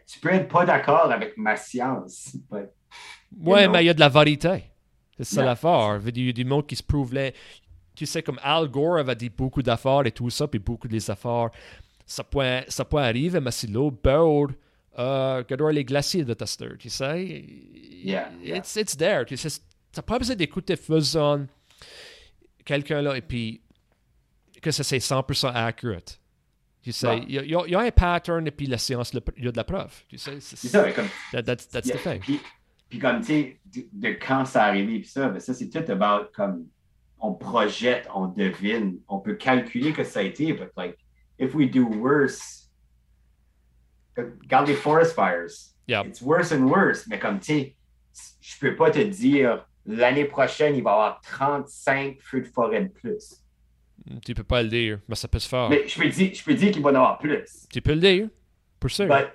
tu 0.05 0.19
peux 0.19 0.29
être 0.33 0.49
pas 0.49 0.65
d'accord 0.65 1.11
avec 1.11 1.37
ma 1.37 1.55
science, 1.55 2.35
but 2.51 2.69
Ouais, 3.39 3.63
know. 3.63 3.71
mais 3.71 3.83
il 3.83 3.87
y 3.87 3.89
a 3.89 3.93
de 3.93 3.99
la 3.99 4.09
variété. 4.09 4.63
C'est 5.17 5.23
ça 5.23 5.41
Yeah. 5.41 5.45
l'affaire. 5.51 6.01
Il 6.05 6.25
y 6.25 6.29
a 6.29 6.33
du 6.33 6.43
monde 6.45 6.67
qui 6.67 6.75
se 6.75 6.83
prouve 6.83 7.13
là. 7.13 7.31
Tu 7.95 8.05
sais, 8.05 8.21
comme 8.23 8.39
Al 8.43 8.67
Gore 8.67 8.97
avait 8.97 9.15
dit 9.15 9.29
beaucoup 9.29 9.61
d'affaires 9.61 10.05
et 10.05 10.11
tout 10.11 10.29
ça, 10.29 10.47
puis 10.47 10.59
beaucoup 10.59 10.87
des 10.87 11.09
affaires. 11.09 11.49
Ça 12.05 12.23
peut, 12.23 12.61
ça 12.67 12.83
peut 12.83 12.97
arriver, 12.97 13.39
mais 13.39 13.51
si 13.51 13.67
l'eau 13.67 13.91
bord, 13.91 14.49
euh, 14.99 15.43
les 15.71 15.85
glaciers 15.85 16.25
de 16.25 16.33
Tester, 16.33 16.69
tu 16.77 16.89
sais? 16.89 17.45
Yeah. 18.03 18.31
It's, 18.43 18.75
it's 18.75 18.97
there. 18.97 19.25
Tu 19.25 19.37
sais, 19.37 19.49
t'as 19.91 20.01
pas 20.01 20.17
besoin 20.17 20.35
d'écouter 20.35 20.75
faisant 20.75 21.45
quelqu'un 22.65 23.01
là 23.01 23.15
et 23.15 23.21
puis 23.21 23.61
que 24.61 24.71
ça 24.71 24.83
c'est 24.83 24.97
100% 24.99 25.51
accurate. 25.53 26.19
Tu 26.83 26.91
sais, 26.91 27.07
Ouais. 27.07 27.19
il 27.27 27.29
y, 27.29 27.33
y 27.51 27.55
a- 27.55 27.63
il 27.67 27.71
y 27.71 27.75
a 27.75 27.79
un 27.79 27.91
pattern 27.91 28.45
et 28.47 28.51
puis 28.51 28.65
la 28.65 28.77
science, 28.79 29.13
il 29.13 29.43
y 29.43 29.47
a 29.47 29.51
de 29.51 29.57
la 29.57 29.63
preuve. 29.63 29.93
Tu 30.07 30.17
sais, 30.17 30.39
c'est 30.39 30.55
c'est 30.55 30.67
ça, 30.67 30.83
mais 30.83 30.93
comme, 30.93 31.07
that- 31.31 31.43
that's, 31.43 31.69
that's 31.69 31.87
Yeah, 31.87 31.97
the 31.97 32.01
thing. 32.03 32.19
Puis, 32.19 32.39
puis 32.89 32.99
comme, 32.99 33.19
tu 33.19 33.25
sais, 33.27 33.59
de, 33.65 33.81
de 33.93 34.07
quand 34.13 34.45
ça 34.45 34.63
arrivé, 34.65 34.99
puis 34.99 35.07
ça, 35.07 35.29
ben 35.29 35.39
ça, 35.39 35.53
c'est 35.53 35.69
tout 35.69 35.91
about, 35.91 36.29
comme, 36.35 36.65
on 37.19 37.33
projette, 37.33 38.07
on 38.15 38.27
devine, 38.27 38.97
on 39.07 39.19
peut 39.19 39.35
calculer 39.35 39.93
que 39.93 40.03
ça 40.03 40.21
a 40.21 40.23
été, 40.23 40.53
but 40.53 40.69
like, 40.75 40.97
if 41.39 41.53
we 41.53 41.69
do 41.69 41.85
worse, 41.87 42.67
regarde 44.17 44.67
les 44.67 44.75
forest 44.75 45.13
fires. 45.15 45.73
Yeah. 45.87 46.03
It's 46.05 46.21
worse 46.21 46.51
and 46.51 46.65
worse, 46.67 47.05
mais 47.07 47.19
comme, 47.19 47.39
tu 47.39 47.45
sais, 47.53 47.75
je 48.41 48.57
peux 48.59 48.75
pas 48.75 48.89
te 48.91 48.99
dire, 48.99 49.65
l'année 49.85 50.25
prochaine, 50.25 50.75
il 50.75 50.83
va 50.83 50.89
y 50.91 50.93
avoir 50.93 51.21
35 51.21 52.17
feux 52.21 52.41
de 52.41 52.47
forêt 52.47 52.81
de 52.83 52.89
plus. 52.89 53.40
Tu 54.25 54.33
peux 54.33 54.43
pas 54.43 54.63
le 54.63 54.69
dire, 54.69 54.99
mais 55.07 55.15
ça 55.15 55.27
peut 55.27 55.39
se 55.39 55.47
faire. 55.47 55.69
Mais 55.69 55.87
je 55.87 55.99
peux 55.99 56.09
dire, 56.09 56.33
je 56.33 56.43
peux 56.43 56.53
dire 56.53 56.71
qu'il 56.71 56.81
va 56.81 56.89
en 56.89 56.95
avoir 56.95 57.19
plus. 57.19 57.67
Tu 57.71 57.81
peux 57.81 57.93
le 57.93 57.99
dire, 57.99 58.27
pour 58.79 58.89
sûr. 58.89 59.07
But 59.07 59.29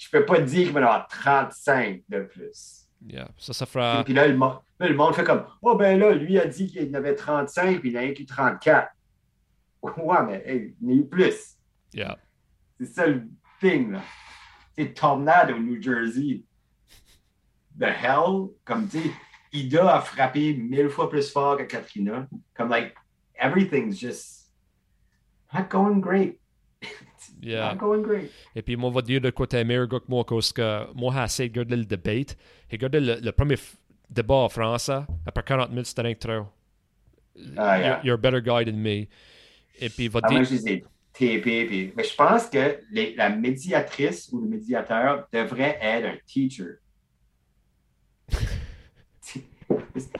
je 0.00 0.08
peux 0.08 0.24
pas 0.24 0.40
dire 0.40 0.64
qu'il 0.64 0.72
va 0.72 0.80
en 0.80 0.84
avoir 0.84 1.08
35 1.08 2.02
de 2.08 2.20
plus. 2.22 2.88
Yeah, 3.06 3.28
Ça, 3.36 3.52
ça 3.52 3.66
fera. 3.66 4.02
Puis 4.02 4.14
là 4.14 4.26
le, 4.26 4.36
monde, 4.36 4.58
là, 4.78 4.88
le 4.88 4.94
monde 4.94 5.14
fait 5.14 5.24
comme 5.24 5.44
Oh, 5.60 5.74
ben 5.74 5.98
là, 5.98 6.12
lui 6.12 6.38
a 6.38 6.46
dit 6.46 6.66
qu'il 6.66 6.90
en 6.90 6.94
avait 6.94 7.14
35, 7.14 7.80
puis 7.80 7.90
il 7.90 7.98
en 7.98 8.00
a 8.00 8.06
eu 8.06 8.26
34. 8.26 8.88
Ouais, 9.82 10.16
mais 10.26 10.42
hey, 10.46 10.74
il 10.80 10.86
en 10.86 10.90
a 10.90 10.94
eu 10.94 11.06
plus. 11.06 11.56
Yeah. 11.92 12.18
C'est 12.78 12.86
ça 12.86 13.06
le 13.06 13.26
thing, 13.60 13.92
là. 13.92 14.02
C'est 14.76 14.94
tornade 14.94 15.50
au 15.50 15.58
New 15.58 15.80
Jersey. 15.82 16.42
The 17.78 17.84
hell, 17.84 18.48
comme 18.64 18.88
tu 18.88 19.00
sais, 19.00 19.10
Ida 19.52 19.96
a 19.96 20.00
frappé 20.00 20.54
mille 20.54 20.88
fois 20.88 21.10
plus 21.10 21.30
fort 21.30 21.58
que 21.58 21.64
Katrina. 21.64 22.26
Comme, 22.54 22.70
like, 22.70 22.94
everything's 23.40 23.98
just 24.00 24.52
not 25.52 25.68
going 25.70 26.00
great. 26.00 26.38
Yeah. 27.42 27.72
Not 27.72 27.78
going 27.78 28.02
great. 28.02 28.30
Et 28.54 28.60
puis, 28.60 28.76
moi, 28.76 28.90
on 28.90 28.92
va 28.92 29.00
dire 29.00 29.18
de 29.20 29.30
quoi 29.30 29.46
t'es 29.46 29.64
meilleur 29.64 29.86
gars 29.88 30.00
que 30.00 30.04
moi, 30.08 30.26
parce 30.26 30.52
que 30.52 30.92
moi, 30.94 31.10
j'ai 31.16 31.24
essayé 31.24 31.48
de 31.48 31.60
regarder 31.60 31.76
le 31.76 31.84
debate. 31.86 32.36
J'ai 32.68 32.76
regardé 32.76 33.00
le, 33.00 33.14
le 33.18 33.32
premier 33.32 33.56
débat 34.10 34.34
en 34.34 34.48
français. 34.50 35.00
Après 35.24 35.42
40 35.42 35.70
minutes, 35.70 35.86
c'était 35.86 36.02
rien 36.02 36.14
que 36.14 36.18
trop. 36.18 36.46
Ah, 37.56 37.78
yeah. 37.78 38.00
You're, 38.04 38.14
a 38.14 38.18
better 38.18 38.42
guy 38.42 38.64
than 38.66 38.76
me. 38.76 39.06
Et 39.80 39.88
puis, 39.88 40.08
va 40.08 40.20
Ah, 40.22 40.30
moi, 40.30 40.42
je 40.42 40.50
les 40.54 40.68
ai 40.68 40.80
tapés. 41.14 41.40
puis- 41.40 41.92
Mais 41.96 42.04
je 42.04 42.14
pense 42.14 42.46
que 42.50 42.78
les- 42.90 43.14
la 43.14 43.30
médiatrice 43.30 44.28
ou 44.32 44.40
le 44.42 44.48
médiateur 44.48 45.26
devrait 45.32 45.78
être 45.80 46.06
un 46.08 46.18
teacher. 46.26 46.74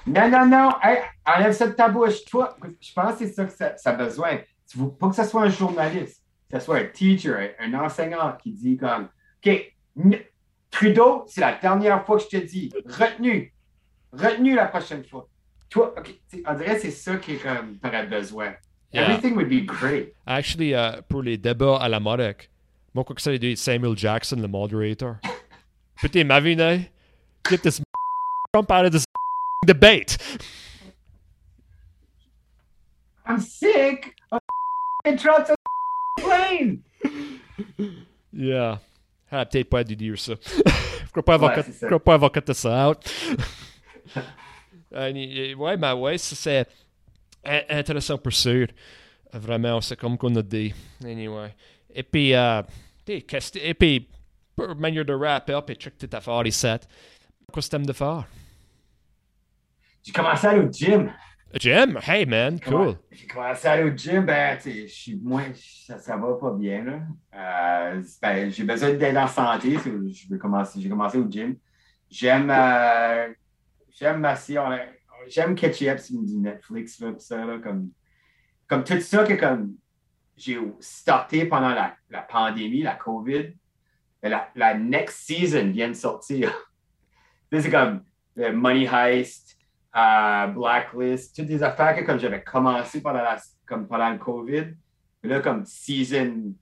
non, 0.06 0.28
non, 0.28 0.46
non, 0.46 0.70
hey, 0.82 0.98
enlève 1.26 1.52
ça 1.52 1.66
de 1.66 1.72
ta 1.72 1.88
bouche. 1.88 2.24
Toi, 2.26 2.56
je 2.80 2.92
pense 2.92 3.12
que 3.12 3.26
c'est 3.26 3.32
ça 3.32 3.44
que 3.44 3.52
ça, 3.52 3.76
ça 3.76 3.90
a 3.90 3.92
besoin. 3.94 4.38
Tu 4.70 4.78
veux 4.78 4.90
pas 4.90 5.08
que 5.08 5.16
ce 5.16 5.24
soit 5.24 5.42
un 5.42 5.48
journaliste, 5.48 6.22
que 6.50 6.58
ce 6.58 6.64
soit 6.64 6.78
un 6.78 6.84
teacher, 6.84 7.52
un, 7.58 7.72
un 7.72 7.84
enseignant 7.84 8.36
qui 8.40 8.52
dit 8.52 8.76
comme 8.76 9.08
OK, 9.44 9.74
Trudeau, 10.70 11.24
c'est 11.26 11.40
la 11.40 11.54
dernière 11.54 12.04
fois 12.04 12.18
que 12.18 12.24
je 12.24 12.28
te 12.28 12.36
dis, 12.36 12.70
retenu, 12.86 13.52
retenu 14.12 14.54
la 14.54 14.66
prochaine 14.66 15.04
fois. 15.04 15.28
Toi, 15.68 15.94
OK, 15.96 16.04
tu 16.04 16.38
sais, 16.38 16.42
on 16.46 16.54
dirait 16.54 16.74
que 16.76 16.82
c'est 16.82 16.90
ça 16.90 17.16
qui 17.16 17.32
est 17.32 17.42
comme, 17.42 17.78
t'aurais 17.78 18.06
besoin. 18.06 18.54
Yeah. 18.92 19.04
Everything 19.04 19.36
would 19.36 19.48
be 19.48 19.64
great. 19.64 20.14
Actually, 20.26 20.74
uh, 20.74 21.00
pour 21.08 21.22
les 21.22 21.36
débats 21.36 21.78
à 21.80 21.88
la 21.88 22.00
Morec, 22.00 22.50
moi, 22.92 23.04
quoi 23.04 23.14
que 23.14 23.22
ça, 23.22 23.30
c'est 23.40 23.56
Samuel 23.56 23.96
Jackson, 23.96 24.36
le 24.36 24.48
moderator. 24.48 25.16
Putain, 25.96 26.24
Mavine, 26.24 26.88
get 27.48 27.62
this 27.62 27.80
Trump 28.52 28.70
out 28.72 28.84
of 28.84 28.92
this 28.92 29.04
debate. 29.70 30.16
I'm 33.26 33.40
sick 33.40 34.14
of 34.32 34.40
Trump's 35.18 35.50
plane. 36.18 36.82
Yeah. 38.32 38.78
Ah, 39.30 39.44
peut-être 39.44 39.68
pas 39.70 39.84
dû 39.84 39.94
dire 39.96 40.18
ça. 40.18 40.34
Je 41.06 41.10
crois 41.12 41.22
pas 41.24 41.34
avoir, 41.34 41.50
Ouais, 41.56 41.62
cut- 41.62 41.66
c'est 41.66 41.72
je 41.74 41.78
ça. 41.78 41.86
crois 41.86 42.02
pas 42.04 42.14
avoir 42.14 42.32
cuté 42.32 42.54
ça 42.54 42.88
out. 42.88 42.98
Euh, 44.92 45.12
ni- 45.12 45.54
ouais, 45.54 45.76
mais 45.76 45.92
ouais, 45.92 46.18
ça, 46.18 46.36
c'est 46.36 46.68
in- 47.44 47.78
intéressant 47.78 48.16
pour 48.18 48.32
sûr. 48.32 48.68
Euh, 49.34 49.38
Vraiment, 49.38 49.80
c'est 49.80 49.96
comme 49.96 50.16
qu'on 50.16 50.34
a 50.36 50.42
dit. 50.42 50.72
Anyway. 51.04 51.52
Et 51.94 52.02
puis, 52.04 52.32
euh, 52.34 52.62
t'es, 53.04 53.22
qu'est-ce 53.22 53.52
que- 53.52 53.58
et 53.58 53.74
puis, 53.74 54.08
pour 54.56 54.74
manière 54.76 55.04
de 55.04 55.12
wrap 55.14 55.48
up 55.50 55.68
et 55.70 55.74
check 55.74 55.98
tes 55.98 56.16
affaires 56.16 56.46
ici. 56.46 56.66
Qu'est-ce 57.52 57.66
que 57.66 57.70
t'aimes 57.70 57.86
de 57.86 57.92
faire? 57.92 58.24
J'ai 60.02 60.12
commencé 60.12 60.46
à 60.46 60.50
aller 60.50 60.60
au 60.60 60.70
gym. 60.72 61.12
Jim, 61.54 61.96
hey 62.06 62.24
man, 62.26 62.60
cool. 62.60 62.94
J'ai 63.10 63.26
commencé 63.26 63.66
à 63.66 63.72
aller 63.72 63.82
au 63.90 63.96
gym, 63.96 64.24
ben, 64.24 64.56
tu 64.56 64.70
sais, 64.70 64.82
je 64.86 64.92
suis 64.94 65.16
moins, 65.16 65.46
ça, 65.54 65.98
ça 65.98 66.16
va 66.16 66.34
pas 66.34 66.52
bien, 66.52 66.84
là. 66.84 67.00
Euh, 67.34 68.02
ben, 68.22 68.50
j'ai 68.50 68.62
besoin 68.62 68.92
d'être 68.94 69.16
en 69.16 69.26
santé, 69.26 69.76
je 69.84 70.28
veux 70.30 70.38
commencer, 70.38 70.80
j'ai 70.80 70.88
commencé 70.88 71.18
au 71.18 71.28
gym. 71.28 71.56
J'aime, 72.08 72.50
euh, 72.50 73.32
j'aime 73.98 74.24
on 74.24 74.70
a- 74.72 74.78
j'aime 75.26 75.54
catch 75.56 75.82
up 75.82 75.98
sur 75.98 76.22
du 76.22 76.36
Netflix, 76.36 77.00
là, 77.00 77.12
pis 77.12 77.24
ça, 77.24 77.44
là, 77.44 77.58
comme, 77.58 77.90
comme 78.68 78.84
tout 78.84 79.00
ça 79.00 79.24
que, 79.24 79.34
comme, 79.34 79.74
j'ai 80.36 80.56
starté 80.78 81.44
pendant 81.46 81.70
la, 81.70 81.96
la 82.10 82.22
pandémie, 82.22 82.82
la 82.82 82.94
COVID. 82.94 83.52
Ben, 84.22 84.28
La, 84.30 84.50
la 84.54 84.74
next 84.74 85.26
season 85.26 85.70
vient 85.70 85.88
de 85.88 85.94
sortir. 85.94 86.52
C'est 87.52 87.70
comme 87.70 88.04
le 88.36 88.52
Money 88.52 88.86
Heist, 88.90 89.56
Blacklist, 89.92 91.36
toutes 91.36 91.46
des 91.46 91.62
affaires 91.62 91.96
que 91.96 92.04
comme 92.04 92.18
j'avais 92.18 92.42
commencé 92.42 93.00
pendant, 93.02 93.22
la, 93.22 93.38
comme 93.66 93.86
pendant 93.86 94.10
le 94.10 94.18
COVID. 94.18 94.74
Et 95.22 95.28
là, 95.28 95.40
comme 95.40 95.64
season 95.64 96.54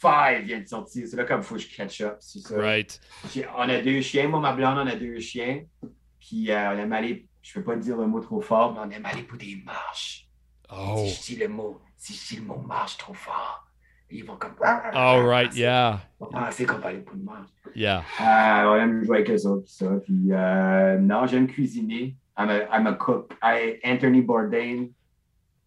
5 0.00 0.44
vient 0.44 0.60
de 0.60 0.66
sortir. 0.66 1.06
C'est 1.08 1.16
là 1.16 1.24
comme 1.24 1.40
il 1.40 1.44
faut 1.44 1.54
que 1.54 1.60
je 1.60 1.74
catch 1.74 2.00
up 2.02 2.16
sur 2.20 2.40
ça. 2.40 2.56
Right. 2.56 3.00
On 3.56 3.68
a 3.68 3.80
deux 3.80 4.00
chiens. 4.00 4.28
Moi, 4.28 4.40
ma 4.40 4.52
blonde, 4.52 4.78
on 4.78 4.86
a 4.86 4.94
deux 4.94 5.18
chiens. 5.20 5.62
Puis 6.20 6.50
euh, 6.50 6.74
on 6.74 6.78
aime 6.78 6.92
aller, 6.92 7.28
je 7.42 7.58
ne 7.58 7.62
peux 7.62 7.72
pas 7.72 7.76
dire 7.76 7.96
le 7.96 8.06
mot 8.06 8.20
trop 8.20 8.40
fort, 8.40 8.72
mais 8.72 8.80
on 8.80 8.90
aime 8.90 9.06
aller 9.06 9.22
pour 9.22 9.38
des 9.38 9.62
marches. 9.64 10.28
Oh. 10.70 11.04
Si 11.06 11.14
je 11.14 11.34
dis 11.34 11.40
le 11.40 11.48
mot, 11.48 11.80
si 11.96 12.14
je 12.14 12.34
dis 12.34 12.40
le 12.40 12.46
mot 12.46 12.58
marche 12.58 12.96
trop 12.96 13.14
fort, 13.14 13.66
ils 14.10 14.24
vont 14.24 14.36
comme. 14.36 14.54
All 14.60 15.26
right, 15.26 15.54
yeah. 15.54 16.00
On 16.20 16.26
penser 16.26 16.66
qu'on 16.66 16.80
aller 16.82 16.98
pour 16.98 17.16
une 17.16 17.24
marche. 17.24 17.48
Yeah. 17.74 18.02
Euh, 18.20 18.64
on 18.70 18.76
aime 18.76 19.04
jouer 19.04 19.18
avec 19.18 19.30
eux 19.30 19.46
autres, 19.46 19.68
ça. 19.68 19.86
Puis, 20.04 20.32
euh, 20.32 20.98
non, 20.98 21.26
j'aime 21.26 21.46
cuisiner. 21.46 22.16
I'm 22.36 22.50
a, 22.50 22.66
I'm 22.70 22.86
a 22.86 22.94
cook. 22.94 23.34
I, 23.42 23.78
Anthony 23.84 24.20
Bourdain, 24.22 24.88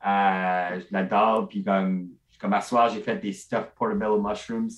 euh, 0.05 0.79
je 0.79 0.85
l'adore. 0.91 1.47
Puis, 1.49 1.63
comme, 1.63 2.09
comme 2.39 2.53
à 2.53 2.61
soir, 2.61 2.89
j'ai 2.89 3.01
fait 3.01 3.17
des 3.17 3.33
stuffed 3.33 3.73
portobello 3.75 4.21
mushrooms 4.21 4.69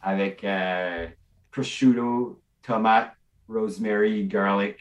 avec 0.00 0.44
euh, 0.44 1.08
prosciutto, 1.50 2.40
tomate, 2.62 3.12
rosemary, 3.48 4.26
garlic 4.26 4.78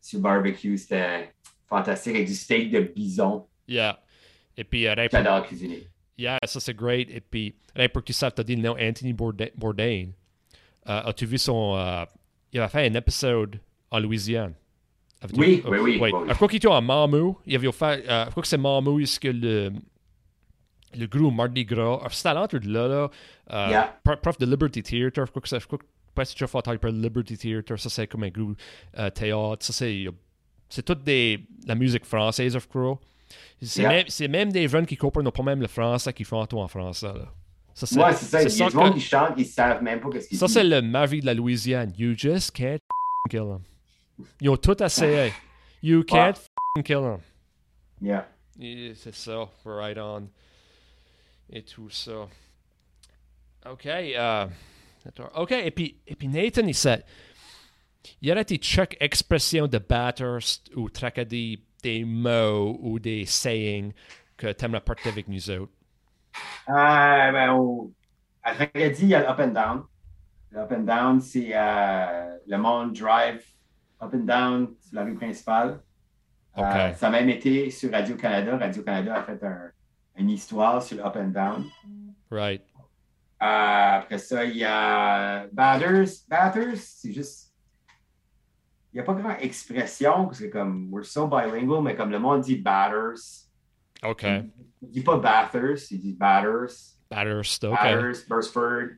sur 0.00 0.20
barbecue. 0.20 0.76
C'était 0.78 1.32
fantastique 1.68 2.14
avec 2.14 2.26
du 2.28 2.34
steak 2.34 2.70
de 2.70 2.80
bison. 2.80 3.46
Yeah. 3.66 3.98
Et 4.56 4.64
puis, 4.64 4.86
euh, 4.86 4.94
J'adore 5.10 5.46
cuisiner. 5.46 5.88
Yeah, 6.18 6.38
ça 6.44 6.60
c'est 6.60 6.74
great. 6.76 7.08
Et 7.10 7.20
puis, 7.20 7.56
rien 7.74 7.88
pour 7.88 8.02
que 8.02 8.06
tu 8.06 8.12
saches, 8.12 8.34
t'as 8.34 8.42
dit 8.44 8.54
le 8.54 8.62
nom 8.62 8.76
Anthony 8.78 9.12
Bourdain. 9.12 9.48
Bourdain. 9.56 10.08
Euh, 10.88 11.00
As-tu 11.04 11.26
vu 11.26 11.38
son. 11.38 11.74
euh, 11.76 12.04
il 12.52 12.60
avait 12.60 12.68
fait 12.68 12.86
un 12.86 12.94
épisode 12.94 13.58
en 13.90 13.98
Louisiane. 13.98 14.54
Oui, 15.36 15.62
oui, 15.66 15.78
oui, 15.78 15.98
ouais. 15.98 16.12
oui. 16.12 16.20
Je 16.28 16.34
crois 16.34 16.48
qu'il 16.48 16.56
était 16.56 16.68
en 16.68 16.82
Mamou. 16.82 17.38
Il 17.46 17.54
avait 17.56 17.70
fait. 17.72 18.04
euh, 18.08 18.24
je 18.26 18.30
crois 18.30 18.42
que 18.42 18.48
c'est 18.48 18.58
Mamou, 18.58 19.00
est-ce 19.00 19.18
que 19.20 19.28
le. 19.28 19.72
Le 20.94 21.06
groupe 21.06 21.34
Mardi 21.34 21.64
Gras. 21.64 22.00
Ah, 22.04 22.08
C'était 22.10 22.28
à 22.28 22.34
l'entre 22.34 22.58
de 22.58 22.68
là, 22.70 22.86
là. 22.86 23.10
Euh, 23.50 23.68
Yeah. 23.70 23.96
pro- 24.04 24.16
Prof 24.16 24.36
de 24.38 24.44
Liberty 24.44 24.82
Theatre. 24.82 25.24
Je 25.24 25.30
crois 25.30 25.40
que 25.40 25.48
c'est. 25.48 25.58
Je 25.60 25.66
crois 25.66 25.78
que 25.78 25.84
pas 26.14 26.24
si 26.26 26.34
tu 26.34 26.44
as 26.44 26.90
Liberty 26.90 27.38
Theatre. 27.38 27.78
Ça, 27.78 27.88
c'est 27.88 28.06
comme 28.06 28.24
un 28.24 28.28
groupe 28.28 28.58
euh, 28.98 29.08
théâtre. 29.08 29.64
Ça, 29.64 29.72
c'est. 29.72 30.04
C'est 30.68 30.82
toute 30.84 31.02
des, 31.02 31.40
la 31.66 31.74
musique 31.74 32.04
française, 32.04 32.54
of 32.56 32.68
course. 32.68 32.98
C'est 33.62 33.80
Yeah. 33.82 33.88
même, 33.90 34.04
c'est 34.08 34.28
même 34.28 34.52
des 34.52 34.68
jeunes 34.68 34.84
qui 34.84 34.96
comprennent 34.96 35.30
pas 35.30 35.42
même 35.42 35.60
le 35.62 35.66
français 35.68 36.12
qui 36.12 36.24
font 36.24 36.44
tout 36.44 36.58
en 36.58 36.68
français. 36.68 37.06
Là. 37.06 37.32
Ça, 37.74 37.86
c'est, 37.86 37.96
Moi, 37.96 38.12
c'est 38.12 38.26
ça. 38.26 38.42
Il 38.42 38.44
y 38.58 38.62
a 38.62 38.68
ça 38.70 38.76
monde 38.76 38.90
que- 38.90 38.94
qui 38.98 39.00
chante, 39.00 39.32
ils 39.38 39.46
savent 39.46 39.82
même 39.82 40.00
pas 40.00 40.08
ce 40.20 40.28
qu'ils 40.28 40.36
ça, 40.36 40.46
c'est 40.48 40.64
le 40.64 40.82
Marie 40.82 41.20
de 41.20 41.26
la 41.26 41.32
Louisiane. 41.32 41.92
You 41.96 42.12
just 42.14 42.50
can't 42.54 42.80
kill 43.30 43.40
them. 43.44 43.60
Ils 44.40 44.50
ont 44.50 44.56
tout 44.56 44.82
essayé. 44.82 45.32
You 45.82 46.04
can't 46.04 46.38
kill 46.84 47.00
them. 47.00 47.18
Yeah. 48.00 48.28
Et 48.60 48.94
C'est 48.94 49.14
ça, 49.14 49.48
right 49.64 49.98
on. 49.98 50.28
Et 51.50 51.62
tout 51.62 51.90
ça. 51.90 52.28
OK. 53.70 53.86
attends. 53.86 55.30
OK, 55.36 55.52
et 55.52 55.70
puis, 55.70 56.00
et 56.06 56.14
puis 56.14 56.28
Nathan, 56.28 56.66
il 56.66 56.74
sait. 56.74 57.04
Il 58.20 58.28
y 58.28 58.32
aurait 58.32 58.44
des 58.44 58.58
chaque 58.60 58.96
expression 59.00 59.66
de 59.66 59.78
batters 59.78 60.60
ou 60.74 60.88
tracadie 60.90 61.62
des 61.82 62.04
mots 62.04 62.78
ou 62.80 62.98
des 62.98 63.26
sayings 63.26 63.92
que 64.36 64.52
tu 64.52 64.64
aimerais 64.64 64.80
partager 64.80 65.10
avec 65.10 65.28
nous 65.28 65.50
autres? 65.50 65.72
Euh, 66.68 67.32
ben, 67.32 67.52
au, 67.52 67.92
à 68.42 68.54
Tracadie, 68.54 69.02
il 69.02 69.08
y 69.08 69.14
a 69.14 69.20
le 69.20 69.28
up 69.28 69.38
and 69.40 69.48
down. 69.48 69.82
Le 70.50 70.60
up 70.60 70.72
and 70.72 70.80
down, 70.80 71.20
c'est 71.20 71.50
euh, 71.54 72.36
le 72.46 72.56
monde 72.56 72.92
drive 72.92 73.44
up 74.02 74.12
and 74.14 74.24
down 74.26 74.74
sur 74.80 74.96
la 74.96 75.04
rue 75.04 75.14
principale. 75.14 75.80
Euh, 76.58 76.92
ça 76.94 77.08
a 77.08 77.10
même 77.10 77.28
été 77.30 77.70
sur 77.70 77.90
Radio-Canada. 77.90 78.58
Radio-Canada 78.58 79.14
a 79.14 79.22
fait 79.22 79.42
un- 79.42 79.70
une 80.18 80.30
histoire 80.30 80.82
sur 80.82 80.98
le 80.98 81.06
up 81.06 81.16
and 81.16 81.28
down. 81.28 81.64
Right. 82.30 82.62
Euh, 83.42 83.98
après 83.98 84.18
ça, 84.18 84.44
il 84.44 84.56
y 84.58 84.64
a 84.64 85.46
Batters. 85.52 86.26
Batters, 86.28 86.76
c'est 86.76 87.12
juste. 87.12 87.52
Il 88.92 88.96
n'y 88.96 89.00
a 89.00 89.04
pas 89.04 89.14
grand 89.14 89.36
expression, 89.38 90.26
parce 90.26 90.40
que 90.40 90.46
comme, 90.48 90.88
we're 90.92 91.04
so 91.06 91.26
bilingual, 91.26 91.82
mais 91.82 91.94
comme 91.96 92.10
le 92.10 92.18
monde 92.18 92.42
dit 92.42 92.56
batters. 92.56 93.48
OK. 94.04 94.24
Il 94.82 94.90
dit 94.90 95.00
pas 95.00 95.16
batters, 95.16 95.90
il 95.90 96.00
dit 96.00 96.12
batters. 96.12 96.96
Batters. 97.10 97.58
OK. 97.64 97.70
Batters, 97.70 98.26
Bursford, 98.28 98.88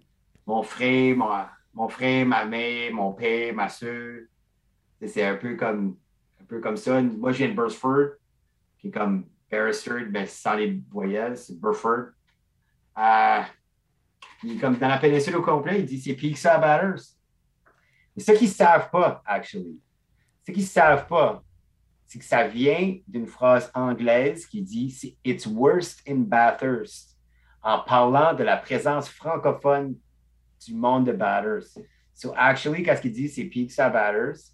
mon 0.46 0.64
frère, 0.64 1.16
mon, 1.16 1.30
mon 1.74 1.88
frère, 1.88 2.26
ma 2.26 2.44
mère, 2.44 2.92
mon 2.92 3.12
père, 3.12 3.54
ma 3.54 3.68
soeur. 3.68 4.22
C'est- 5.00 5.24
un 5.24 5.36
peu 5.36 5.56
comme 5.56 5.96
un 6.40 6.44
peu 6.44 6.60
comme 6.60 6.76
ça. 6.76 7.00
Moi, 7.02 7.32
je 7.32 7.38
viens 7.38 7.48
de 7.48 7.54
Bursford, 7.54 8.16
qui 8.78 8.88
est 8.88 8.90
comme 8.90 9.26
Beresford, 9.50 10.06
mais 10.10 10.26
sans 10.26 10.54
les 10.54 10.80
voyelles, 10.90 11.36
c'est 11.36 11.58
Burford. 11.58 12.08
Euh, 12.98 13.40
comme 14.60 14.76
dans 14.76 14.88
la 14.88 14.98
péninsule 14.98 15.36
au 15.36 15.42
complet, 15.42 15.80
il 15.80 15.86
dit 15.86 16.00
c'est 16.00 16.48
à 16.48 16.58
Batters. 16.58 17.02
Mais 18.16 18.22
ce 18.22 18.32
qu'ils 18.32 18.48
ne 18.48 18.52
savent 18.52 18.90
pas, 18.90 19.22
actually, 19.24 19.80
ce 20.46 20.52
qu'ils 20.52 20.62
ne 20.62 20.68
savent 20.68 21.06
pas, 21.06 21.42
c'est 22.04 22.18
que 22.18 22.24
ça 22.24 22.46
vient 22.46 22.98
d'une 23.08 23.26
phrase 23.26 23.70
anglaise 23.74 24.46
qui 24.46 24.62
dit 24.62 24.90
c'est 24.90 25.16
It's 25.24 25.46
worst 25.46 26.02
in 26.08 26.16
Bathurst 26.16 27.18
en 27.62 27.80
parlant 27.80 28.34
de 28.34 28.44
la 28.44 28.58
présence 28.58 29.08
francophone 29.08 29.96
du 30.66 30.74
monde 30.74 31.06
de 31.06 31.12
Batters. 31.12 31.78
So, 32.14 32.32
actually, 32.36 32.82
qu'est-ce 32.82 33.00
qu'il 33.02 33.12
dit, 33.12 33.28
c'est 33.28 33.82
à 33.82 33.88
Batters. 33.90 34.53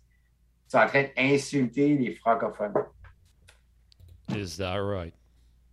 Ils 0.71 0.79
sont 0.79 0.79
en 0.79 0.87
train 0.87 1.05
d'insulter 1.17 1.97
les 1.97 2.15
francophones. 2.15 2.75
Is 4.29 4.57
that 4.59 4.77
right? 4.81 5.13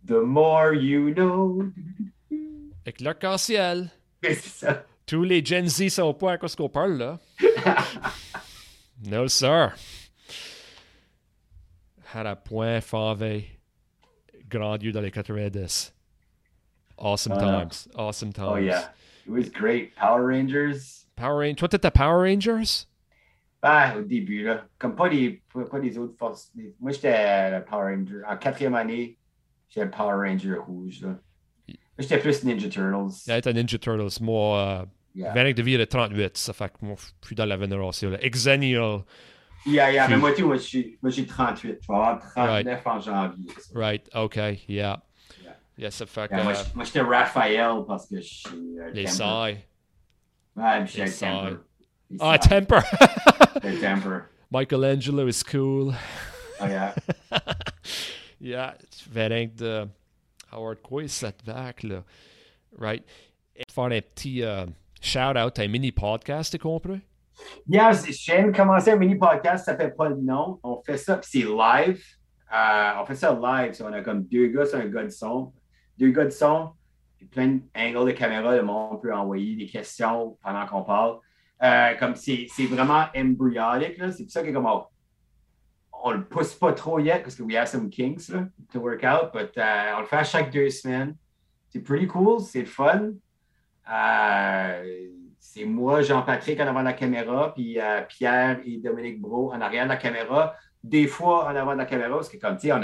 The 0.04 0.20
more 0.24 0.74
you 0.74 1.14
know. 1.14 1.70
Avec 2.84 3.00
l'arc-en-ciel. 3.00 3.90
C'est 4.24 4.34
ça. 4.34 4.84
Tous 5.06 5.22
les 5.22 5.44
Gen 5.44 5.68
Z 5.68 5.88
sont 5.90 6.12
pas 6.14 6.32
à 6.32 6.38
quoi 6.38 6.48
ce 6.48 6.56
qu'on 6.56 6.68
parle, 6.68 6.98
là. 6.98 7.18
no, 9.06 9.28
sir. 9.28 9.74
Had 12.12 12.26
a 12.26 12.34
point 12.34 12.80
favé. 12.80 13.60
Grand 14.48 14.78
Dieu 14.78 14.90
dans 14.92 15.00
les 15.02 15.12
90. 15.12 15.92
Awesome 16.98 17.34
Ah. 17.36 17.38
times. 17.38 17.88
Awesome 17.94 18.32
times. 18.32 18.48
oh, 18.48 18.56
yeah. 18.56 18.88
It 19.26 19.30
was 19.30 19.48
great. 19.48 19.94
Power 19.94 20.26
Rangers. 20.26 21.04
Power 21.14 21.38
Rangers. 21.38 21.56
Toi, 21.60 21.68
t'étais 21.68 21.92
Power 21.92 22.24
Rangers? 22.28 22.86
Ah, 23.62 23.94
au 23.98 24.02
début, 24.02 24.44
là. 24.44 24.64
Comme 24.78 24.94
pas 24.94 25.08
les, 25.08 25.42
pas, 25.52 25.78
les 25.78 25.98
autres 25.98 26.16
forces. 26.16 26.50
les- 26.54 26.74
Moi, 26.80 26.92
j'étais 26.92 27.50
le 27.58 27.64
Power 27.64 27.94
Ranger. 27.94 28.22
En 28.28 28.36
quatrième 28.36 28.74
année, 28.74 29.18
j'étais 29.68 29.84
le 29.86 29.90
Power 29.90 30.28
Ranger 30.28 30.54
rouge, 30.54 31.00
là. 31.02 31.08
Moi, 31.08 31.16
j'étais 31.98 32.18
plus 32.18 32.44
Ninja 32.44 32.68
Turtles. 32.68 33.14
Yeah, 33.26 33.40
t'es 33.40 33.52
Ninja 33.52 33.78
Turtles. 33.78 34.22
Moi, 34.22 34.58
euh, 34.58 34.84
Yeah. 35.14 35.52
De 35.52 35.62
vie 35.62 35.76
de 35.76 35.84
38. 35.84 36.36
Ça 36.36 36.52
fait 36.52 36.68
que 36.68 36.76
moi, 36.84 36.94
je 36.96 37.26
suis 37.26 37.34
dans 37.34 37.44
la 37.46 37.56
vénération. 37.56 38.10
Là. 38.10 38.18
Exennial. 38.22 39.00
Yeah, 39.66 39.90
yeah, 39.90 40.06
mais 40.06 40.12
Puis- 40.14 40.20
moi, 40.20 40.32
tout, 40.32 40.46
moi, 40.46 40.56
j'ai 40.58 40.96
moi, 41.02 41.10
j'ai 41.10 41.26
38. 41.26 41.78
Je 41.82 41.88
vais 41.88 41.94
avoir 41.94 42.20
39 42.20 42.86
en 42.86 43.00
janvier. 43.00 43.46
Right. 43.74 44.08
Okay. 44.14 44.60
Yeah. 44.68 45.02
Yeah, 45.76 45.90
ça 45.90 46.06
fait 46.06 46.28
que 46.28 46.34
moi, 46.34 46.52
euh, 46.52 46.54
je- 46.54 46.76
moi, 46.76 46.84
j'étais 46.84 47.00
Raphaël 47.00 47.78
parce 47.88 48.06
que 48.08 48.16
je 48.20 48.22
suis. 48.22 48.78
euh, 48.78 48.90
les 48.92 49.08
sailles. 49.08 49.58
Ouais, 50.54 50.84
puis. 50.84 50.98
Les 51.00 51.06
Ah, 52.20 52.38
sailles. 52.40 52.66
Temper! 52.66 52.82
Temper. 53.80 54.28
Michelangelo 54.50 55.26
is 55.26 55.42
cool. 55.42 55.94
Oh, 56.60 56.66
yeah. 56.66 56.94
Ja, 58.40 58.74
tu 58.90 59.10
verrais 59.10 59.48
de 59.48 59.88
Howard 60.52 60.82
Coy 60.82 61.08
cette 61.08 61.42
vague, 61.44 61.82
là. 61.82 62.04
Right? 62.78 63.04
Faire 63.68 63.84
un 63.84 64.00
petit 64.00 64.42
euh, 64.42 64.66
shout-out 65.00 65.58
à 65.58 65.62
un 65.62 65.68
mini-podcast, 65.68 66.52
tu 66.52 66.58
comprends? 66.58 67.00
Yeah, 67.66 67.92
je 67.92 68.12
je 68.12 68.32
viens 68.32 68.46
de 68.46 68.56
commencer 68.56 68.90
un 68.92 68.96
mini 68.96 69.16
podcast, 69.16 69.64
ça 69.64 69.76
fait 69.76 69.90
pas 69.90 70.08
le 70.08 70.16
nom. 70.16 70.58
On 70.62 70.80
fait 70.82 70.96
ça, 70.96 71.16
puis 71.16 71.28
c'est 71.30 71.46
live. 71.46 72.02
Euh, 72.52 72.90
on 73.00 73.04
fait 73.04 73.14
ça 73.14 73.32
live. 73.32 73.74
so 73.74 73.86
on 73.86 73.92
a 73.92 74.00
comme 74.00 74.24
deux 74.24 74.48
gars 74.48 74.66
sur 74.66 74.78
un 74.78 74.86
gars 74.86 75.04
de 75.04 75.10
son. 75.10 75.52
Deux 75.98 76.10
gars 76.10 76.24
de 76.24 76.30
son, 76.30 76.70
puis 77.16 77.26
plein 77.26 77.58
d'angles 77.74 78.06
de 78.06 78.12
caméra. 78.12 78.56
Le 78.56 78.62
monde 78.62 79.02
peut 79.02 79.12
envoyer 79.12 79.56
des 79.56 79.66
questions 79.66 80.38
pendant 80.42 80.66
qu'on 80.66 80.82
parle. 80.82 81.18
Euh, 81.62 81.94
comme 81.98 82.14
c'est 82.14 82.46
vraiment 82.70 83.06
embryonique, 83.16 83.98
là. 83.98 84.12
C'est 84.12 84.24
pour 84.24 84.32
ça 84.32 84.42
que 84.42 84.50
comme 84.50 84.68
on, 85.92 86.10
le 86.12 86.24
pousse 86.24 86.54
pas 86.54 86.72
trop 86.72 87.00
yet 87.00 87.20
parce 87.20 87.34
que 87.34 87.42
we 87.42 87.56
have 87.56 87.66
some 87.66 87.90
kinks 87.90 88.28
là, 88.28 88.46
to 88.72 88.78
work 88.78 89.02
out, 89.02 89.32
but 89.32 89.50
euh, 89.58 89.92
on 89.96 90.00
le 90.00 90.06
fait 90.06 90.16
à 90.16 90.24
chaque 90.24 90.52
deux 90.52 90.70
semaines. 90.70 91.16
C'est 91.68 91.80
pretty 91.80 92.06
cool, 92.06 92.40
c'est 92.40 92.64
fun. 92.64 93.10
Euh, 93.92 95.08
c'est 95.40 95.64
moi, 95.64 96.02
Jean-Patrick, 96.02 96.60
en 96.60 96.68
avant 96.68 96.80
de 96.80 96.84
la 96.84 96.92
caméra, 96.92 97.52
puis 97.52 97.78
Pierre 98.08 98.60
et 98.64 98.76
Dominique 98.78 99.20
Bro 99.20 99.52
en 99.52 99.60
arrière 99.60 99.84
de 99.84 99.88
la 99.88 99.96
caméra. 99.96 100.54
Des 100.84 101.08
fois 101.08 101.46
en 101.46 101.56
avant 101.56 101.72
de 101.72 101.78
la 101.78 101.86
caméra, 101.86 102.10
parce 102.10 102.28
que 102.28 102.36
comme 102.36 102.56
tu 102.56 102.68
sais, 102.68 102.74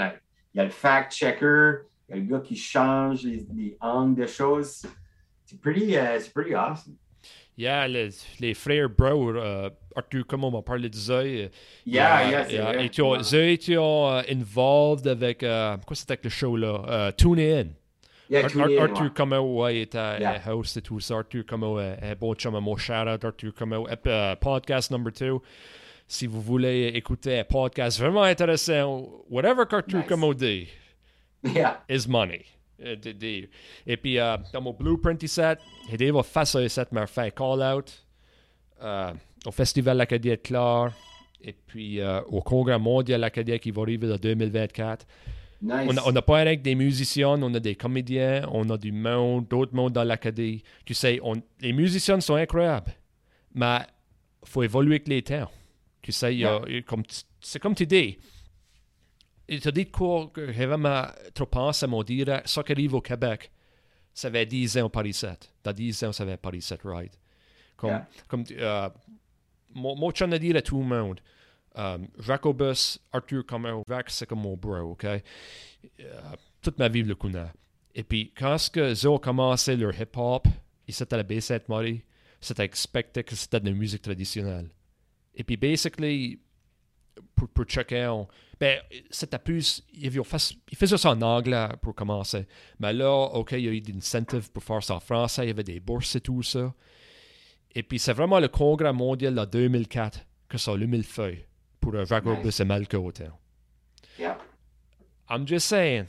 il 0.53 0.57
y 0.57 0.59
a 0.59 0.63
le 0.65 0.69
fact-checker, 0.69 1.85
il 2.09 2.15
y 2.15 2.19
a 2.19 2.21
le 2.21 2.29
gars 2.29 2.39
qui 2.39 2.57
change 2.57 3.23
les, 3.23 3.47
les 3.55 3.77
angles 3.79 4.15
de 4.21 4.27
choses. 4.27 4.85
C'est 5.45 5.61
pretty, 5.61 5.93
c'est 5.93 6.33
pretty 6.33 6.53
awesome. 6.53 6.97
Yeah, 7.57 7.87
les, 7.87 8.09
les 8.41 8.53
frères 8.53 8.89
Bro, 8.89 9.29
euh, 9.31 9.69
Arthur, 9.95 10.25
comme 10.27 10.43
on 10.43 10.51
m'a 10.51 10.61
parlé 10.61 10.89
de. 10.89 10.97
Yeah, 11.85 12.19
euh, 12.27 12.29
yeah, 12.29 12.45
c'est 12.49 12.59
euh, 12.59 12.63
vrai. 12.63 12.85
Et 12.85 12.89
tu 12.89 13.01
as, 13.05 13.23
Zoé, 13.23 13.57
tu 13.57 13.77
as 13.79 14.23
involved 14.29 15.07
avec, 15.07 15.41
euh, 15.41 15.77
quoi 15.87 15.95
c'était 15.95 16.13
avec 16.13 16.25
le 16.25 16.29
show 16.29 16.57
là? 16.57 16.81
Euh, 16.87 17.11
Tune 17.11 17.39
In. 17.39 17.67
Yeah, 18.29 18.43
Ar- 18.43 18.49
tune 18.51 18.61
Ar- 18.61 18.67
in, 18.69 18.77
Arthur 18.77 19.03
ouais. 19.03 19.09
Como, 19.15 19.61
ouais, 19.63 19.77
est 19.81 19.95
à 19.95 20.19
Yeah. 20.19 20.41
host 20.53 20.75
et 20.77 20.81
tout 20.81 20.99
ça. 20.99 21.15
Arthur 21.15 21.45
Como, 21.45 21.79
euh, 21.79 21.95
un 22.01 22.15
bon 22.15 22.33
chum 22.35 22.55
à 22.55 22.59
mon 22.59 22.75
shout-out. 22.75 23.23
Arthur 23.23 23.53
Como, 23.53 23.87
podcast 24.41 24.91
number 24.91 25.13
two. 25.13 25.41
Si 26.07 26.27
vous 26.27 26.41
voulez 26.41 26.87
écouter 26.93 27.39
un 27.39 27.43
podcast 27.45 27.97
vraiment 27.99 28.23
intéressant, 28.23 29.07
whatever 29.29 29.65
qu'Arthur 29.65 29.99
Nice. 29.99 30.07
Como 30.09 30.33
dit, 30.33 30.67
Yeah, 31.43 31.77
is 31.87 32.05
money. 32.07 32.45
Euh, 32.83 32.95
Et 33.87 33.97
puis, 33.97 34.19
euh, 34.19 34.37
dans 34.53 34.61
mon 34.61 34.73
blueprint 34.73 35.21
ici, 35.23 35.41
il 35.97 36.11
va 36.11 36.23
faire 36.23 36.45
ça 36.47 36.61
ici, 36.61 36.79
m'a 36.91 37.07
fait 37.07 37.21
un 37.21 37.29
call-out 37.29 38.05
euh, 38.83 39.11
au 39.45 39.51
Festival 39.51 39.97
L'Acadie 39.97 40.29
de 40.29 40.35
Clare 40.35 40.91
et 41.41 41.53
puis 41.53 42.01
euh, 42.01 42.21
au 42.23 42.41
Congrès 42.41 42.77
mondial 42.79 43.21
L'Acadie 43.21 43.57
qui 43.59 43.71
va 43.71 43.83
arriver 43.83 44.11
en 44.11 44.17
2024. 44.17 45.05
nice. 45.61 45.99
On 46.05 46.11
n'a 46.11 46.21
pas 46.21 46.37
rien 46.43 46.57
que 46.57 46.61
des 46.61 46.75
musiciens, 46.75 47.41
on 47.41 47.53
a 47.53 47.59
des 47.59 47.75
comédiens, 47.75 48.47
on 48.51 48.69
a 48.69 48.77
du 48.77 48.91
monde, 48.91 49.47
d'autres 49.47 49.73
mondes 49.73 49.93
dans 49.93 50.03
l'Acadie. 50.03 50.61
Tu 50.83 50.93
sais, 50.93 51.19
on- 51.23 51.41
les 51.61 51.71
musiciens 51.73 52.19
sont 52.19 52.35
incroyables, 52.35 52.91
mais 53.53 53.77
il 54.43 54.49
faut 54.49 54.63
évoluer 54.63 54.95
avec 54.95 55.07
les 55.07 55.21
temps. 55.21 55.49
Tu 56.01 56.11
sais, 56.11 56.33
il 56.35 56.39
y 56.41 56.45
a- 56.45 56.81
comme 56.85 57.03
tu- 57.05 57.21
c'est 57.39 57.59
comme 57.59 57.73
tu 57.73 57.87
dis. 57.87 58.17
Il 59.47 59.59
te 59.61 59.69
dit 59.69 59.89
quoi 59.91 60.27
que 60.33 60.51
j'ai 60.51 60.65
vraiment 60.65 61.05
trop 61.33 61.45
pensé 61.45 61.85
à 61.85 61.87
me 61.87 62.03
dire, 62.03 62.41
ça 62.45 62.63
qui 62.63 62.71
arrive 62.71 62.95
au 62.95 63.01
Québec, 63.01 63.51
ça 64.13 64.31
fait 64.31 64.45
10 64.45 64.77
ans 64.79 64.89
Paris 64.89 65.13
7. 65.13 65.51
Dans 65.63 65.71
10 65.73 66.03
ans, 66.05 66.11
ça 66.13 66.25
fait 66.25 66.37
Paris 66.37 66.61
7, 66.61 66.81
right? 66.83 67.11
Comme, 67.77 67.89
Yeah. 67.89 68.07
comme 68.27 68.43
moi, 69.73 69.93
moi, 69.95 70.11
je 70.13 70.23
tiens 70.23 70.31
à 70.31 70.39
dire 70.39 70.55
à 70.55 70.61
tout 70.61 70.79
le 70.79 70.85
monde, 70.85 71.19
euh, 71.77 71.97
Jacobus, 72.19 72.97
Arthur 73.11 73.45
Comer, 73.45 73.73
Vac, 73.87 74.09
c'est 74.09 74.25
comme 74.25 74.39
mon 74.41 74.55
bro, 74.55 74.91
OK? 74.91 75.03
Euh, 75.05 75.19
toute 76.61 76.79
ma 76.79 76.87
vie, 76.87 77.03
le 77.03 77.15
connais. 77.15 77.51
Et 77.93 78.03
puis, 78.03 78.31
quand 78.35 78.57
ce 78.57 78.69
que 78.69 78.91
ils 78.91 79.07
ont 79.07 79.17
commencé 79.19 79.75
leur 79.75 79.93
hip-hop, 79.99 80.47
ils 80.87 80.93
étaient 80.93 81.13
à 81.13 81.17
la 81.17 81.23
B7 81.23 81.63
Marie, 81.67 82.01
c'était 82.39 82.63
expecté 82.63 83.23
que 83.23 83.35
c'était 83.35 83.59
de 83.59 83.69
la 83.69 83.75
musique 83.75 84.01
traditionnelle. 84.01 84.69
Et 85.35 85.43
puis, 85.43 85.57
basically, 85.57 86.39
pour, 87.35 87.47
pour 87.49 87.65
chacun, 87.67 88.27
ben, 88.59 88.79
c'était 89.09 89.39
plus, 89.39 89.83
ils, 89.93 90.07
avaient 90.07 90.23
fait- 90.23 90.55
ils 90.71 90.77
faisaient 90.77 90.97
ça 90.97 91.11
en 91.11 91.21
anglais 91.21 91.67
pour 91.81 91.93
commencer. 91.95 92.47
Mais 92.79 92.93
là, 92.93 93.11
OK, 93.11 93.51
il 93.53 93.59
y 93.61 93.67
a 93.67 93.71
eu 93.71 93.81
des 93.81 93.95
incentives 93.95 94.51
pour 94.51 94.63
faire 94.63 94.83
ça 94.83 94.95
en 94.95 94.99
français, 94.99 95.43
il 95.43 95.47
y 95.47 95.51
avait 95.51 95.63
des 95.63 95.79
bourses 95.79 96.15
et 96.15 96.21
tout 96.21 96.43
ça. 96.43 96.73
Et 97.73 97.83
puis, 97.83 97.99
c'est 97.99 98.13
vraiment 98.13 98.39
le 98.39 98.47
congrès 98.47 98.93
mondial 98.93 99.35
de 99.35 99.45
2004 99.45 100.19
que 100.47 100.57
ça 100.57 100.71
a 100.71 100.77
le 100.97 101.03
feu 101.03 101.37
pour 101.81 101.93
euh, 101.95 102.05
Jacobus 102.05 102.45
Nice. 102.45 102.59
et 102.61 102.65
Malco 102.65 102.97
autant. 102.97 103.37
Yeah. 104.17 104.37
I'm 105.29 105.45
just 105.47 105.67
saying. 105.67 106.05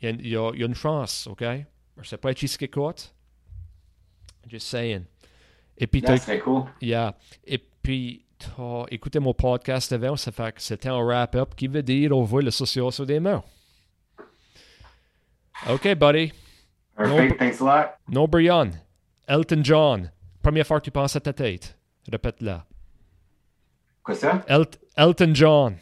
Il 0.00 0.08
y, 0.08 0.12
a- 0.12 0.16
il 0.16 0.28
y 0.28 0.36
a, 0.36 0.50
il 0.54 0.60
y 0.60 0.62
a 0.62 0.66
une 0.66 0.74
chance, 0.74 1.26
OK? 1.26 1.42
Je 2.00 2.08
sais 2.08 2.16
pas 2.18 2.32
qui 2.34 2.46
écoute. 2.60 3.12
Just 4.48 4.68
saying. 4.68 5.04
Et 5.76 5.86
puis, 5.88 6.00
Yeah, 6.00 6.16
c'est 6.18 6.38
cool. 6.40 6.64
yeah. 6.80 7.16
Et 7.44 7.58
puis, 7.58 8.23
t'as 8.56 8.84
écouté 8.90 9.18
mon 9.20 9.34
podcast 9.34 9.92
avant, 9.92 10.16
ça 10.16 10.32
fait 10.32 10.52
que 10.54 10.60
c'était 10.62 10.88
un 10.88 11.02
wrap-up 11.02 11.54
qui 11.54 11.68
veut 11.68 11.82
dire 11.82 12.12
on 12.16 12.22
voit 12.22 12.42
le 12.42 12.50
social 12.50 12.90
sur 12.92 13.06
des 13.06 13.20
mots. 13.20 13.42
OK, 15.68 15.94
buddy. 15.94 16.32
Perfect, 16.96 17.30
No- 17.30 17.36
thanks 17.38 17.60
a 17.60 17.64
lot. 17.64 17.88
No 18.08 18.26
Brian. 18.26 18.70
Elton 19.26 19.62
John. 19.64 20.10
Première 20.42 20.66
fois 20.66 20.80
que 20.80 20.84
tu 20.84 20.90
penses 20.90 21.16
à 21.16 21.20
ta 21.20 21.32
tête. 21.32 21.76
Répète-la. 22.10 22.66
Quoi 24.02 24.14
ça? 24.14 24.44
El- 24.46 24.66
Elton 24.96 25.34
John. 25.34 25.76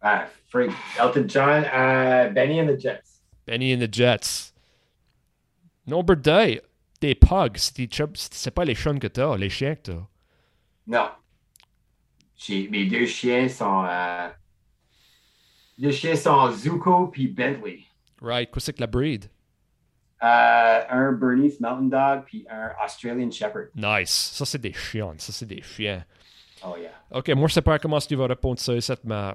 Ah, 0.00 0.26
freak. 0.48 0.70
Elton 0.98 1.28
John, 1.28 1.62
uh, 1.64 2.32
Benny 2.32 2.60
and 2.60 2.66
the 2.68 2.80
Jets. 2.80 3.20
Benny 3.46 3.74
and 3.74 3.80
the 3.80 3.92
Jets. 3.92 4.52
Number 5.86 6.16
day. 6.16 6.60
Des 7.00 7.14
pugs. 7.14 7.58
C'est 7.58 8.50
pas 8.52 8.64
les 8.64 8.74
chiens 8.74 8.98
que 8.98 9.08
t'as, 9.08 9.36
les 9.36 9.50
chiens 9.50 9.74
que 9.74 9.90
t'as. 9.92 10.06
Non. 10.86 11.08
Mes 12.48 12.86
deux 12.86 13.06
chiens 13.06 13.48
sont. 13.48 13.84
Euh, 13.88 14.28
deux 15.78 15.90
chiens 15.92 16.16
sont 16.16 16.50
Zuko 16.52 17.08
puis 17.08 17.28
Bentley. 17.28 17.80
Right. 18.20 18.50
Qu'est-ce 18.52 18.70
que 18.72 18.80
la 18.80 18.86
breed? 18.86 19.26
Euh, 20.22 20.80
un 20.88 21.12
Bernese 21.12 21.58
Mountain 21.60 21.88
Dog 21.88 22.24
puis 22.26 22.46
un 22.48 22.70
Australian 22.84 23.30
Shepherd. 23.30 23.70
Nice. 23.74 24.10
Ça, 24.34 24.44
c'est 24.44 24.60
des 24.60 24.72
chiens. 24.72 25.14
Ça, 25.18 25.32
c'est 25.32 25.46
des 25.46 25.60
chiens. 25.62 26.04
Oh 26.64 26.76
yeah. 26.78 26.92
OK, 27.10 27.28
moi, 27.30 27.48
je 27.48 27.54
sais 27.54 27.62
pas 27.62 27.78
comment 27.80 27.98
tu 27.98 28.14
vas 28.14 28.28
répondre 28.28 28.58
ça, 28.60 28.80
cette, 28.80 29.02
mais 29.04 29.32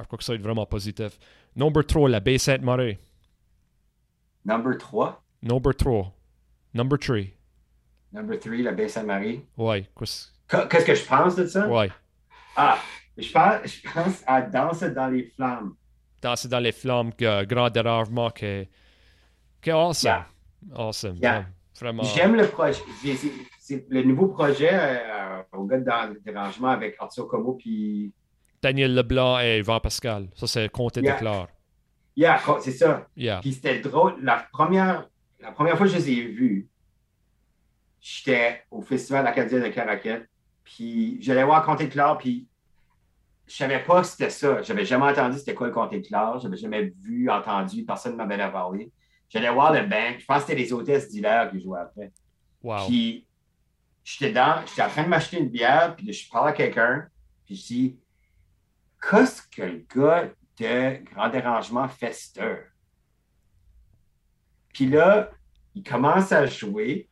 je 0.00 0.02
crois 0.04 0.18
que 0.18 0.24
ça 0.24 0.32
va 0.32 0.36
être 0.36 0.42
vraiment 0.42 0.66
positif. 0.66 1.16
Number 1.54 1.86
3, 1.86 2.08
la 2.08 2.18
baie 2.18 2.38
Sainte-Marie. 2.38 2.98
Number 4.44 4.76
3. 4.76 5.22
Number 5.42 5.74
3. 5.76 6.12
Number 6.74 6.98
3. 6.98 7.20
Number 8.12 8.38
3, 8.40 8.56
la 8.62 8.72
baie 8.72 8.88
Sainte-Marie. 8.88 9.44
Ouais. 9.56 9.88
Qu'est-ce 9.96 10.28
Qu- 10.48 10.68
Qu'est-ce 10.68 10.84
que 10.86 10.94
je 10.94 11.04
pense 11.06 11.36
de 11.36 11.46
ça? 11.46 11.68
ouais. 11.68 11.90
Ah, 12.56 12.78
je 13.16 13.30
pense, 13.30 13.66
je 13.66 13.92
pense 13.92 14.22
à 14.26 14.42
Danse 14.42 14.82
dans 14.82 15.08
les 15.08 15.24
flammes. 15.36 15.74
Danser 16.22 16.48
dans 16.48 16.60
les 16.60 16.72
flammes, 16.72 17.12
que, 17.12 17.44
grand 17.44 17.70
dérangement, 17.70 18.30
que, 18.30 18.66
que 19.60 19.70
awesome. 19.70 20.10
Yeah. 20.10 20.26
Awesome. 20.74 21.16
Yeah. 21.16 21.46
Vraiment. 21.78 22.02
J'aime 22.04 22.36
le 22.36 22.46
projet. 22.46 22.80
C'est 23.58 23.86
le 23.88 24.02
nouveau 24.02 24.28
projet 24.28 24.70
euh, 24.72 25.42
au 25.52 25.64
gars 25.64 25.78
de 25.78 25.84
dans 25.84 26.12
le 26.12 26.20
dérangement 26.20 26.68
avec 26.68 26.96
Arthur 26.98 27.26
Como 27.28 27.54
puis. 27.54 28.12
Daniel 28.62 28.94
Leblanc 28.94 29.40
et 29.40 29.62
Jean 29.62 29.80
Pascal. 29.80 30.28
Ça, 30.34 30.46
c'est 30.46 30.68
Comté 30.70 31.02
de 31.02 31.10
Clare. 31.10 31.48
Yeah, 32.16 32.40
c'est 32.60 32.72
ça. 32.72 33.06
Yeah. 33.16 33.40
Puis 33.40 33.52
c'était 33.54 33.80
drôle. 33.80 34.14
La 34.22 34.46
première, 34.52 35.08
la 35.40 35.52
première 35.52 35.76
fois 35.76 35.86
que 35.86 35.92
je 35.92 35.98
les 35.98 36.10
ai 36.10 36.22
vus, 36.22 36.68
j'étais 38.00 38.62
au 38.70 38.80
Festival 38.80 39.26
acadien 39.26 39.60
de 39.60 39.68
Caraquet. 39.68 40.22
Puis 40.64 41.18
j'allais 41.22 41.44
voir 41.44 41.64
Comté 41.64 41.86
de 41.86 41.92
Clare, 41.92 42.18
puis 42.18 42.48
je 43.46 43.54
savais 43.54 43.82
pas 43.82 44.00
que 44.00 44.06
c'était 44.06 44.30
ça. 44.30 44.62
J'avais 44.62 44.84
jamais 44.84 45.06
entendu 45.06 45.38
c'était 45.38 45.54
quoi 45.54 45.66
le 45.66 45.72
Comté 45.72 46.00
de 46.00 46.06
Clare. 46.06 46.40
J'avais 46.40 46.56
jamais 46.56 46.92
vu, 47.00 47.30
entendu. 47.30 47.84
Personne 47.84 48.16
ne 48.16 48.24
m'avait 48.24 48.50
parlé. 48.50 48.90
J'allais 49.28 49.50
voir 49.50 49.72
le 49.72 49.82
bank. 49.82 50.20
Je 50.20 50.24
pense 50.24 50.38
que 50.38 50.48
c'était 50.48 50.60
les 50.60 50.72
hôtesses 50.72 51.08
d'hiver 51.10 51.50
qui 51.50 51.60
jouaient 51.60 51.80
après. 51.80 52.12
Wow. 52.62 52.86
Puis 52.86 53.26
j'étais 54.02 54.32
dans, 54.32 54.64
j'étais 54.66 54.82
en 54.82 54.88
train 54.88 55.04
de 55.04 55.08
m'acheter 55.08 55.38
une 55.38 55.48
bière, 55.48 55.94
puis 55.96 56.12
je 56.12 56.30
parle 56.30 56.48
à 56.48 56.52
quelqu'un, 56.52 57.06
puis 57.44 57.56
je 57.56 57.66
dis 57.66 57.98
Qu'est-ce 59.10 59.42
que 59.48 59.62
le 59.62 59.86
gars 59.94 60.30
de 60.58 61.04
Grand 61.04 61.28
Dérangement 61.28 61.88
fait 61.88 62.12
cette 62.12 62.40
Puis 64.72 64.86
là, 64.86 65.30
il 65.74 65.82
commence 65.82 66.32
à 66.32 66.46
jouer, 66.46 67.08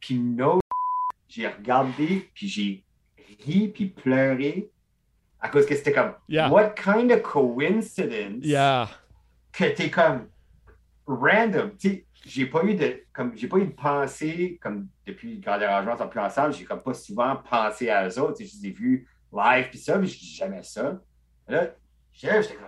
puis 0.00 0.18
no, 0.18 0.60
j'ai 1.28 1.46
regardé, 1.46 2.30
puis 2.34 2.48
j'ai 2.48 2.84
ri, 3.44 3.68
puis 3.68 3.86
pleuré, 3.86 4.70
à 5.40 5.48
cause 5.48 5.66
que 5.66 5.74
c'était 5.76 5.92
comme 5.92 6.14
Yeah. 6.28 6.50
What 6.50 6.70
kind 6.70 7.12
of 7.12 7.22
coincidence 7.22 8.44
Yeah. 8.44 8.88
que 9.52 9.64
t'es 9.64 9.90
comme 9.90 10.28
random. 11.06 11.76
Tu 11.78 12.04
j'ai 12.26 12.46
pas 12.46 12.64
eu 12.64 12.74
de 12.74 13.04
comme 13.12 13.36
j'ai 13.36 13.46
pas 13.46 13.58
eu 13.58 13.66
de 13.66 13.72
pensée 13.72 14.58
comme 14.60 14.88
depuis 15.06 15.36
le 15.36 15.40
grand 15.40 15.58
dérangement, 15.58 15.96
on 15.98 16.08
plus 16.08 16.20
ensemble, 16.20 16.52
j'ai 16.54 16.64
comme 16.64 16.82
pas 16.82 16.94
souvent 16.94 17.36
pensé 17.36 17.88
à 17.90 18.08
eux 18.08 18.18
autres. 18.20 18.38
Je 18.40 18.44
les 18.44 18.66
ai 18.66 18.70
vus 18.70 19.08
live 19.32 19.68
puis 19.70 19.78
ça, 19.78 19.96
mais 19.98 20.06
je 20.06 20.18
dis 20.18 20.34
jamais 20.34 20.62
ça. 20.62 21.00
Là, 21.46 21.68
j'étais 22.12 22.42
j'étais 22.42 22.54
comme. 22.56 22.64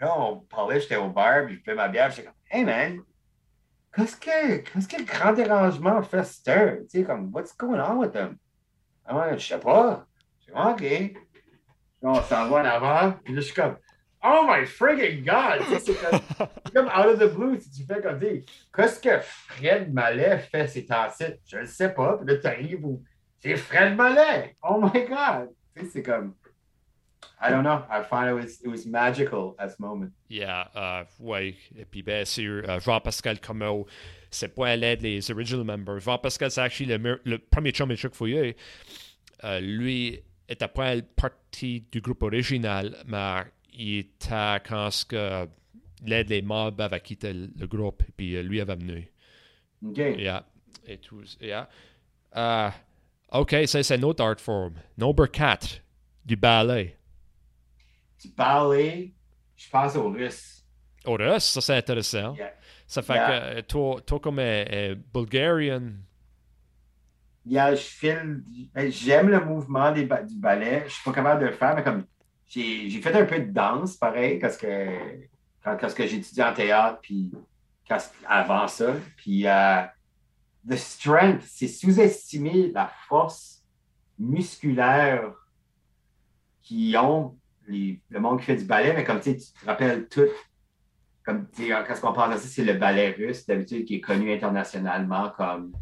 Là, 0.00 0.18
on 0.18 0.40
parlait, 0.40 0.80
j'étais 0.80 0.96
au 0.96 1.08
bar, 1.08 1.46
puis 1.46 1.56
je 1.56 1.60
fais 1.62 1.74
ma 1.74 1.88
bière, 1.88 2.10
j'étais 2.10 2.24
comme 2.24 2.34
Hey 2.50 2.64
man, 2.64 3.00
qu'est-ce 3.94 4.16
que 4.16 4.56
qu'est-ce 4.58 4.88
que 4.88 4.96
le 4.96 5.04
grand 5.04 5.32
dérangement 5.32 6.02
fait 6.02 6.24
stir? 6.24 6.78
Tu 6.90 7.00
sais, 7.00 7.04
comme 7.04 7.30
what's 7.32 7.56
going 7.56 7.80
on 7.80 7.98
with 7.98 8.12
them? 8.12 8.36
Ah 9.06 9.36
je 9.36 9.46
sais 9.46 9.58
pas. 9.58 10.06
Je 10.40 10.52
dis, 10.52 11.12
OK. 11.14 11.22
On 12.04 12.14
s'en 12.14 12.48
va 12.48 12.62
en 12.62 12.64
avant, 12.64 13.12
puis 13.22 13.32
là, 13.32 13.40
je 13.40 13.46
suis 13.46 13.54
comme 13.54 13.76
Oh 14.24 14.46
my 14.46 14.64
friggin' 14.64 15.24
God! 15.24 15.62
C'est 15.80 15.94
comme, 16.74 16.86
out 16.86 17.06
of 17.06 17.18
the 17.18 17.34
blue, 17.34 17.58
si 17.58 17.70
tu 17.72 17.84
fais 17.84 18.00
comme 18.00 18.20
dire, 18.20 18.42
qu'est-ce 18.74 19.00
que 19.00 19.18
Fred 19.18 19.92
Mallet 19.92 20.38
fait 20.38 20.68
ces 20.68 20.86
temps-ci? 20.86 21.24
Je 21.44 21.58
ne 21.58 21.66
sais 21.66 21.88
pas. 21.88 22.18
Puis 22.18 22.26
là, 22.28 22.36
tu 22.36 22.46
arrives 22.46 22.84
où? 22.84 23.02
C'est 23.40 23.56
Fred 23.56 23.96
Mallet! 23.96 24.56
Oh 24.62 24.80
my 24.80 25.06
God! 25.06 25.50
Tu 25.74 25.82
sais, 25.82 25.90
c'est 25.92 26.02
comme, 26.02 26.34
I 27.42 27.50
don't 27.50 27.64
know. 27.64 27.82
I 27.90 28.02
find 28.02 28.30
it 28.30 28.34
was, 28.34 28.60
it 28.62 28.68
was 28.68 28.86
magical 28.86 29.56
at 29.58 29.68
this 29.68 29.80
moment. 29.80 30.12
Yeah, 30.28 30.68
uh, 30.76 31.04
ouais. 31.18 31.56
Et 31.76 31.84
puis, 31.84 32.02
bien 32.02 32.24
sûr, 32.24 32.62
uh, 32.68 32.78
Jean-Pascal 32.78 33.40
Comeau, 33.40 33.86
c'est 34.30 34.54
pas 34.54 34.68
à 34.68 34.76
l'aide 34.76 35.02
les 35.02 35.28
original 35.30 35.64
members. 35.64 35.98
Jean-Pascal, 36.00 36.50
c'est 36.50 36.60
actually 36.60 36.96
le, 36.96 37.20
le 37.24 37.38
premier 37.38 37.72
chum 37.72 37.88
de 37.88 37.96
Chuck 37.96 38.14
Fouillé. 38.14 38.56
Uh, 39.42 39.60
lui 39.60 40.20
était 40.48 40.68
pas 40.68 40.94
partie 41.16 41.84
du 41.90 42.00
groupe 42.00 42.22
original, 42.22 42.96
mais 43.06 43.42
il 43.74 43.98
était 43.98 44.60
quand 44.64 44.90
que 45.08 45.48
l'aide 46.04 46.30
les 46.30 46.42
mobs 46.42 46.80
avait 46.80 47.00
quitté 47.00 47.32
le 47.32 47.66
groupe, 47.66 48.04
puis 48.16 48.40
lui 48.42 48.60
avait 48.60 48.76
venu. 48.76 49.08
OK. 49.84 49.96
Yeah. 49.96 50.44
Et 50.86 50.98
tout. 50.98 51.24
Yeah. 51.40 51.68
Uh, 52.34 52.70
OK, 53.32 53.54
ça, 53.66 53.82
c'est 53.82 53.98
notre 53.98 54.22
art 54.22 54.40
form. 54.40 54.74
Number 54.96 55.30
4, 55.30 55.80
du 56.24 56.36
ballet. 56.36 56.96
Du 58.22 58.28
ballet, 58.28 59.12
je 59.56 59.68
pense 59.68 59.96
au 59.96 60.10
russe. 60.10 60.64
Au 61.04 61.14
russe, 61.14 61.44
ça, 61.44 61.60
c'est 61.60 61.76
intéressant. 61.76 62.34
Yeah. 62.34 62.52
Ça 62.86 63.02
fait 63.02 63.14
Yeah. 63.14 63.54
que 63.54 63.60
toi, 63.62 64.00
toi 64.06 64.20
comme 64.20 64.38
euh, 64.38 64.64
euh, 64.70 64.94
Bulgarian, 65.12 65.92
Yeah, 67.44 67.74
je 67.74 67.82
file, 67.82 68.44
ben, 68.72 68.88
j'aime 68.92 69.28
le 69.28 69.44
mouvement 69.44 69.90
des 69.90 70.04
du 70.04 70.36
ballet. 70.36 70.84
Je 70.86 70.92
suis 70.92 71.02
pas 71.02 71.12
capable 71.12 71.40
de 71.40 71.46
le 71.46 71.52
faire, 71.52 71.74
mais 71.74 71.82
comme 71.82 72.04
j'ai 72.46 72.88
j'ai 72.88 73.02
fait 73.02 73.12
un 73.20 73.24
peu 73.24 73.40
de 73.40 73.50
danse, 73.50 73.96
pareil, 73.96 74.38
parce 74.38 74.56
que 74.56 74.86
quand, 75.64 75.76
quand 75.76 75.88
étudié 75.98 76.44
en 76.44 76.54
théâtre, 76.54 77.00
puis 77.02 77.32
quand- 77.88 77.98
avant 78.28 78.68
ça. 78.68 78.94
Puis 79.16 79.44
euh, 79.48 79.82
the 80.70 80.76
strength, 80.76 81.42
c'est 81.48 81.66
sous-estimer 81.66 82.70
la 82.72 82.86
force 83.08 83.64
musculaire 84.20 85.32
qu'ils 86.62 86.96
ont 86.96 87.36
les- 87.68 88.00
le 88.10 88.20
monde 88.20 88.40
qui 88.40 88.46
fait 88.46 88.56
du 88.56 88.64
ballet, 88.64 88.92
mais 88.94 89.04
comme 89.04 89.18
tu 89.20 89.30
sais, 89.30 89.36
tu 89.36 89.52
te 89.60 89.66
rappelles 89.66 90.08
tout. 90.08 90.26
Comme 91.24 91.46
quand 91.56 91.94
on 92.02 92.12
pense 92.12 92.34
à 92.34 92.38
ça, 92.38 92.48
c'est 92.48 92.64
le 92.64 92.74
ballet 92.74 93.10
russe, 93.12 93.46
d'habitude, 93.46 93.84
qui 93.86 93.96
est 93.96 94.00
connu 94.00 94.32
internationalement 94.32 95.30
comme 95.30 95.72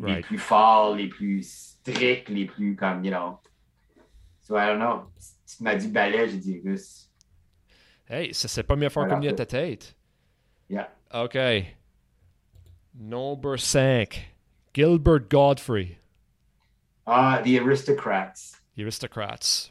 les 0.00 0.12
Right. 0.14 0.26
plus 0.26 0.38
forts, 0.38 0.94
les 0.96 1.08
plus 1.08 1.42
stricts, 1.48 2.28
les 2.28 2.44
plus 2.46 2.74
comme, 2.76 3.04
you 3.04 3.10
know. 3.12 3.38
So 4.42 4.56
I 4.56 4.66
don't 4.66 4.78
know. 4.78 5.10
Tu 5.46 5.62
m'as 5.62 5.76
dit 5.76 5.88
ballet, 5.88 6.28
j'ai 6.28 6.38
dit 6.38 6.60
russe. 6.64 7.10
hey, 8.08 8.32
ça 8.34 8.46
c'est 8.48 8.60
la 8.60 8.64
première 8.64 8.90
fois 8.92 9.04
Voilà. 9.04 9.16
qu'on 9.18 9.22
y 9.22 9.28
a 9.28 9.32
ta 9.32 9.46
tête. 9.46 9.96
Yeah. 10.68 10.88
OK. 11.14 11.36
Number 12.94 13.58
5, 13.58 14.32
Gilbert 14.74 15.28
Godfrey, 15.28 15.98
Ah, 17.06 17.40
The 17.44 17.58
Aristocrats. 17.60 18.56
The 18.76 18.80
Aristocrats. 18.80 19.70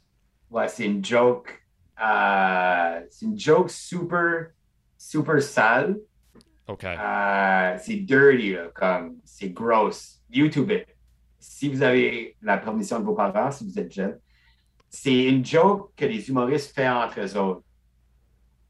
Ouais, 0.50 0.68
c'est 0.68 0.86
une 0.86 1.04
joke. 1.04 1.62
euh, 2.02 3.02
c'est 3.10 3.26
une 3.26 3.40
joke 3.40 3.70
super, 3.70 4.48
super 4.98 5.42
sale. 5.42 5.98
OK. 6.68 6.84
Euh, 6.84 7.78
c'est 7.80 7.98
dirty, 7.98 8.54
là, 8.54 8.68
comme 8.74 9.18
c'est 9.24 9.50
gross. 9.50 10.22
YouTube 10.30 10.72
it. 10.72 10.88
Si 11.40 11.70
vous 11.70 11.82
avez 11.84 12.36
la 12.42 12.58
permission 12.58 13.00
de 13.00 13.06
vos 13.06 13.14
parents, 13.14 13.52
si 13.52 13.66
vous 13.66 13.78
êtes 13.80 13.92
jeune, 13.94 14.20
c'est 14.90 15.26
une 15.26 15.46
joke 15.46 15.92
que 15.96 16.06
les 16.06 16.28
humoristes 16.30 16.74
font 16.76 16.90
entre 17.04 17.20
eux 17.22 17.38
autres. 17.38 17.62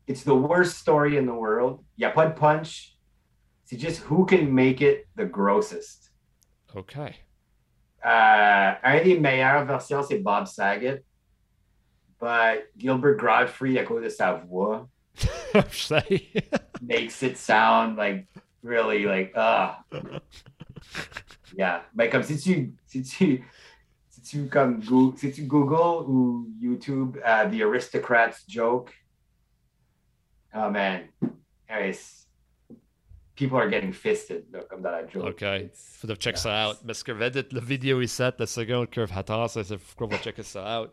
It's 0.07 0.23
the 0.23 0.35
worst 0.35 0.77
story 0.77 1.17
in 1.17 1.25
the 1.25 1.33
world. 1.33 1.79
Il 1.97 2.01
n'y 2.01 2.05
a 2.05 2.11
pas 2.11 2.27
de 2.27 2.33
punch. 2.33 2.97
C'est 3.63 3.79
juste 3.79 4.03
who 4.09 4.25
can 4.25 4.45
make 4.51 4.81
it 4.81 5.07
the 5.15 5.25
grossest. 5.25 6.11
OK. 6.75 6.95
Euh, 6.97 7.09
un 8.03 9.03
des 9.03 9.19
meilleures 9.19 9.65
versions, 9.65 10.03
c'est 10.03 10.19
Bob 10.19 10.45
Saget. 10.45 11.03
But 12.19 12.69
Gilbert 12.77 13.17
Godfrey, 13.17 13.83
cause 13.85 14.03
de 14.03 14.09
sa 14.09 14.33
voix, 14.35 14.87
Je 15.15 15.61
sais. 15.69 16.31
makes 16.81 17.21
it 17.23 17.37
sound 17.37 17.97
like 17.97 18.27
really 18.63 19.05
like 19.05 19.31
ah 19.35 19.83
yeah 21.55 21.81
mais 21.93 22.09
comme 22.09 22.23
si 22.23 22.37
tu 22.37 22.73
si 22.85 23.01
tu 23.03 23.43
si 24.09 24.21
tu 24.21 24.47
comme 24.49 24.81
go, 24.81 25.13
si 25.15 25.31
tu 25.31 25.43
Google 25.43 26.03
ou 26.09 26.47
YouTube 26.59 27.17
uh, 27.23 27.47
the 27.49 27.61
aristocrats 27.61 28.43
joke 28.47 28.91
oh 30.53 30.69
man 30.69 31.07
it's, 31.69 32.27
people 33.35 33.57
are 33.57 33.69
getting 33.69 33.91
fisted 33.93 34.45
là, 34.51 34.61
comme 34.69 34.81
dans 34.81 34.91
la 34.91 35.05
joke 35.07 35.25
OK. 35.25 35.41
It's- 35.41 35.97
Faut 35.99 36.07
check 36.15 36.35
yeah. 36.35 36.41
ça 36.41 36.69
out. 36.69 36.77
Parce 36.85 37.03
que 37.03 37.11
Reddit, 37.11 37.47
la 37.51 37.61
vidéo 37.61 38.01
est 38.01 38.07
set, 38.07 38.35
la 38.39 38.45
seconde 38.47 38.89
curve 38.89 39.11
hatas, 39.15 39.49
ça 39.49 39.63
c'est 39.63 39.77
faut 39.77 39.95
qu'on 39.97 40.07
va 40.07 40.17
checker 40.17 40.43
ça 40.43 40.81
out. 40.81 40.91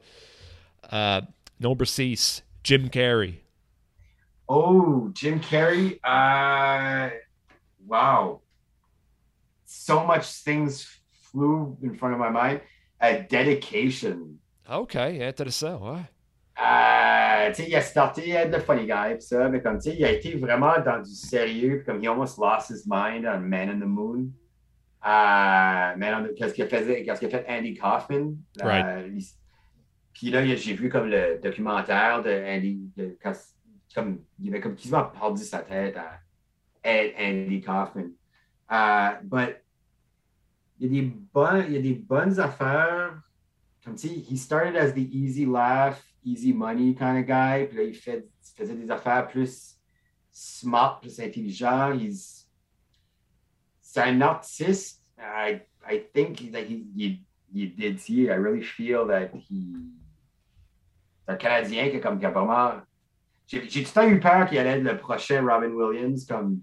Uh, 0.90 1.22
number 1.60 1.84
6, 1.84 2.42
Jim 2.62 2.88
Carrey. 2.88 3.36
Oh, 4.48 5.10
Jim 5.14 5.40
Carrey. 5.40 5.98
Uh, 6.04 7.10
wow. 7.86 8.40
So 9.64 10.04
much 10.04 10.26
things 10.44 10.86
flew 11.30 11.76
in 11.82 11.94
front 11.96 12.14
of 12.14 12.20
my 12.20 12.28
mind. 12.30 12.60
A 13.00 13.22
dedication. 13.22 14.38
OK, 14.68 14.94
intéressant, 14.96 15.80
ouais. 15.80 16.02
Euh, 16.60 17.52
il 17.58 17.74
a 17.74 17.80
starté 17.80 18.36
à 18.36 18.46
The 18.46 18.60
Funny 18.60 18.86
Guy, 18.86 19.16
pis 19.16 19.22
ça, 19.26 19.48
mais 19.48 19.60
comme, 19.60 19.78
tu 19.78 19.90
sais, 19.90 19.96
il 19.96 20.04
a 20.04 20.12
été 20.12 20.36
vraiment 20.36 20.74
dans 20.84 21.02
du 21.02 21.10
sérieux, 21.10 21.82
comme, 21.84 22.00
he 22.02 22.06
almost 22.06 22.38
lost 22.38 22.70
his 22.70 22.84
mind 22.86 23.24
on 23.26 23.40
Man 23.40 23.70
in 23.70 23.80
the 23.80 23.86
Moon. 23.86 24.30
Euh, 25.04 25.96
Man 25.96 26.14
on 26.14 26.22
the- 26.28 26.34
qu'est-ce 26.36 26.54
qu'il 26.54 26.68
faisait, 26.68 27.02
qu'est-ce 27.02 27.18
qu'il 27.18 27.34
a 27.34 27.38
fait 27.38 27.46
Andy 27.48 27.74
Kaufman. 27.74 28.36
Right. 28.62 28.84
Euh, 28.84 29.08
il- 29.16 29.24
Puis 30.12 30.30
là, 30.30 30.44
j'ai 30.44 30.74
vu 30.74 30.88
comme 30.88 31.08
le 31.08 31.40
documentaire 31.42 32.22
de 32.22 32.30
Andy, 32.30 32.90
de- 32.96 33.16
quand- 33.22 33.32
comme, 33.94 34.20
il 34.38 34.48
avait 34.50 34.60
comme 34.60 34.74
quasiment 34.76 35.04
perdu 35.04 35.42
sa 35.42 35.60
tête 35.60 35.96
à 35.96 36.20
Andy 36.84 37.60
Kaufman. 37.60 38.10
Euh, 38.70 39.10
but, 39.24 39.56
il 40.78 40.86
y 40.86 40.98
a 40.98 41.02
des 41.02 41.08
bonnes, 41.32 41.64
il 41.68 41.74
y 41.74 41.76
a 41.76 41.82
des 41.82 41.94
bonnes 41.94 42.38
affaires 42.40 43.22
comme 43.84 43.96
sais, 43.96 44.08
he 44.08 44.36
started 44.36 44.76
as 44.76 44.92
the 44.92 45.08
easy 45.12 45.44
laugh, 45.44 46.00
easy 46.24 46.52
money 46.52 46.94
kind 46.94 47.18
of 47.18 47.26
guy. 47.26 47.66
Puis 47.66 47.76
là, 47.76 47.82
il, 47.82 47.94
fait, 47.94 48.28
il 48.40 48.56
faisait 48.56 48.76
des 48.76 48.90
affaires 48.90 49.26
plus 49.26 49.76
smart, 50.30 51.00
plus 51.00 51.18
intelligent. 51.18 51.92
He's, 51.98 52.48
c'est 53.80 54.02
un 54.02 54.20
artiste. 54.20 55.02
I, 55.18 55.62
I 55.84 55.98
think 56.14 56.52
that 56.52 56.62
he, 56.62 56.86
he, 56.96 57.24
he 57.52 57.66
did 57.66 57.98
see. 57.98 58.28
I 58.28 58.34
really 58.34 58.62
feel 58.62 59.06
that 59.08 59.30
he. 59.34 59.74
C'est 61.26 61.32
un 61.32 61.36
Canadien 61.36 61.90
qui, 61.90 61.96
est 61.96 62.00
comme, 62.00 62.18
qui 62.18 62.26
a 62.26 62.30
vraiment. 62.30 62.72
J'ai 63.46 63.68
j'ai 63.68 63.82
tout 63.82 63.90
le 63.96 64.02
temps 64.02 64.08
eu 64.08 64.20
peur 64.20 64.48
qu'il 64.48 64.58
allait 64.58 64.78
être 64.78 64.82
le 64.82 64.96
prochain 64.96 65.44
Robin 65.46 65.70
Williams, 65.70 66.24
comme. 66.26 66.62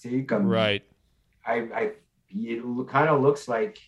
Tu 0.00 0.10
sais, 0.10 0.24
comme. 0.24 0.48
Right. 0.48 0.84
I, 1.46 1.60
I, 1.72 1.90
it 2.30 2.62
kind 2.88 3.08
of 3.08 3.22
looks 3.22 3.48
like 3.48 3.80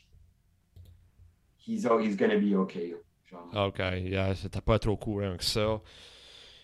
he's, 1.57 1.85
oh, 1.87 1.99
he's 1.99 2.17
going 2.17 2.31
to 2.31 2.39
be 2.39 2.55
okay. 2.55 2.95
Genre. 3.31 3.67
OK, 3.67 3.79
yeah, 3.79 4.35
c'était 4.35 4.65
pas 4.65 4.79
trop 4.79 4.97
courant 4.97 5.37
que 5.37 5.45
ça. 5.45 5.81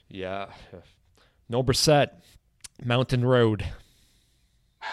Yeah. 0.09 0.49
Number 1.49 1.75
7, 1.75 2.11
Mountain 2.85 3.25
Road. 3.25 3.65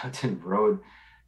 Mountain 0.02 0.40
Road. 0.44 0.80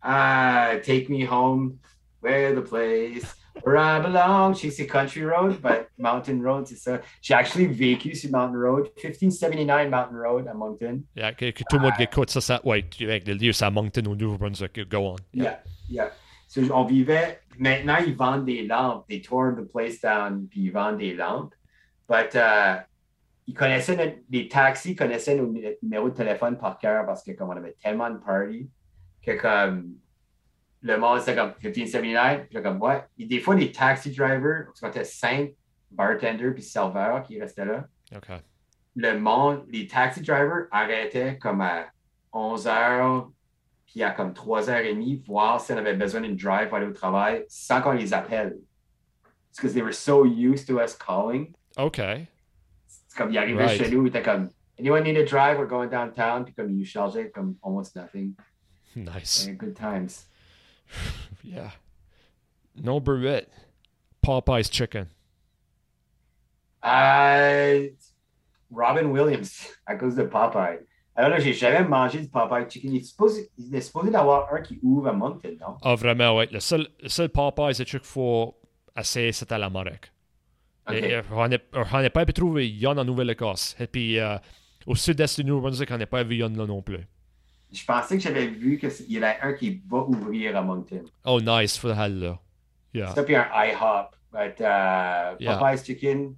Ah, 0.02 0.74
take 0.82 1.08
me 1.08 1.24
home, 1.24 1.78
where 2.20 2.54
the 2.54 2.60
place 2.60 3.34
where 3.64 3.76
I 3.76 4.00
belong. 4.00 4.54
Je 4.54 4.70
sais 4.70 4.86
Country 4.86 5.24
Road, 5.24 5.60
but 5.62 5.88
Mountain 5.98 6.40
roads. 6.42 6.66
c'est 6.66 6.90
a, 6.90 7.00
she 7.22 7.32
actually 7.32 7.66
sur 8.14 8.30
Mountain 8.30 8.58
Road, 8.58 8.90
1579 9.02 9.90
Mountain 9.90 10.18
Road 10.20 10.48
à 10.48 10.54
Moncton. 10.54 11.02
Yeah, 11.16 11.32
que, 11.32 11.50
que 11.50 11.62
tout 11.68 11.76
le 11.76 11.82
monde 11.82 11.92
qui 11.96 12.02
écoute 12.02 12.30
ça, 12.30 12.40
ça 12.40 12.60
ouais, 12.64 12.84
avec 13.00 13.26
le 13.26 13.34
lieu, 13.34 13.52
c'est 13.52 13.64
à 13.64 13.70
Moncton 13.70 14.04
au 14.06 14.16
Nouveau-Brunswick. 14.16 14.88
Go 14.88 14.98
on. 14.98 15.16
Yeah, 15.32 15.60
yeah. 15.88 16.10
So, 16.48 16.60
on 16.72 16.84
vivait. 16.84 17.40
Maintenant, 17.58 17.98
ils 18.04 18.14
vendent 18.16 18.44
des 18.44 18.66
lampes. 18.66 19.06
They 19.08 19.20
tore 19.22 19.54
the 19.56 19.62
place 19.70 20.00
down, 20.00 20.46
puis 20.48 20.62
ils 20.62 20.70
vendent 20.72 20.98
des 20.98 21.14
lampes. 21.14 21.54
But 22.08 22.34
uh, 22.34 22.82
ils 23.46 23.54
connaissaient 23.54 23.96
notre- 23.96 24.18
les 24.30 24.48
taxis 24.48 24.94
connaissaient 24.94 25.36
nos 25.36 25.46
nu- 25.46 25.64
numéros 25.82 26.10
de 26.10 26.14
téléphone 26.14 26.58
par 26.58 26.78
cœur 26.78 27.06
parce 27.06 27.22
que 27.22 27.32
comme 27.32 27.48
on 27.50 27.56
avait 27.56 27.74
tellement 27.82 28.10
de 28.10 28.16
parties 28.18 28.68
que 29.24 29.32
comme 29.40 29.94
le 30.86 30.98
monde 30.98 31.18
c'était 31.20 31.34
comme 31.34 31.52
1579 31.62 32.46
puis 32.46 32.54
là, 32.54 32.60
comme 32.60 32.80
ouais 32.82 33.02
et 33.18 33.24
des 33.24 33.40
fois 33.40 33.54
les 33.54 33.72
taxi 33.72 34.10
drivers 34.14 34.66
parce 34.66 34.80
qu'on 34.80 34.88
était 34.88 35.04
cinq 35.04 35.52
bartenders 35.90 36.52
puis 36.52 36.62
serveurs 36.62 37.22
qui 37.22 37.40
restaient 37.40 37.64
là 37.64 37.86
OK. 38.14 38.28
le 38.94 39.18
monde 39.18 39.64
les 39.68 39.86
taxi 39.86 40.20
drivers 40.20 40.66
arrêtaient 40.70 41.38
comme 41.38 41.60
à 41.62 41.86
11 42.32 42.66
h 42.66 43.30
puis 43.86 44.02
à 44.02 44.10
comme 44.10 44.32
3h30 44.32 45.24
voir 45.24 45.60
si 45.60 45.72
on 45.72 45.76
avait 45.78 45.94
besoin 45.94 46.20
d'une 46.20 46.36
drive 46.36 46.68
pour 46.68 46.76
aller 46.76 46.86
au 46.86 46.92
travail 46.92 47.44
sans 47.48 47.80
qu'on 47.80 47.92
les 47.92 48.12
appelle 48.12 48.56
because 49.56 49.72
they 49.72 49.82
were 49.82 49.94
so 49.94 50.24
used 50.26 50.66
to 50.66 50.80
us 50.80 50.94
calling 50.96 51.52
OK. 51.78 51.96
c'est 52.86 53.16
comme, 53.16 53.30
il 53.30 53.38
arrivait 53.38 53.64
Right. 53.66 53.82
chez 53.82 53.90
nous, 53.90 54.04
il 54.04 54.08
était 54.08 54.22
comme, 54.22 54.48
anyone 54.78 55.02
need 55.04 55.16
a 55.16 55.24
drive? 55.24 55.58
We're 55.58 55.66
going 55.68 55.88
downtown. 55.88 56.44
Puis 56.44 56.54
comme, 56.54 56.70
il 56.70 56.84
chargeait 56.84 57.30
comme 57.30 57.56
almost 57.64 57.96
nothing. 57.96 58.34
Nice. 58.94 59.46
And 59.48 59.54
good 59.56 59.74
times. 59.74 60.26
Yeah. 61.44 61.72
Number 62.74 63.16
8. 63.16 63.46
Popeye's 64.22 64.70
chicken. 64.70 65.08
Euh, 66.84 67.88
Robin 68.70 69.06
Williams, 69.06 69.68
à 69.86 69.96
cause 69.96 70.16
de 70.16 70.24
Popeye. 70.24 70.80
Alors 71.16 71.30
là, 71.30 71.38
j'ai 71.38 71.52
jamais 71.52 71.86
mangé 71.86 72.20
du 72.20 72.28
Popeye 72.28 72.68
chicken. 72.68 72.92
Il 72.92 72.96
est 72.96 73.04
supposé, 73.04 73.50
il 73.56 73.74
est 73.74 73.80
supposé 73.80 74.10
d'avoir 74.10 74.52
un 74.52 74.60
qui 74.62 74.80
ouvre 74.82 75.08
à 75.08 75.12
Moncton, 75.12 75.56
non? 75.60 75.76
Ah, 75.82 75.94
vraiment, 75.94 76.36
ouais. 76.36 76.48
Le 76.50 76.60
seul, 76.60 76.88
le 77.02 77.08
seul 77.08 77.28
Popeyes 77.28 77.76
que 77.76 77.82
qu'il 77.84 78.00
faut 78.00 78.56
essayer, 78.98 79.32
c'est 79.32 79.52
à 79.52 79.58
l'Amérique. 79.58 80.10
OK. 80.88 80.94
Et, 80.94 81.14
euh, 81.14 81.22
On 81.30 81.48
n'est 81.48 81.62
on 81.72 82.00
n'est 82.00 82.10
pas 82.10 82.26
pu 82.26 82.32
trouver 82.32 82.68
Yon 82.68 82.96
en 82.98 83.04
Nouvelle-Écosse. 83.04 83.76
Et 83.78 83.86
puis, 83.86 84.18
euh, 84.18 84.36
au 84.86 84.94
sud-est 84.94 85.40
du 85.40 85.46
Nouveau-Brunswick, 85.46 85.90
on 85.90 85.98
n'est 85.98 86.06
pas 86.06 86.24
vu 86.24 86.36
Yon 86.36 86.50
là 86.50 86.66
non 86.66 86.82
plus. 86.82 87.06
Je 87.74 87.84
pensais 87.84 88.16
que 88.16 88.22
j'avais 88.22 88.46
vu 88.46 88.78
qu'il 88.78 89.12
y 89.12 89.18
en 89.18 89.22
a 89.22 89.34
un 89.42 89.52
qui 89.52 89.82
va 89.88 89.98
ouvrir 89.98 90.56
à 90.56 90.62
Moncton. 90.62 91.04
Oh, 91.24 91.40
nice, 91.40 91.76
for 91.76 91.90
the 91.90 91.98
hell, 91.98 92.18
là. 92.20 92.38
Yeah. 92.92 93.14
Ça, 93.14 93.22
puis 93.24 93.34
un 93.34 93.46
IHOP. 93.52 94.14
But 94.32 94.60
uh, 94.60 95.36
Yeah. 95.38 95.58
Popeye's 95.58 95.84
chicken, 95.84 96.36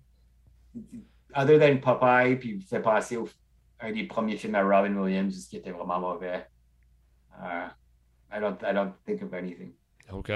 other 1.34 1.59
than 1.59 1.78
Popeye, 1.78 2.37
puis 2.37 2.61
c'est 2.66 2.82
passé 2.82 3.16
au 3.16 3.28
un 3.80 3.93
des 3.93 4.05
premiers 4.05 4.37
films 4.37 4.55
à 4.55 4.62
Robin 4.62 4.95
Williams 4.97 5.47
qui 5.49 5.57
était 5.57 5.70
vraiment 5.70 6.01
mauvais. 6.01 6.47
Uh, 7.39 7.68
I 8.30 8.41
don't 8.41 8.62
I 8.62 8.72
don't 8.72 8.93
think 9.07 9.22
of 9.22 9.32
anything. 9.34 9.72
OK. 10.11 10.30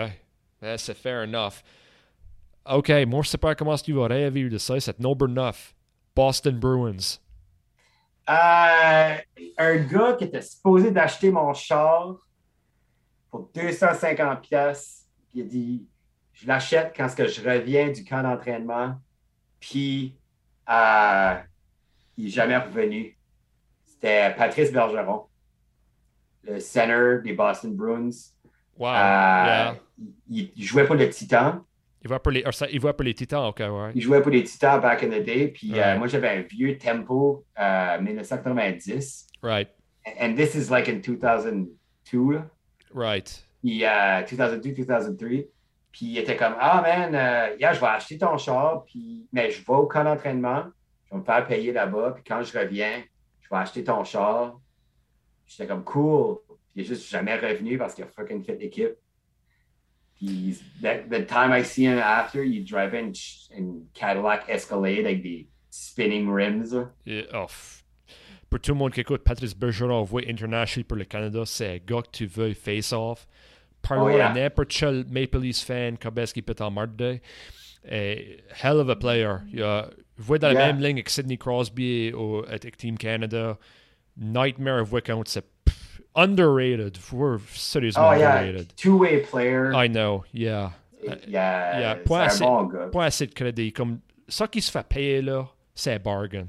Eh, 0.63 0.79
c'est 0.79 0.97
fair 0.97 1.23
enough. 1.23 1.63
OK, 2.67 2.91
moi, 3.07 3.23
je 3.23 3.31
sais 3.31 3.39
pas 3.39 3.55
comment 3.55 3.77
tu 3.77 3.93
vas 3.93 4.07
rêver 4.09 4.49
de 4.49 4.59
ça. 4.59 4.79
C'est 4.79 4.99
number 5.01 5.29
9. 5.29 5.75
Boston 6.15 6.59
Bruins. 6.59 7.19
Euh, 8.31 9.17
un 9.59 9.77
gars 9.77 10.13
qui 10.13 10.25
était 10.25 10.43
supposé 10.43 10.93
d'acheter 10.93 11.33
mon 11.33 11.53
char 11.53 12.15
pour 13.29 13.51
250 13.53 14.41
pièces, 14.43 15.09
il 15.35 15.43
a 15.43 15.45
dit 15.45 15.87
je 16.33 16.47
l'achète 16.47 16.93
quand 16.97 17.13
que 17.15 17.27
je 17.27 17.43
reviens 17.43 17.91
du 17.91 18.05
camp 18.05 18.23
d'entraînement, 18.23 18.95
puis 19.59 20.17
euh, 20.69 21.35
il 22.17 22.25
n'est 22.25 22.31
jamais 22.31 22.57
revenu. 22.57 23.19
C'était 23.85 24.33
Patrice 24.35 24.73
Bergeron, 24.73 25.27
le 26.45 26.61
center 26.61 27.19
des 27.25 27.33
Boston 27.33 27.75
Bruins. 27.75 28.11
Wow. 28.79 28.89
Euh, 28.89 28.95
yeah. 28.95 29.77
il, 30.29 30.53
il 30.55 30.63
jouait 30.63 30.87
pour 30.87 30.95
le 30.95 31.11
Titan. 31.11 31.65
Il 32.03 32.09
va 32.09 32.19
pour 32.19 32.33
les, 32.33 32.45
il 32.73 32.81
pour 32.81 32.95
les 33.03 33.15
Titans, 33.15 33.47
OK, 33.49 33.59
ouais. 33.61 33.91
Il 33.95 34.01
jouait 34.01 34.23
pour 34.23 34.31
les 34.31 34.43
Titans 34.43 34.81
back 34.81 35.03
in 35.03 35.09
the 35.09 35.23
day. 35.23 35.49
Puis 35.49 35.79
euh, 35.79 35.99
moi, 35.99 36.07
j'avais 36.07 36.29
un 36.29 36.41
vieux 36.43 36.79
tempo 36.79 37.45
euh, 37.59 38.01
1990. 38.01 39.27
Right, 39.43 39.69
And 40.21 40.35
this 40.35 40.55
is 40.55 40.71
like 40.71 40.89
in 40.89 41.01
2002. 41.01 42.33
là. 42.33 42.47
right. 42.95 43.47
Puis, 43.63 43.85
euh, 43.85 44.23
2002, 44.29 44.73
2003. 44.73 45.29
Puis 45.93 46.07
il 46.07 46.19
était 46.19 46.37
comme 46.37 46.55
Ah 46.59 46.81
man, 46.83 47.15
euh, 47.15 47.57
yeah, 47.59 47.73
je 47.73 47.81
vais 47.81 47.87
acheter 47.87 48.17
ton 48.17 48.39
char, 48.39 48.85
puis, 48.85 49.27
mais 49.33 49.51
je 49.51 49.59
vais 49.59 49.73
au 49.75 49.87
camp 49.87 50.05
d'entraînement, 50.05 50.65
je 51.07 51.15
vais 51.15 51.21
me 51.21 51.25
faire 51.25 51.47
payer 51.47 51.73
là-bas, 51.73 52.13
puis 52.15 52.25
quand 52.27 52.43
je 52.43 52.57
reviens, 52.57 53.03
je 53.41 53.49
vais 53.51 53.57
acheter 53.57 53.85
ton 53.85 54.05
char. 54.05 54.59
J'étais 55.47 55.67
comme 55.67 55.83
cool. 55.85 56.37
Puis 56.47 56.57
il 56.77 56.83
est 56.83 56.85
juste 56.85 57.11
jamais 57.11 57.37
revenu 57.37 57.77
parce 57.77 57.95
qu'il 57.95 58.05
a 58.05 58.07
fucking 58.07 58.45
fait 58.45 58.55
l'équipe. 58.55 58.95
Puis 60.21 60.59
that, 60.83 61.09
the 61.09 61.25
time 61.27 61.51
I 61.51 61.63
see 61.65 61.85
him 61.87 61.99
after, 61.99 62.45
il 62.45 62.65
drive 62.65 62.95
in, 62.95 63.13
in 63.57 63.87
Cadillac 63.95 64.45
Escalade 64.49 65.05
like 65.05 65.23
the 65.23 65.47
spinning 65.71 66.29
rims. 66.31 66.75
Et, 67.07 67.27
oh, 67.33 67.47
pour 68.51 68.61
tout 68.61 68.73
le 68.73 68.79
monde 68.79 68.93
qui 68.93 69.01
écoute, 69.01 69.23
Patrice 69.25 69.55
Bergeron 69.55 70.03
voit 70.03 70.23
international 70.29 70.85
pour 70.85 70.99
le 70.99 71.05
Canada, 71.05 71.43
c'est 71.47 71.75
un 71.75 71.79
gars 71.79 72.03
que 72.03 72.11
tu 72.13 72.27
veux 72.27 72.53
face-off. 72.53 73.27
Parle 73.81 74.03
Oh, 74.03 74.11
yeah. 74.11 74.29
à 74.31 74.35
n'importe 74.35 74.69
quel 74.71 75.07
Maple 75.11 75.39
Leafs 75.39 75.65
fan, 75.65 75.97
comme 75.97 76.19
est-ce 76.19 76.35
qu'il 76.35 76.43
peut 76.43 76.57
en 76.61 76.71
marder. 76.71 77.23
Et 77.89 78.37
eh, 78.39 78.43
hell 78.63 78.77
of 78.77 78.91
a 78.91 78.97
player. 78.97 79.37
Il 79.51 79.63
a, 79.63 79.89
voit 80.19 80.39
dans 80.39 80.49
la 80.49 80.53
Yeah. 80.55 80.67
même 80.73 80.83
ligne 80.83 80.97
avec 80.97 81.09
Sidney 81.09 81.39
Crosby 81.39 82.13
au, 82.13 82.45
avec 82.47 82.77
Team 82.77 82.99
Canada. 82.99 83.57
Nightmare 84.19 84.85
voit 84.85 85.01
contre 85.01 85.31
c'est 85.31 85.47
underrated. 86.23 86.97
Voit 86.99 87.39
sérieusement 87.55 88.11
Oh 88.11 88.15
yeah, 88.15 88.41
underrated. 88.41 88.77
two-way 88.77 89.23
player. 89.23 89.73
I 89.75 89.89
know, 89.89 90.25
yeah. 90.33 90.71
Yeah, 91.03 91.17
yeah, 91.81 91.95
c'est 91.97 92.05
point 92.05 92.23
assez-. 92.25 92.45
Pas 92.93 93.05
assez 93.07 93.27
de 93.27 93.33
crédit. 93.33 93.73
Comme 93.73 94.01
ça 94.29 94.47
qui 94.47 94.61
se 94.61 94.71
fait 94.71 94.87
payer 94.87 95.23
là, 95.23 95.47
c'est 95.75 95.99
bargain 95.99 96.47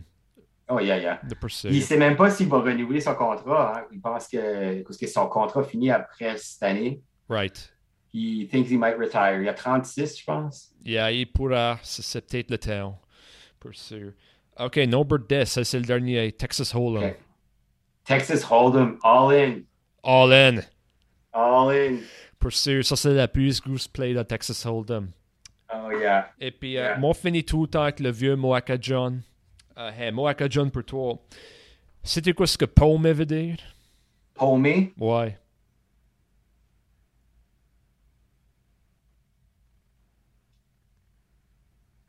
Oh 0.68 0.80
yeah, 0.80 0.98
yeah. 0.98 1.22
Il 1.66 1.76
ne 1.76 1.82
sait 1.82 1.98
même 1.98 2.16
pas 2.16 2.30
s'il 2.30 2.48
va 2.48 2.60
renouveler 2.60 3.02
son 3.02 3.14
contrat. 3.16 3.78
hein. 3.80 3.84
Il 3.92 4.00
pense 4.00 4.28
que, 4.28 4.82
parce 4.84 4.98
que 4.98 5.08
son 5.08 5.28
contrat 5.28 5.64
finit 5.64 5.92
après 5.92 6.38
cette 6.38 6.64
année. 6.64 7.02
Right. 7.28 7.74
He 8.14 8.48
thinks 8.50 8.70
he 8.70 8.78
might 8.78 8.98
retire. 8.98 9.42
Il 9.42 9.48
a 9.50 9.54
36, 9.54 10.20
je 10.20 10.24
pense. 10.26 10.70
Yeah, 10.86 11.12
il 11.12 11.26
pourra. 11.32 11.78
C'est 11.84 12.26
peut-être 12.26 12.52
le 12.52 12.58
temps. 12.58 13.00
Pour 13.60 13.74
sûr. 13.74 14.12
OK, 14.60 14.78
number 14.78 15.18
10, 15.20 15.46
ça 15.46 15.64
c'est 15.64 15.80
le 15.80 15.86
dernier. 15.86 16.32
Texas 16.34 16.74
Hold'em. 16.76 17.10
Ok. 17.10 17.18
Texas 18.06 18.44
Hold'em, 18.44 18.98
all 19.04 19.32
in. 19.32 19.62
All 20.04 20.32
in. 20.34 20.62
All 21.34 21.72
in. 21.72 22.00
Pour 22.40 22.52
sûr, 22.52 22.84
ça 22.84 22.96
c'est 22.96 23.14
la 23.14 23.28
plus 23.28 23.62
grosse 23.62 23.88
play 23.88 24.14
de 24.14 24.24
Texas 24.24 24.66
Hold'em. 24.66 25.12
Oh 25.74 25.90
yeah. 25.92 26.30
Et 26.40 26.52
puis, 26.52 26.78
euh, 26.78 26.82
Yeah. 26.82 26.98
moi, 26.98 27.14
fini 27.14 27.44
tout 27.46 27.62
le 27.62 27.68
temps 27.70 27.84
avec 27.84 28.00
le 28.02 28.12
vieux 28.12 28.36
Moaka 28.36 28.78
John. 28.80 29.22
Euh, 29.78 29.90
hey, 29.98 30.12
Moaka 30.12 30.48
John 30.50 30.70
pour 30.70 30.84
toi. 30.84 31.18
C'était 32.04 32.34
quoi 32.34 32.46
ce 32.48 32.58
que 32.58 32.66
Pomme 32.66 33.10
veut 33.10 33.26
dire? 33.26 33.58
Paumé. 34.34 34.92
Ouais. 34.98 35.38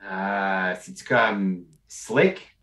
Euh, 0.02 0.74
C'est-tu 0.80 1.04
comme 1.04 1.64
slick? 1.86 2.56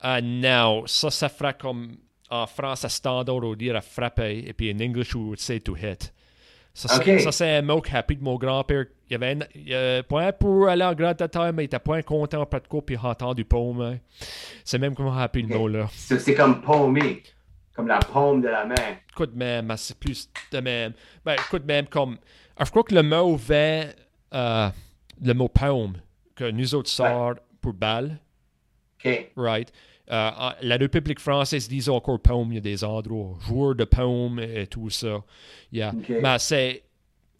Ah 0.00 0.20
non, 0.20 0.86
ça, 0.86 1.10
ça 1.10 1.28
fera 1.28 1.52
comme 1.52 1.96
en 2.30 2.46
France 2.46 2.84
à 2.84 2.88
standard, 2.88 3.36
on 3.36 3.54
dire 3.54 3.76
à 3.76 3.80
frapper, 3.80 4.44
et 4.46 4.52
puis 4.52 4.72
en 4.72 4.80
anglais, 4.84 5.04
on 5.14 5.18
would 5.18 5.38
say 5.40 5.60
to 5.60 5.76
hit. 5.76 6.12
Ça, 6.72 6.88
c'est- 6.88 7.14
Ok. 7.14 7.20
ça, 7.20 7.30
c'est 7.32 7.56
un 7.56 7.62
mot 7.62 7.80
qui 7.80 7.94
a 7.94 7.98
appris 7.98 8.16
de 8.16 8.24
mon 8.24 8.36
grand-père. 8.36 8.86
Il 9.08 9.14
avait 9.14 9.32
un, 9.36 9.38
il 9.54 9.72
avait 9.72 10.02
point 10.02 10.32
pour 10.32 10.66
aller 10.68 10.82
en 10.84 10.92
grande 10.94 11.16
taille, 11.16 11.52
mais 11.52 11.62
il 11.62 11.66
était 11.66 11.78
point 11.78 12.02
content 12.02 12.42
après 12.42 12.60
de 12.60 12.66
quoi, 12.66 12.84
puis 12.84 12.96
il 12.96 13.06
a 13.06 13.10
entendu 13.10 13.44
paume. 13.44 13.80
hein. 13.80 13.98
C'est 14.64 14.78
même 14.78 14.94
comment 14.96 15.16
appris 15.16 15.42
le 15.42 15.56
mot 15.56 15.68
là. 15.68 15.88
C'est 15.92 16.34
comme 16.34 16.60
paumé. 16.62 17.22
Comme 17.76 17.88
la 17.88 17.98
paume 17.98 18.40
de 18.40 18.48
la 18.48 18.64
main. 18.64 18.74
Écoute, 19.10 19.34
même, 19.34 19.66
mais 19.66 19.76
c'est 19.76 19.98
plus 19.98 20.28
de 20.52 20.60
même. 20.60 20.92
Ben, 21.24 21.34
écoute, 21.34 21.64
même 21.64 21.86
comme. 21.88 22.18
Alors, 22.56 22.66
je 22.66 22.70
crois 22.70 22.84
que 22.84 22.94
le 22.94 23.02
mot 23.02 23.34
vient, 23.36 23.88
euh, 24.32 24.68
le 25.20 25.32
mot 25.34 25.48
paume, 25.48 25.94
que 26.36 26.50
nous 26.50 26.72
autres 26.76 26.88
sort 26.90 27.34
pour 27.60 27.72
balle. 27.72 28.18
OK. 29.04 29.32
Right. 29.36 29.72
Euh, 30.10 30.30
la 30.60 30.76
République 30.76 31.18
française 31.18 31.66
disent 31.68 31.88
encore 31.88 32.20
paume, 32.20 32.52
il 32.52 32.56
y 32.56 32.58
a 32.58 32.60
des 32.60 32.84
endroits, 32.84 33.38
joueurs 33.40 33.74
de 33.74 33.84
paume 33.84 34.38
et 34.38 34.66
tout 34.66 34.90
ça. 34.90 35.22
Yeah. 35.72 35.92
Ok. 35.96 36.12
Mais 36.22 36.38
c'est, 36.38 36.82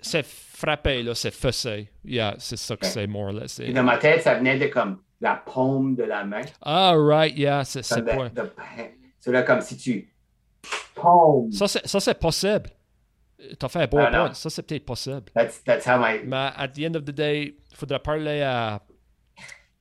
c'est 0.00 0.24
frappé, 0.24 1.02
là, 1.02 1.14
c'est 1.14 1.34
fessé. 1.34 1.90
Yeah, 2.04 2.36
c'est 2.38 2.56
ça 2.56 2.76
que 2.76 2.86
Ok. 2.86 2.92
c'est, 2.92 3.06
more 3.06 3.26
or 3.26 3.32
less. 3.32 3.60
Et 3.60 3.72
dans 3.72 3.82
ma 3.82 3.98
tête, 3.98 4.22
ça 4.22 4.34
venait 4.34 4.58
de 4.58 4.66
comme 4.66 4.98
la 5.20 5.34
paume 5.34 5.94
de 5.94 6.04
la 6.04 6.24
main. 6.24 6.42
Ah, 6.62 6.94
right, 6.96 7.36
yeah, 7.36 7.64
c'est, 7.64 7.82
c'est. 7.82 8.02
C'est 9.20 9.32
là 9.32 9.42
comme 9.42 9.60
si 9.62 9.76
tu 9.76 10.12
paume. 10.94 11.50
Ça, 11.52 11.66
c'est, 11.66 11.86
ça, 11.86 12.00
c'est 12.00 12.18
possible. 12.18 12.70
T'as 13.58 13.68
fait 13.68 13.80
un 13.82 13.86
bon 13.86 13.98
Ah, 13.98 14.10
point. 14.10 14.34
Ça, 14.34 14.48
c'est 14.50 14.62
peut-être 14.62 14.84
possible. 14.84 15.24
That's, 15.34 15.62
that's 15.64 15.86
how 15.86 15.98
my... 15.98 16.20
Mais 16.24 16.50
at 16.56 16.68
the 16.68 16.80
end 16.86 16.94
of 16.94 17.04
the 17.04 17.10
day, 17.10 17.54
il 17.70 17.76
faudrait 17.76 17.98
parler 17.98 18.42
à, 18.42 18.80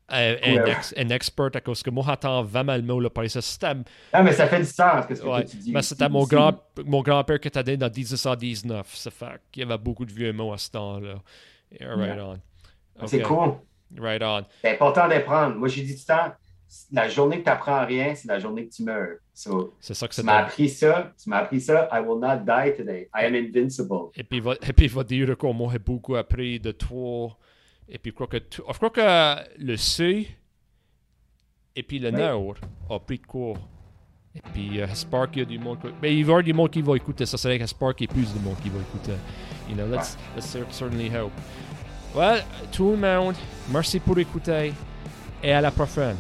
à 0.07 0.17
un, 0.19 0.33
Ouais. 0.33 0.71
ex- 0.71 0.93
un 0.97 1.09
expert 1.09 1.49
à 1.53 1.61
cause 1.61 1.81
que 1.81 1.89
moi, 1.89 2.03
j'entends 2.05 2.43
vraiment 2.43 2.75
le 2.75 2.81
mot, 2.81 2.99
là, 2.99 3.09
par. 3.09 3.23
C'était, 3.29 3.67
Ah, 4.11 4.21
mais 4.23 4.33
ça 4.33 4.47
fait 4.47 4.59
du 4.59 4.65
sens, 4.65 5.05
qu'est-ce 5.07 5.21
que 5.21 5.27
ouais, 5.27 5.45
tu 5.45 5.57
dis. 5.57 5.71
mais 5.71 5.79
aussi, 5.79 5.89
c'était 5.89 6.09
mon, 6.09 6.25
grand, 6.25 6.53
mon 6.85 7.01
grand-père 7.01 7.39
qui 7.39 7.47
était 7.47 7.63
né 7.63 7.77
dans 7.77 7.89
1919. 7.89 8.95
Ça 8.95 9.11
fait 9.11 9.39
qu'il 9.51 9.63
y 9.63 9.65
avait 9.65 9.77
beaucoup 9.77 10.05
de 10.05 10.11
vieux 10.11 10.33
mots 10.33 10.53
à 10.53 10.57
ce 10.57 10.69
temps-là. 10.71 11.15
Yeah, 11.79 11.95
right 11.95 12.15
Yeah. 12.15 12.25
on. 13.01 13.07
C'est 13.07 13.23
Ok, 13.23 13.27
cool. 13.27 13.53
Right 13.99 14.21
on. 14.23 14.43
C'est 14.61 14.71
important 14.73 15.07
d'apprendre. 15.07 15.55
Moi, 15.55 15.67
j'ai 15.67 15.81
dit 15.83 15.95
tout 15.95 16.01
le 16.07 16.13
temps, 16.15 16.31
la 16.91 17.07
journée 17.07 17.39
que 17.39 17.43
tu 17.45 17.49
apprends 17.49 17.85
rien, 17.85 18.13
c'est 18.15 18.27
la 18.27 18.39
journée 18.39 18.67
que 18.67 18.73
tu 18.73 18.83
meurs. 18.83 19.17
So, 19.33 19.75
C'est 19.79 19.93
ça 19.95 20.07
que 20.07 20.13
tu 20.13 20.21
c'est. 20.21 20.25
m'as 20.25 20.37
appris 20.39 20.69
ça, 20.69 21.11
tu 21.21 21.29
m'as 21.29 21.37
appris 21.37 21.61
ça, 21.61 21.87
I 21.91 21.99
will 22.05 22.19
not 22.19 22.37
die 22.45 22.75
today. 22.75 23.09
I 23.15 23.25
am 23.25 23.35
invincible. 23.35 24.09
Et 24.15 24.23
puis, 24.23 24.37
il 24.37 24.43
va, 24.43 24.53
et 24.61 24.73
puis, 24.73 24.85
il 24.85 24.91
va 24.91 25.03
dire 25.03 25.35
que 25.37 25.47
moi, 25.47 25.69
j'ai 25.71 25.79
beaucoup 25.79 26.15
appris 26.15 26.59
de 26.59 26.71
toi. 26.71 27.35
Et 27.89 27.97
puis, 27.97 28.11
je 28.11 28.15
crois 28.15 28.27
que, 28.27 28.37
tu- 28.37 28.61
je 28.67 28.73
crois 28.77 28.89
que 28.89 29.61
le 29.63 29.77
C 29.77 30.27
et 31.75 31.83
puis 31.83 31.99
le 31.99 32.09
Oui. 32.09 32.15
Nord 32.17 32.55
a 32.89 32.99
pris 32.99 33.17
de 33.19 33.25
quoi. 33.25 33.53
Et 34.35 34.41
puis, 34.53 34.81
euh, 34.81 34.87
Spark, 34.93 35.35
il 35.35 35.39
y 35.39 35.41
a 35.43 35.45
du 35.45 35.59
monde. 35.59 35.77
Mais 36.01 36.15
il 36.15 36.23
va 36.23 36.29
y 36.31 36.33
avoir 36.33 36.43
du 36.43 36.53
monde 36.53 36.71
qui 36.71 36.81
va 36.81 36.95
écouter. 36.95 37.25
Ça 37.25 37.37
serait 37.37 37.59
que 37.59 37.67
Spark, 37.67 38.01
a 38.01 38.07
plus 38.07 38.33
de 38.33 38.39
monde 38.39 38.55
qui 38.63 38.69
va 38.69 38.79
écouter. 38.79 39.13
You 39.69 39.75
know, 39.75 39.85
let's, 39.87 40.17
let's 40.35 40.45
cer- 40.47 40.65
certainly 40.71 41.09
hope. 41.15 41.31
Well, 42.15 42.43
tout 42.71 42.91
le 42.91 42.97
monde, 42.97 43.35
merci 43.69 43.99
pour 43.99 44.17
écouter. 44.17 44.73
Et 45.43 45.51
à 45.51 45.61
la 45.61 45.71
prochaine. 45.71 46.15